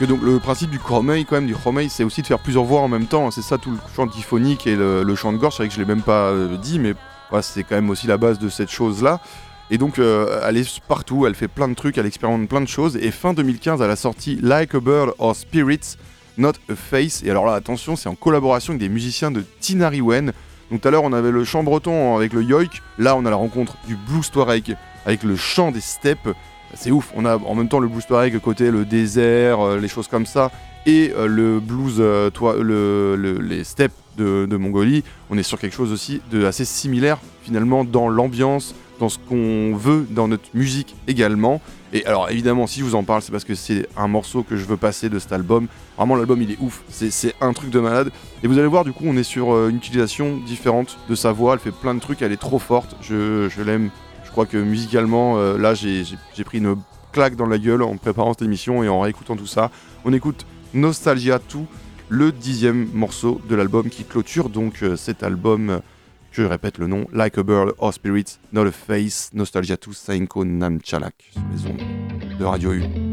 que 0.02 0.06
donc 0.08 0.24
le 0.24 0.40
principe 0.40 0.72
du 0.72 0.80
chromei, 0.80 1.26
quand 1.26 1.36
même, 1.36 1.46
du 1.46 1.54
chromei, 1.54 1.88
c'est 1.88 2.04
aussi 2.04 2.24
de 2.24 2.28
faire 2.28 2.40
plusieurs 2.40 2.64
voix 2.64 2.82
en 2.82 2.88
même 2.88 3.06
temps. 3.06 3.30
C'est 3.30 3.44
ça 3.44 3.60
tout 3.60 3.70
le 3.70 3.78
chant 3.96 4.08
diphonique 4.08 4.66
et 4.66 4.76
le, 4.76 5.16
chant 5.16 5.32
de 5.32 5.38
gorge. 5.38 5.54
C'est 5.54 5.64
vrai 5.64 5.68
que 5.68 5.76
je 5.76 5.80
l'ai 5.80 5.86
même 5.86 6.02
pas 6.02 6.30
euh, 6.32 6.58
dit, 6.58 6.80
mais 6.80 6.96
c'est 7.42 7.64
quand 7.64 7.76
même 7.76 7.92
aussi 7.92 8.08
la 8.08 8.18
base 8.18 8.40
de 8.40 8.50
cette 8.50 8.72
chose-là. 8.72 9.20
Et 9.70 9.78
donc, 9.78 10.00
euh, 10.00 10.42
elle 10.44 10.58
est 10.58 10.80
partout, 10.88 11.28
elle 11.28 11.36
fait 11.36 11.48
plein 11.48 11.68
de 11.68 11.76
trucs, 11.76 12.00
elle 12.00 12.08
expérimente 12.08 12.50
plein 12.50 12.62
de 12.62 12.68
choses. 12.68 12.98
Et 12.98 13.12
fin 13.12 13.36
2015, 13.36 13.80
elle 13.80 13.92
a 13.92 13.96
sorti 13.96 14.40
Like 14.42 14.74
a 14.74 14.80
Bird 14.80 15.14
or 15.20 15.36
Spirits, 15.36 15.98
Not 16.40 16.54
a 16.68 16.76
Face. 16.76 17.22
Et 17.24 17.30
alors 17.30 17.46
là, 17.46 17.54
attention, 17.54 17.96
c'est 17.96 18.10
en 18.10 18.16
collaboration 18.16 18.72
avec 18.72 18.82
des 18.82 18.90
musiciens 18.90 19.30
de 19.30 19.46
Tinariwen. 19.60 20.34
Donc 20.72 20.82
tout 20.82 20.88
à 20.88 20.90
l'heure, 20.90 21.04
on 21.04 21.14
avait 21.14 21.32
le 21.32 21.44
chant 21.44 21.62
breton 21.62 22.16
avec 22.16 22.34
le 22.34 22.42
yoik. 22.42 22.82
Là, 22.98 23.16
on 23.16 23.24
a 23.28 23.30
la 23.30 23.36
rencontre 23.36 23.78
du 23.88 23.96
blues 23.96 24.32
touareg 24.32 24.78
avec 25.06 25.22
le 25.22 25.36
chant 25.36 25.72
des 25.72 25.80
steppes. 25.80 26.30
C'est 26.74 26.92
ouf, 26.92 27.12
on 27.16 27.26
a 27.26 27.38
en 27.38 27.56
même 27.56 27.68
temps 27.68 27.80
le 27.80 27.88
blues 27.88 28.06
touareg 28.06 28.38
côté 28.40 28.72
le 28.72 28.86
désert, 28.86 29.60
euh, 29.60 29.78
les 29.80 29.88
choses 29.88 30.08
comme 30.08 30.26
ça, 30.26 30.52
et 30.86 31.12
euh, 31.16 31.28
le 31.28 31.60
blues, 31.60 31.98
euh, 32.00 32.30
toi, 32.30 32.56
le, 32.58 33.16
le- 33.16 33.40
les 33.40 33.64
steppes 33.64 33.92
de, 34.18 34.46
Mongolie. 34.58 35.04
On 35.32 35.38
est 35.38 35.44
sur 35.44 35.58
quelque 35.60 35.76
chose 35.76 35.92
aussi 35.92 36.22
de 36.32 36.46
assez 36.46 36.64
similaire 36.66 37.18
finalement 37.44 37.84
dans 37.84 38.08
l'ambiance, 38.08 38.76
dans 39.00 39.10
ce 39.10 39.18
qu'on 39.18 39.76
veut 39.76 40.06
dans 40.12 40.28
notre 40.28 40.44
musique 40.54 40.96
également. 41.08 41.60
Et 41.92 42.06
alors 42.06 42.30
évidemment, 42.30 42.68
si 42.68 42.82
je 42.82 42.86
vous 42.86 42.94
en 42.96 43.04
parle, 43.04 43.22
c'est 43.24 43.32
parce 43.32 43.46
que 43.46 43.56
c'est 43.56 43.88
un 43.98 44.08
morceau 44.08 44.44
que 44.44 44.56
je 44.58 44.66
veux 44.66 44.78
passer 44.78 45.10
de 45.10 45.18
cet 45.18 45.32
album. 45.32 45.68
Vraiment, 45.98 46.16
l'album 46.16 46.40
il 46.42 46.52
est 46.52 46.58
ouf, 46.62 46.84
c'est 46.90 47.34
un 47.42 47.52
truc 47.54 47.72
de 47.72 47.80
malade. 47.80 48.12
Et 48.44 48.48
vous 48.48 48.58
allez 48.60 48.68
voir, 48.68 48.86
du 48.86 48.92
coup, 48.94 49.06
on 49.08 49.18
est 49.18 49.24
sur 49.24 49.68
une 49.68 49.78
utilisation 49.78 50.38
différente 50.38 50.98
de 51.10 51.16
sa 51.16 51.32
voix. 51.32 51.54
Elle 51.54 51.60
fait 51.60 51.72
plein 51.72 51.96
de 51.96 52.00
trucs, 52.00 52.22
elle 52.22 52.32
est 52.32 52.38
trop 52.38 52.60
forte. 52.60 52.96
Je 53.02 53.62
l'aime. 53.64 53.90
Je 54.32 54.34
crois 54.34 54.46
que 54.46 54.56
musicalement, 54.56 55.38
euh, 55.40 55.58
là, 55.58 55.74
j'ai 55.74 56.06
pris 56.46 56.60
une 56.60 56.78
claque 57.12 57.36
dans 57.36 57.48
la 57.48 57.58
gueule 57.58 57.82
en 57.82 57.98
préparant 57.98 58.32
cette 58.32 58.44
émission 58.44 58.82
et 58.82 58.88
en 58.88 59.02
réécoutant 59.02 59.36
tout 59.36 59.46
ça. 59.46 59.72
On 60.06 60.14
écoute 60.14 60.46
Nostalgia 60.74 61.38
2, 61.38 61.60
le 62.08 62.32
dixième 62.32 62.88
morceau 62.94 63.42
de 63.50 63.56
l'album 63.58 63.90
qui 63.90 64.06
clôture 64.06 64.48
donc 64.48 64.84
euh, 64.84 64.96
cet 64.96 65.24
album. 65.24 65.70
euh, 65.70 65.80
je 66.32 66.44
répète 66.44 66.78
le 66.78 66.88
nom, 66.88 67.08
Like 67.12 67.38
a 67.40 67.44
Bird 67.44 67.74
or 67.78 67.94
Spirit, 67.94 68.40
Not 68.54 68.68
a 68.68 68.72
Face, 68.72 69.32
Nostalgia 69.34 69.76
2, 69.76 69.92
Sainko 69.92 70.46
Namchalak, 70.46 71.32
sur 71.34 71.42
les 71.54 71.70
ondes 71.70 72.38
de 72.40 72.46
Radio 72.46 72.72
U. 72.72 73.11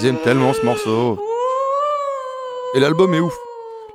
j'aime 0.00 0.18
tellement 0.22 0.52
ce 0.52 0.64
morceau. 0.64 1.18
Et 2.74 2.80
l'album 2.80 3.14
est 3.14 3.20
ouf. 3.20 3.34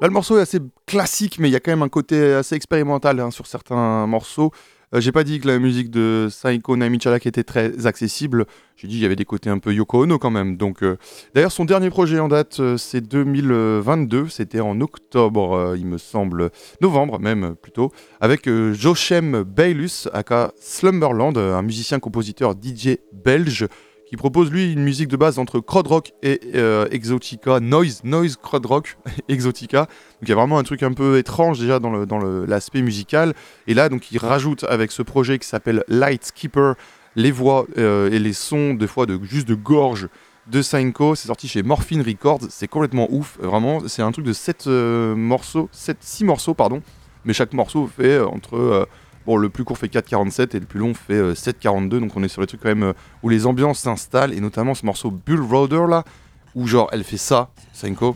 Là, 0.01 0.07
le 0.07 0.13
morceau 0.13 0.37
est 0.37 0.41
assez 0.41 0.59
classique, 0.87 1.37
mais 1.39 1.49
il 1.49 1.51
y 1.51 1.55
a 1.55 1.59
quand 1.59 1.71
même 1.71 1.83
un 1.83 1.89
côté 1.89 2.33
assez 2.33 2.55
expérimental 2.55 3.19
hein, 3.19 3.29
sur 3.29 3.45
certains 3.45 4.07
morceaux. 4.07 4.51
Euh, 4.93 4.99
J'ai 4.99 5.11
pas 5.11 5.23
dit 5.23 5.39
que 5.39 5.47
la 5.47 5.59
musique 5.59 5.91
de 5.91 6.27
Saiko 6.31 6.75
Naimichalak 6.75 7.25
était 7.27 7.43
très 7.43 7.85
accessible. 7.85 8.45
J'ai 8.75 8.87
dit 8.87 8.95
qu'il 8.95 9.03
y 9.03 9.05
avait 9.05 9.15
des 9.15 9.25
côtés 9.25 9.49
un 9.49 9.59
peu 9.59 9.73
Yoko 9.73 10.03
Ono 10.03 10.17
quand 10.17 10.31
même. 10.31 10.57
Donc, 10.57 10.81
euh, 10.81 10.97
d'ailleurs, 11.35 11.51
son 11.51 11.65
dernier 11.65 11.91
projet 11.91 12.19
en 12.19 12.27
date, 12.27 12.59
euh, 12.59 12.77
c'est 12.77 13.01
2022. 13.01 14.27
C'était 14.27 14.59
en 14.59 14.81
octobre, 14.81 15.75
il 15.77 15.85
me 15.85 15.99
semble, 15.99 16.49
novembre 16.81 17.19
même 17.19 17.55
plutôt, 17.61 17.91
avec 18.19 18.49
Joshem 18.73 19.43
Baylus, 19.43 20.07
aka 20.13 20.51
Slumberland, 20.59 21.37
un 21.37 21.61
musicien-compositeur 21.61 22.53
DJ 22.53 22.97
belge 23.13 23.67
qui 24.11 24.17
propose 24.17 24.51
lui 24.51 24.73
une 24.73 24.81
musique 24.83 25.07
de 25.07 25.15
base 25.15 25.39
entre 25.39 25.61
crowd 25.61 25.87
rock 25.87 26.11
et 26.21 26.41
euh, 26.55 26.85
exotica, 26.91 27.61
noise, 27.61 28.01
noise 28.03 28.35
crowd 28.35 28.65
rock, 28.65 28.97
exotica. 29.29 29.79
Donc 29.85 30.23
il 30.23 30.29
y 30.29 30.31
a 30.33 30.35
vraiment 30.35 30.59
un 30.59 30.63
truc 30.63 30.83
un 30.83 30.91
peu 30.91 31.17
étrange 31.17 31.59
déjà 31.59 31.79
dans 31.79 32.05
dans 32.05 32.19
le- 32.19 32.45
l'aspect 32.45 32.81
musical. 32.81 33.33
Et 33.67 33.73
là 33.73 33.87
donc 33.87 34.11
il 34.11 34.17
rajoute 34.17 34.65
avec 34.65 34.91
ce 34.91 35.01
projet 35.01 35.39
qui 35.39 35.47
s'appelle 35.47 35.85
Light 35.87 36.33
Keeper 36.35 36.75
les 37.15 37.31
voix 37.31 37.65
euh, 37.77 38.11
et 38.11 38.19
les 38.19 38.33
sons 38.33 38.73
des 38.73 38.87
fois 38.87 39.05
de 39.05 39.17
juste 39.23 39.47
de 39.47 39.55
gorge 39.55 40.09
de 40.47 40.61
Sainko. 40.61 41.15
C'est 41.15 41.27
sorti 41.27 41.47
chez 41.47 41.63
Morphine 41.63 42.01
Records. 42.01 42.41
C'est 42.49 42.67
complètement 42.67 43.07
ouf. 43.11 43.37
Vraiment, 43.39 43.79
c'est 43.87 44.01
un 44.01 44.11
truc 44.11 44.25
de 44.25 44.33
7 44.33 44.67
morceaux, 44.67 45.69
7, 45.71 45.97
6 46.01 46.25
morceaux 46.25 46.53
pardon. 46.53 46.81
Mais 47.23 47.31
chaque 47.33 47.53
morceau 47.53 47.87
fait 47.87 48.15
euh, 48.15 48.25
entre 48.27 48.57
euh, 48.57 48.85
Bon, 49.25 49.37
le 49.37 49.49
plus 49.49 49.63
court 49.63 49.77
fait 49.77 49.87
4,47 49.87 50.55
et 50.55 50.59
le 50.59 50.65
plus 50.65 50.79
long 50.79 50.93
fait 50.93 51.13
euh, 51.13 51.33
7,42. 51.33 51.99
Donc 51.99 52.15
on 52.15 52.23
est 52.23 52.27
sur 52.27 52.41
les 52.41 52.47
trucs 52.47 52.61
quand 52.61 52.69
même 52.69 52.83
euh, 52.83 52.93
où 53.23 53.29
les 53.29 53.45
ambiances 53.45 53.79
s'installent. 53.79 54.33
Et 54.33 54.39
notamment 54.39 54.73
ce 54.73 54.85
morceau 54.85 55.11
Bull 55.11 55.41
Roader 55.41 55.85
là, 55.87 56.03
où 56.55 56.67
genre 56.67 56.89
elle 56.91 57.03
fait 57.03 57.17
ça, 57.17 57.49
Senko. 57.73 58.15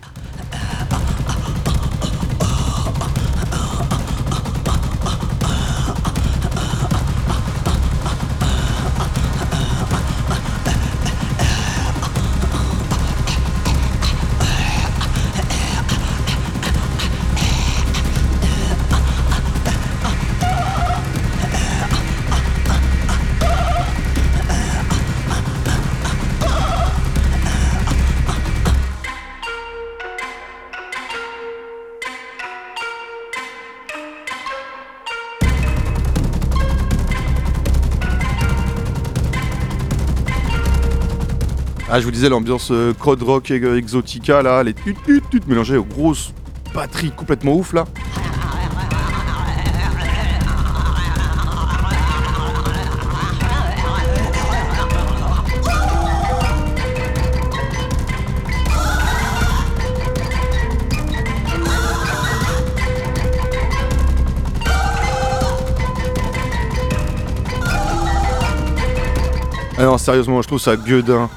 Ah, 41.97 42.01
je 42.01 42.03
vous 42.03 42.11
disais 42.11 42.27
l'ambiance 42.27 42.71
euh, 42.71 42.93
crowd 42.93 43.23
rock 43.23 43.51
euh, 43.51 43.77
exotica 43.77 44.41
là, 44.41 44.61
les 44.63 44.73
tut 44.73 44.97
tut 45.05 45.23
tut 45.31 45.41
mélangées 45.47 45.77
aux 45.77 45.85
grosses 45.85 46.33
batteries 46.73 47.11
complètement 47.11 47.55
ouf 47.55 47.71
là. 47.71 47.85
Ah 69.77 69.83
non, 69.85 69.97
sérieusement, 69.97 70.41
je 70.41 70.47
trouve 70.47 70.59
ça 70.59 70.75
gueudin. 70.75 71.29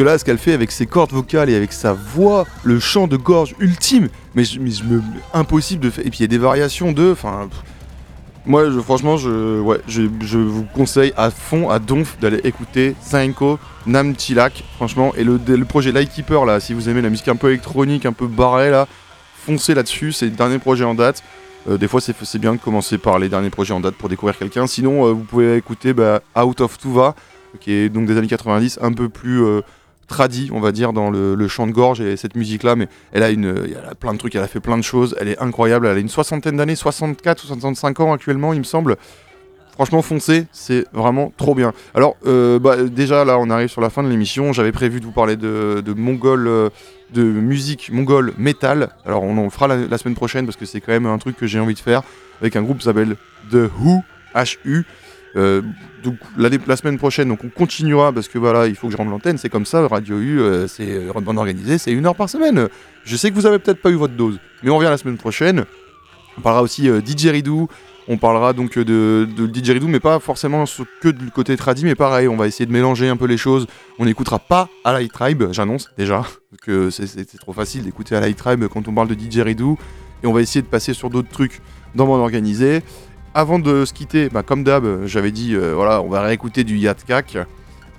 Que 0.00 0.04
là, 0.04 0.16
ce 0.16 0.24
qu'elle 0.24 0.38
fait 0.38 0.54
avec 0.54 0.70
ses 0.70 0.86
cordes 0.86 1.12
vocales 1.12 1.50
et 1.50 1.54
avec 1.54 1.74
sa 1.74 1.92
voix, 1.92 2.46
le 2.64 2.80
chant 2.80 3.06
de 3.06 3.18
gorge 3.18 3.54
ultime, 3.58 4.08
mais 4.34 4.44
je, 4.44 4.58
mais 4.58 4.70
je 4.70 4.82
me. 4.82 5.02
impossible 5.34 5.84
de 5.84 5.90
faire. 5.90 6.06
Et 6.06 6.08
puis 6.08 6.20
il 6.20 6.22
y 6.22 6.24
a 6.24 6.28
des 6.28 6.38
variations 6.38 6.92
de. 6.92 7.10
Enfin. 7.12 7.50
Moi, 8.46 8.70
je- 8.70 8.80
franchement, 8.80 9.18
je, 9.18 9.60
ouais, 9.60 9.76
je, 9.86 10.04
je 10.22 10.38
vous 10.38 10.64
conseille 10.72 11.12
à 11.18 11.30
fond, 11.30 11.68
à 11.68 11.78
donf, 11.78 12.16
d'aller 12.18 12.40
écouter 12.44 12.94
Sainko, 13.02 13.58
Nam 13.84 14.14
Chilak, 14.18 14.64
franchement. 14.76 15.12
Et 15.18 15.22
le, 15.22 15.38
le 15.46 15.64
projet 15.66 15.92
Lightkeeper, 15.92 16.46
là, 16.46 16.60
si 16.60 16.72
vous 16.72 16.88
aimez 16.88 17.02
la 17.02 17.10
musique 17.10 17.28
un 17.28 17.36
peu 17.36 17.48
électronique, 17.50 18.06
un 18.06 18.14
peu 18.14 18.26
barrée, 18.26 18.70
là, 18.70 18.88
foncez 19.44 19.74
là-dessus. 19.74 20.12
C'est 20.12 20.24
le 20.24 20.30
dernier 20.30 20.58
projet 20.58 20.84
en 20.84 20.94
date. 20.94 21.22
Euh, 21.68 21.76
des 21.76 21.88
fois, 21.88 22.00
c'est 22.00 22.16
c'est 22.24 22.38
bien 22.38 22.54
de 22.54 22.58
commencer 22.58 22.96
par 22.96 23.18
les 23.18 23.28
derniers 23.28 23.50
projets 23.50 23.74
en 23.74 23.80
date 23.80 23.96
pour 23.96 24.08
découvrir 24.08 24.38
quelqu'un. 24.38 24.66
Sinon, 24.66 25.04
euh, 25.06 25.12
vous 25.12 25.24
pouvez 25.24 25.56
écouter 25.58 25.92
bah, 25.92 26.22
Out 26.42 26.62
of 26.62 26.78
Tuva, 26.78 27.14
qui 27.60 27.72
est 27.72 27.90
donc 27.90 28.06
des 28.06 28.16
années 28.16 28.28
90, 28.28 28.78
un 28.80 28.94
peu 28.94 29.10
plus 29.10 29.44
euh, 29.44 29.60
tradit, 30.10 30.50
on 30.52 30.60
va 30.60 30.72
dire, 30.72 30.92
dans 30.92 31.08
le, 31.10 31.34
le 31.34 31.48
chant 31.48 31.66
de 31.66 31.72
gorge 31.72 32.00
et 32.02 32.16
cette 32.16 32.34
musique-là. 32.34 32.76
Mais 32.76 32.88
elle 33.12 33.22
a, 33.22 33.30
une, 33.30 33.46
elle 33.46 33.88
a 33.90 33.94
plein 33.94 34.12
de 34.12 34.18
trucs, 34.18 34.34
elle 34.34 34.42
a 34.42 34.48
fait 34.48 34.60
plein 34.60 34.76
de 34.76 34.82
choses, 34.82 35.16
elle 35.18 35.28
est 35.28 35.40
incroyable. 35.40 35.86
Elle 35.86 35.96
a 35.96 36.00
une 36.00 36.08
soixantaine 36.08 36.56
d'années, 36.56 36.76
64 36.76 37.44
ou 37.44 37.46
65 37.46 38.00
ans 38.00 38.12
actuellement, 38.12 38.52
il 38.52 38.58
me 38.58 38.64
semble. 38.64 38.96
Franchement, 39.74 40.02
foncez, 40.02 40.46
c'est 40.52 40.84
vraiment 40.92 41.32
trop 41.38 41.54
bien. 41.54 41.72
Alors, 41.94 42.16
euh, 42.26 42.58
bah, 42.58 42.76
déjà 42.82 43.24
là, 43.24 43.38
on 43.38 43.48
arrive 43.48 43.68
sur 43.68 43.80
la 43.80 43.88
fin 43.88 44.02
de 44.02 44.08
l'émission. 44.08 44.52
J'avais 44.52 44.72
prévu 44.72 45.00
de 45.00 45.06
vous 45.06 45.12
parler 45.12 45.36
de, 45.36 45.80
de 45.82 45.92
mongol, 45.94 46.48
euh, 46.48 46.68
de 47.14 47.22
musique 47.22 47.90
mongole 47.90 48.34
métal. 48.36 48.90
Alors, 49.06 49.22
on 49.22 49.38
en 49.38 49.48
fera 49.48 49.68
la, 49.68 49.76
la 49.86 49.96
semaine 49.96 50.16
prochaine 50.16 50.44
parce 50.44 50.58
que 50.58 50.66
c'est 50.66 50.82
quand 50.82 50.92
même 50.92 51.06
un 51.06 51.16
truc 51.16 51.36
que 51.36 51.46
j'ai 51.46 51.60
envie 51.60 51.72
de 51.72 51.78
faire 51.78 52.02
avec 52.42 52.56
un 52.56 52.62
groupe 52.62 52.78
qui 52.78 52.84
s'appelle 52.84 53.16
The 53.50 53.70
Who, 53.80 54.02
H-U. 54.34 54.84
Euh, 55.36 55.62
donc 56.02 56.16
la, 56.36 56.48
la 56.66 56.76
semaine 56.76 56.98
prochaine, 56.98 57.28
donc 57.28 57.44
on 57.44 57.48
continuera 57.48 58.12
parce 58.12 58.26
que 58.28 58.38
voilà, 58.38 58.66
il 58.66 58.74
faut 58.74 58.88
que 58.88 58.92
je 58.92 58.96
rende 58.96 59.10
l'antenne, 59.10 59.38
c'est 59.38 59.48
comme 59.48 59.66
ça, 59.66 59.86
Radio 59.86 60.18
U, 60.18 60.40
euh, 60.40 60.66
c'est 60.66 60.90
euh, 60.90 61.12
bande 61.12 61.38
organisée, 61.38 61.78
c'est 61.78 61.92
une 61.92 62.06
heure 62.06 62.16
par 62.16 62.28
semaine. 62.28 62.68
Je 63.04 63.16
sais 63.16 63.30
que 63.30 63.36
vous 63.36 63.46
avez 63.46 63.58
peut-être 63.58 63.80
pas 63.80 63.90
eu 63.90 63.94
votre 63.94 64.14
dose, 64.14 64.40
mais 64.62 64.70
on 64.70 64.76
revient 64.76 64.88
la 64.90 64.96
semaine 64.98 65.18
prochaine. 65.18 65.64
On 66.38 66.40
parlera 66.40 66.62
aussi 66.62 66.88
euh, 66.88 67.00
DJ 67.00 67.26
Ridou, 67.26 67.68
on 68.08 68.16
parlera 68.16 68.52
donc 68.52 68.76
de, 68.76 69.28
DJ 69.54 69.70
Ridou, 69.70 69.86
mais 69.86 70.00
pas 70.00 70.18
forcément 70.18 70.64
que 71.00 71.08
du 71.08 71.30
côté 71.30 71.56
tradi, 71.56 71.84
mais 71.84 71.94
pareil, 71.94 72.26
on 72.28 72.36
va 72.36 72.48
essayer 72.48 72.66
de 72.66 72.72
mélanger 72.72 73.08
un 73.08 73.16
peu 73.16 73.26
les 73.26 73.36
choses. 73.36 73.66
On 74.00 74.06
n'écoutera 74.06 74.38
pas 74.40 74.68
à 74.84 74.92
Light 74.92 75.12
Tribe, 75.12 75.44
j'annonce 75.52 75.90
déjà, 75.96 76.24
que 76.62 76.90
c'est- 76.90 77.38
trop 77.38 77.52
facile 77.52 77.84
d'écouter 77.84 78.16
à 78.16 78.20
Light 78.20 78.36
Tribe 78.36 78.64
quand 78.66 78.88
on 78.88 78.94
parle 78.94 79.08
de 79.08 79.14
DJ 79.14 79.40
Ridou, 79.40 79.78
et 80.24 80.26
on 80.26 80.32
va 80.32 80.40
essayer 80.40 80.62
de 80.62 80.66
passer 80.66 80.92
sur 80.92 81.08
d'autres 81.08 81.30
trucs 81.30 81.60
dans 81.94 82.06
Bande 82.06 82.20
Organisée. 82.20 82.82
Avant 83.32 83.60
de 83.60 83.84
se 83.84 83.92
quitter, 83.92 84.28
bah, 84.28 84.42
comme 84.42 84.64
d'hab, 84.64 85.06
j'avais 85.06 85.30
dit, 85.30 85.54
euh, 85.54 85.72
voilà, 85.74 86.02
on 86.02 86.08
va 86.08 86.20
réécouter 86.22 86.64
du 86.64 86.76
Yatkak. 86.76 87.38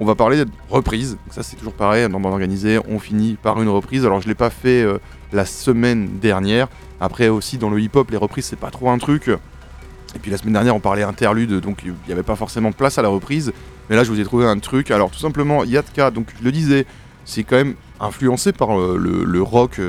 On 0.01 0.05
va 0.05 0.13
parler 0.13 0.43
de 0.43 0.51
reprise. 0.69 1.17
Ça, 1.29 1.41
c'est 1.41 1.55
toujours 1.55 1.73
pareil, 1.73 2.09
dans 2.09 2.19
Bande 2.19 2.33
Organisée, 2.33 2.79
on 2.89 2.99
finit 2.99 3.37
par 3.41 3.61
une 3.61 3.69
reprise. 3.69 4.05
Alors, 4.05 4.19
je 4.19 4.27
l'ai 4.27 4.35
pas 4.35 4.49
fait 4.49 4.83
euh, 4.83 4.97
la 5.31 5.45
semaine 5.45 6.19
dernière. 6.19 6.67
Après, 6.99 7.29
aussi, 7.29 7.57
dans 7.57 7.69
le 7.69 7.79
hip-hop, 7.79 8.11
les 8.11 8.17
reprises, 8.17 8.45
c'est 8.45 8.59
pas 8.59 8.71
trop 8.71 8.89
un 8.89 8.97
truc. 8.97 9.29
Et 9.29 10.19
puis, 10.21 10.31
la 10.31 10.37
semaine 10.37 10.51
dernière, 10.51 10.75
on 10.75 10.81
parlait 10.81 11.03
interlude, 11.03 11.61
donc 11.61 11.83
il 11.85 11.93
n'y 12.07 12.11
avait 12.11 12.23
pas 12.23 12.35
forcément 12.35 12.73
place 12.73 12.97
à 12.97 13.01
la 13.01 13.07
reprise. 13.07 13.53
Mais 13.89 13.95
là, 13.95 14.03
je 14.03 14.11
vous 14.11 14.19
ai 14.19 14.25
trouvé 14.25 14.45
un 14.45 14.59
truc. 14.59 14.91
Alors, 14.91 15.11
tout 15.11 15.19
simplement, 15.19 15.63
Yatka, 15.63 16.11
donc 16.11 16.27
je 16.37 16.43
le 16.43 16.51
disais, 16.51 16.85
c'est 17.23 17.43
quand 17.43 17.55
même 17.55 17.75
influencé 18.01 18.51
par 18.51 18.77
euh, 18.77 18.97
le, 18.97 19.41
rock 19.41 19.79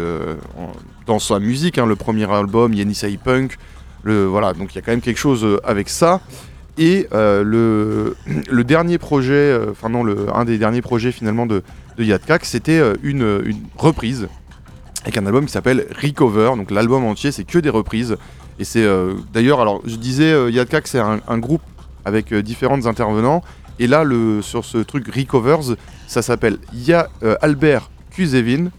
dans 1.07 1.19
sa 1.19 1.41
musique. 1.41 1.79
hein. 1.79 1.87
le 1.87 1.97
premier 1.97 2.31
album, 2.31 2.75
Yenisei 2.75 3.17
Punk. 3.17 3.59
Voilà, 4.05 4.53
donc 4.53 4.73
il 4.73 4.77
y 4.77 4.79
a 4.79 4.83
quand 4.83 4.93
même 4.93 5.01
quelque 5.01 5.19
chose 5.19 5.45
euh, 5.45 5.61
avec 5.65 5.89
ça. 5.89 6.21
Et 6.79 7.07
euh, 7.13 7.45
le, 7.45 8.65
dernier 8.65 8.99
projet, 8.99 9.35
euh, 9.35 9.71
enfin 9.71 9.89
non, 9.89 10.05
un 10.35 10.45
des 10.45 10.59
derniers 10.59 10.83
projets 10.83 11.13
finalement 11.13 11.47
de, 11.47 11.63
de 11.99 12.19
c'était 12.43 12.81
une, 13.03 13.41
reprise 13.77 14.29
avec 15.03 15.19
un 15.19 15.27
album 15.27 15.47
qui 15.47 15.53
s'appelle 15.53 15.87
Recover. 16.01 16.53
Donc 16.57 16.71
l'album 16.71 17.05
entier, 17.05 17.33
c'est 17.33 17.45
que 17.45 17.59
des 17.59 17.71
reprises. 17.71 18.17
Et 18.59 18.65
c'est 18.65 18.87
d'ailleurs, 19.33 19.61
alors 19.61 19.83
je 19.85 19.97
disais, 19.97 20.51
Yatkak, 20.53 20.87
c'est 20.87 21.01
un, 21.01 21.39
groupe 21.39 21.63
avec 22.05 22.33
différents 22.33 22.87
intervenants. 22.87 23.43
Et 23.79 23.87
là, 23.87 24.05
sur 24.41 24.65
ce 24.65 24.79
truc 24.79 25.13
Recovers, 25.15 25.77
ça 26.07 26.23
s'appelle 26.23 26.59
Albert 27.41 27.91
Kuzevin. 28.11 28.71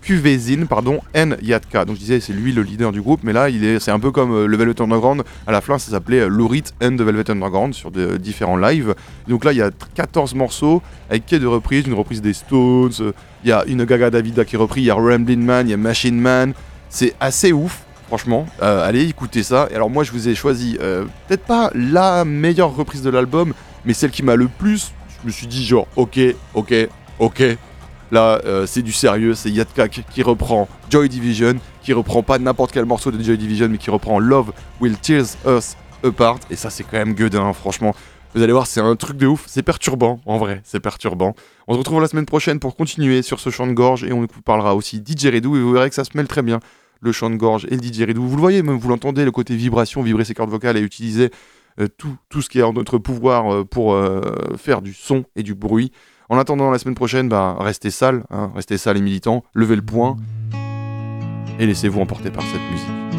Kuvezin, 0.00 0.66
pardon, 0.66 1.00
N 1.14 1.36
Yatka. 1.42 1.84
Donc 1.84 1.96
je 1.96 2.00
disais, 2.00 2.20
c'est 2.20 2.32
lui 2.32 2.52
le 2.52 2.62
leader 2.62 2.92
du 2.92 3.02
groupe, 3.02 3.20
mais 3.22 3.32
là, 3.32 3.48
il 3.48 3.64
est, 3.64 3.80
c'est 3.80 3.90
un 3.90 4.00
peu 4.00 4.10
comme 4.10 4.32
euh, 4.32 4.46
le 4.46 4.56
Velvet 4.56 4.80
Underground. 4.80 5.22
À 5.46 5.52
la 5.52 5.60
fin, 5.60 5.78
ça 5.78 5.90
s'appelait 5.90 6.20
euh, 6.20 6.28
Lurit 6.28 6.64
and 6.82 6.96
the 6.96 7.02
Velvet 7.02 7.30
Underground 7.30 7.74
sur 7.74 7.90
de, 7.90 8.16
différents 8.16 8.56
lives. 8.56 8.94
Donc 9.28 9.44
là, 9.44 9.52
il 9.52 9.58
y 9.58 9.62
a 9.62 9.70
14 9.94 10.34
morceaux 10.34 10.82
avec 11.10 11.26
de 11.26 11.46
reprises, 11.46 11.86
une 11.86 11.94
reprise 11.94 12.22
des 12.22 12.32
Stones, 12.32 12.92
euh, 13.00 13.12
il 13.44 13.50
y 13.50 13.52
a 13.52 13.64
une 13.66 13.84
Gaga 13.84 14.10
Davida 14.10 14.44
qui 14.44 14.56
est 14.56 14.58
reprise, 14.58 14.84
il 14.84 14.86
y 14.86 14.90
a 14.90 14.94
Ramblin' 14.94 15.36
Man, 15.36 15.66
il 15.66 15.70
y 15.70 15.74
a 15.74 15.76
Machine 15.76 16.18
Man. 16.18 16.54
C'est 16.88 17.14
assez 17.20 17.52
ouf, 17.52 17.84
franchement. 18.06 18.46
Euh, 18.62 18.86
allez 18.86 19.08
écouter 19.08 19.42
ça. 19.42 19.68
Et 19.70 19.74
alors 19.74 19.90
moi, 19.90 20.04
je 20.04 20.12
vous 20.12 20.28
ai 20.28 20.34
choisi 20.34 20.76
euh, 20.80 21.04
peut-être 21.26 21.44
pas 21.44 21.70
la 21.74 22.24
meilleure 22.24 22.74
reprise 22.74 23.02
de 23.02 23.10
l'album, 23.10 23.54
mais 23.84 23.94
celle 23.94 24.10
qui 24.10 24.22
m'a 24.22 24.36
le 24.36 24.48
plus. 24.48 24.92
Je 25.22 25.26
me 25.26 25.32
suis 25.32 25.46
dit 25.46 25.64
genre, 25.64 25.86
ok, 25.96 26.18
ok, 26.54 26.74
ok. 27.18 27.42
Là, 28.12 28.42
euh, 28.44 28.66
c'est 28.66 28.82
du 28.82 28.92
sérieux, 28.92 29.34
c'est 29.34 29.50
Yatkak 29.50 30.04
qui 30.12 30.22
reprend 30.22 30.68
Joy 30.90 31.08
Division, 31.08 31.54
qui 31.82 31.94
reprend 31.94 32.22
pas 32.22 32.38
n'importe 32.38 32.70
quel 32.70 32.84
morceau 32.84 33.10
de 33.10 33.20
Joy 33.20 33.38
Division, 33.38 33.70
mais 33.70 33.78
qui 33.78 33.88
reprend 33.88 34.18
Love 34.18 34.52
Will 34.82 34.98
Tears 34.98 35.34
Us 35.46 35.76
Apart. 36.04 36.40
Et 36.50 36.56
ça, 36.56 36.68
c'est 36.68 36.84
quand 36.84 36.98
même 36.98 37.14
gueudin, 37.14 37.42
hein, 37.42 37.52
franchement. 37.54 37.94
Vous 38.34 38.42
allez 38.42 38.52
voir, 38.52 38.66
c'est 38.66 38.80
un 38.80 38.96
truc 38.96 39.16
de 39.16 39.26
ouf, 39.26 39.44
c'est 39.46 39.62
perturbant, 39.62 40.20
en 40.26 40.36
vrai, 40.36 40.60
c'est 40.62 40.80
perturbant. 40.80 41.34
On 41.68 41.72
se 41.72 41.78
retrouve 41.78 42.02
la 42.02 42.06
semaine 42.06 42.26
prochaine 42.26 42.60
pour 42.60 42.76
continuer 42.76 43.22
sur 43.22 43.40
ce 43.40 43.48
chant 43.48 43.66
de 43.66 43.72
gorge 43.72 44.04
et 44.04 44.12
on 44.12 44.20
vous 44.20 44.42
parlera 44.44 44.74
aussi 44.74 45.02
DJ 45.02 45.26
Redou 45.26 45.56
et 45.56 45.60
vous 45.60 45.72
verrez 45.72 45.88
que 45.88 45.94
ça 45.94 46.04
se 46.04 46.10
mêle 46.14 46.28
très 46.28 46.42
bien, 46.42 46.60
le 47.00 47.12
chant 47.12 47.30
de 47.30 47.36
gorge 47.36 47.66
et 47.70 47.76
le 47.76 47.82
DJ 47.82 48.02
Redou. 48.08 48.26
Vous 48.26 48.36
le 48.36 48.40
voyez, 48.40 48.62
même 48.62 48.76
vous 48.76 48.88
l'entendez, 48.90 49.24
le 49.24 49.30
côté 49.30 49.56
vibration, 49.56 50.02
vibrer 50.02 50.24
ses 50.24 50.34
cordes 50.34 50.50
vocales 50.50 50.76
et 50.76 50.80
utiliser 50.80 51.30
euh, 51.80 51.88
tout, 51.96 52.14
tout 52.28 52.42
ce 52.42 52.50
qui 52.50 52.58
est 52.58 52.62
en 52.62 52.74
notre 52.74 52.98
pouvoir 52.98 53.52
euh, 53.52 53.64
pour 53.64 53.98
faire 54.58 54.82
du 54.82 54.92
son 54.92 55.24
et 55.34 55.42
du 55.42 55.54
bruit. 55.54 55.92
En 56.32 56.38
attendant 56.38 56.70
la 56.70 56.78
semaine 56.78 56.94
prochaine, 56.94 57.28
bah, 57.28 57.58
restez 57.60 57.90
sales, 57.90 58.24
hein, 58.30 58.52
restez 58.54 58.78
sales 58.78 58.96
les 58.96 59.02
militants, 59.02 59.44
levez 59.52 59.76
le 59.76 59.82
poing 59.82 60.16
et 61.58 61.66
laissez-vous 61.66 62.00
emporter 62.00 62.30
par 62.30 62.42
cette 62.42 62.70
musique. 62.70 63.11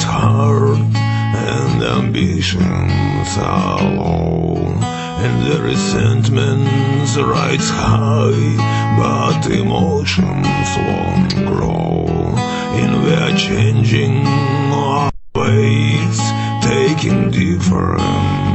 Bites 0.00 0.04
hard 0.04 0.78
and 0.78 1.82
ambitions 1.82 3.36
low 3.36 4.56
and 5.22 5.46
the 5.46 5.62
resentment 5.62 6.64
rides 7.16 7.68
high 7.68 8.56
but 8.96 9.46
emotions 9.50 10.46
won't 10.76 11.34
grow. 11.46 12.06
We 13.02 13.16
are 13.16 13.36
changing 13.36 14.24
ways 15.34 16.20
taking 16.62 17.30
different 17.30 18.49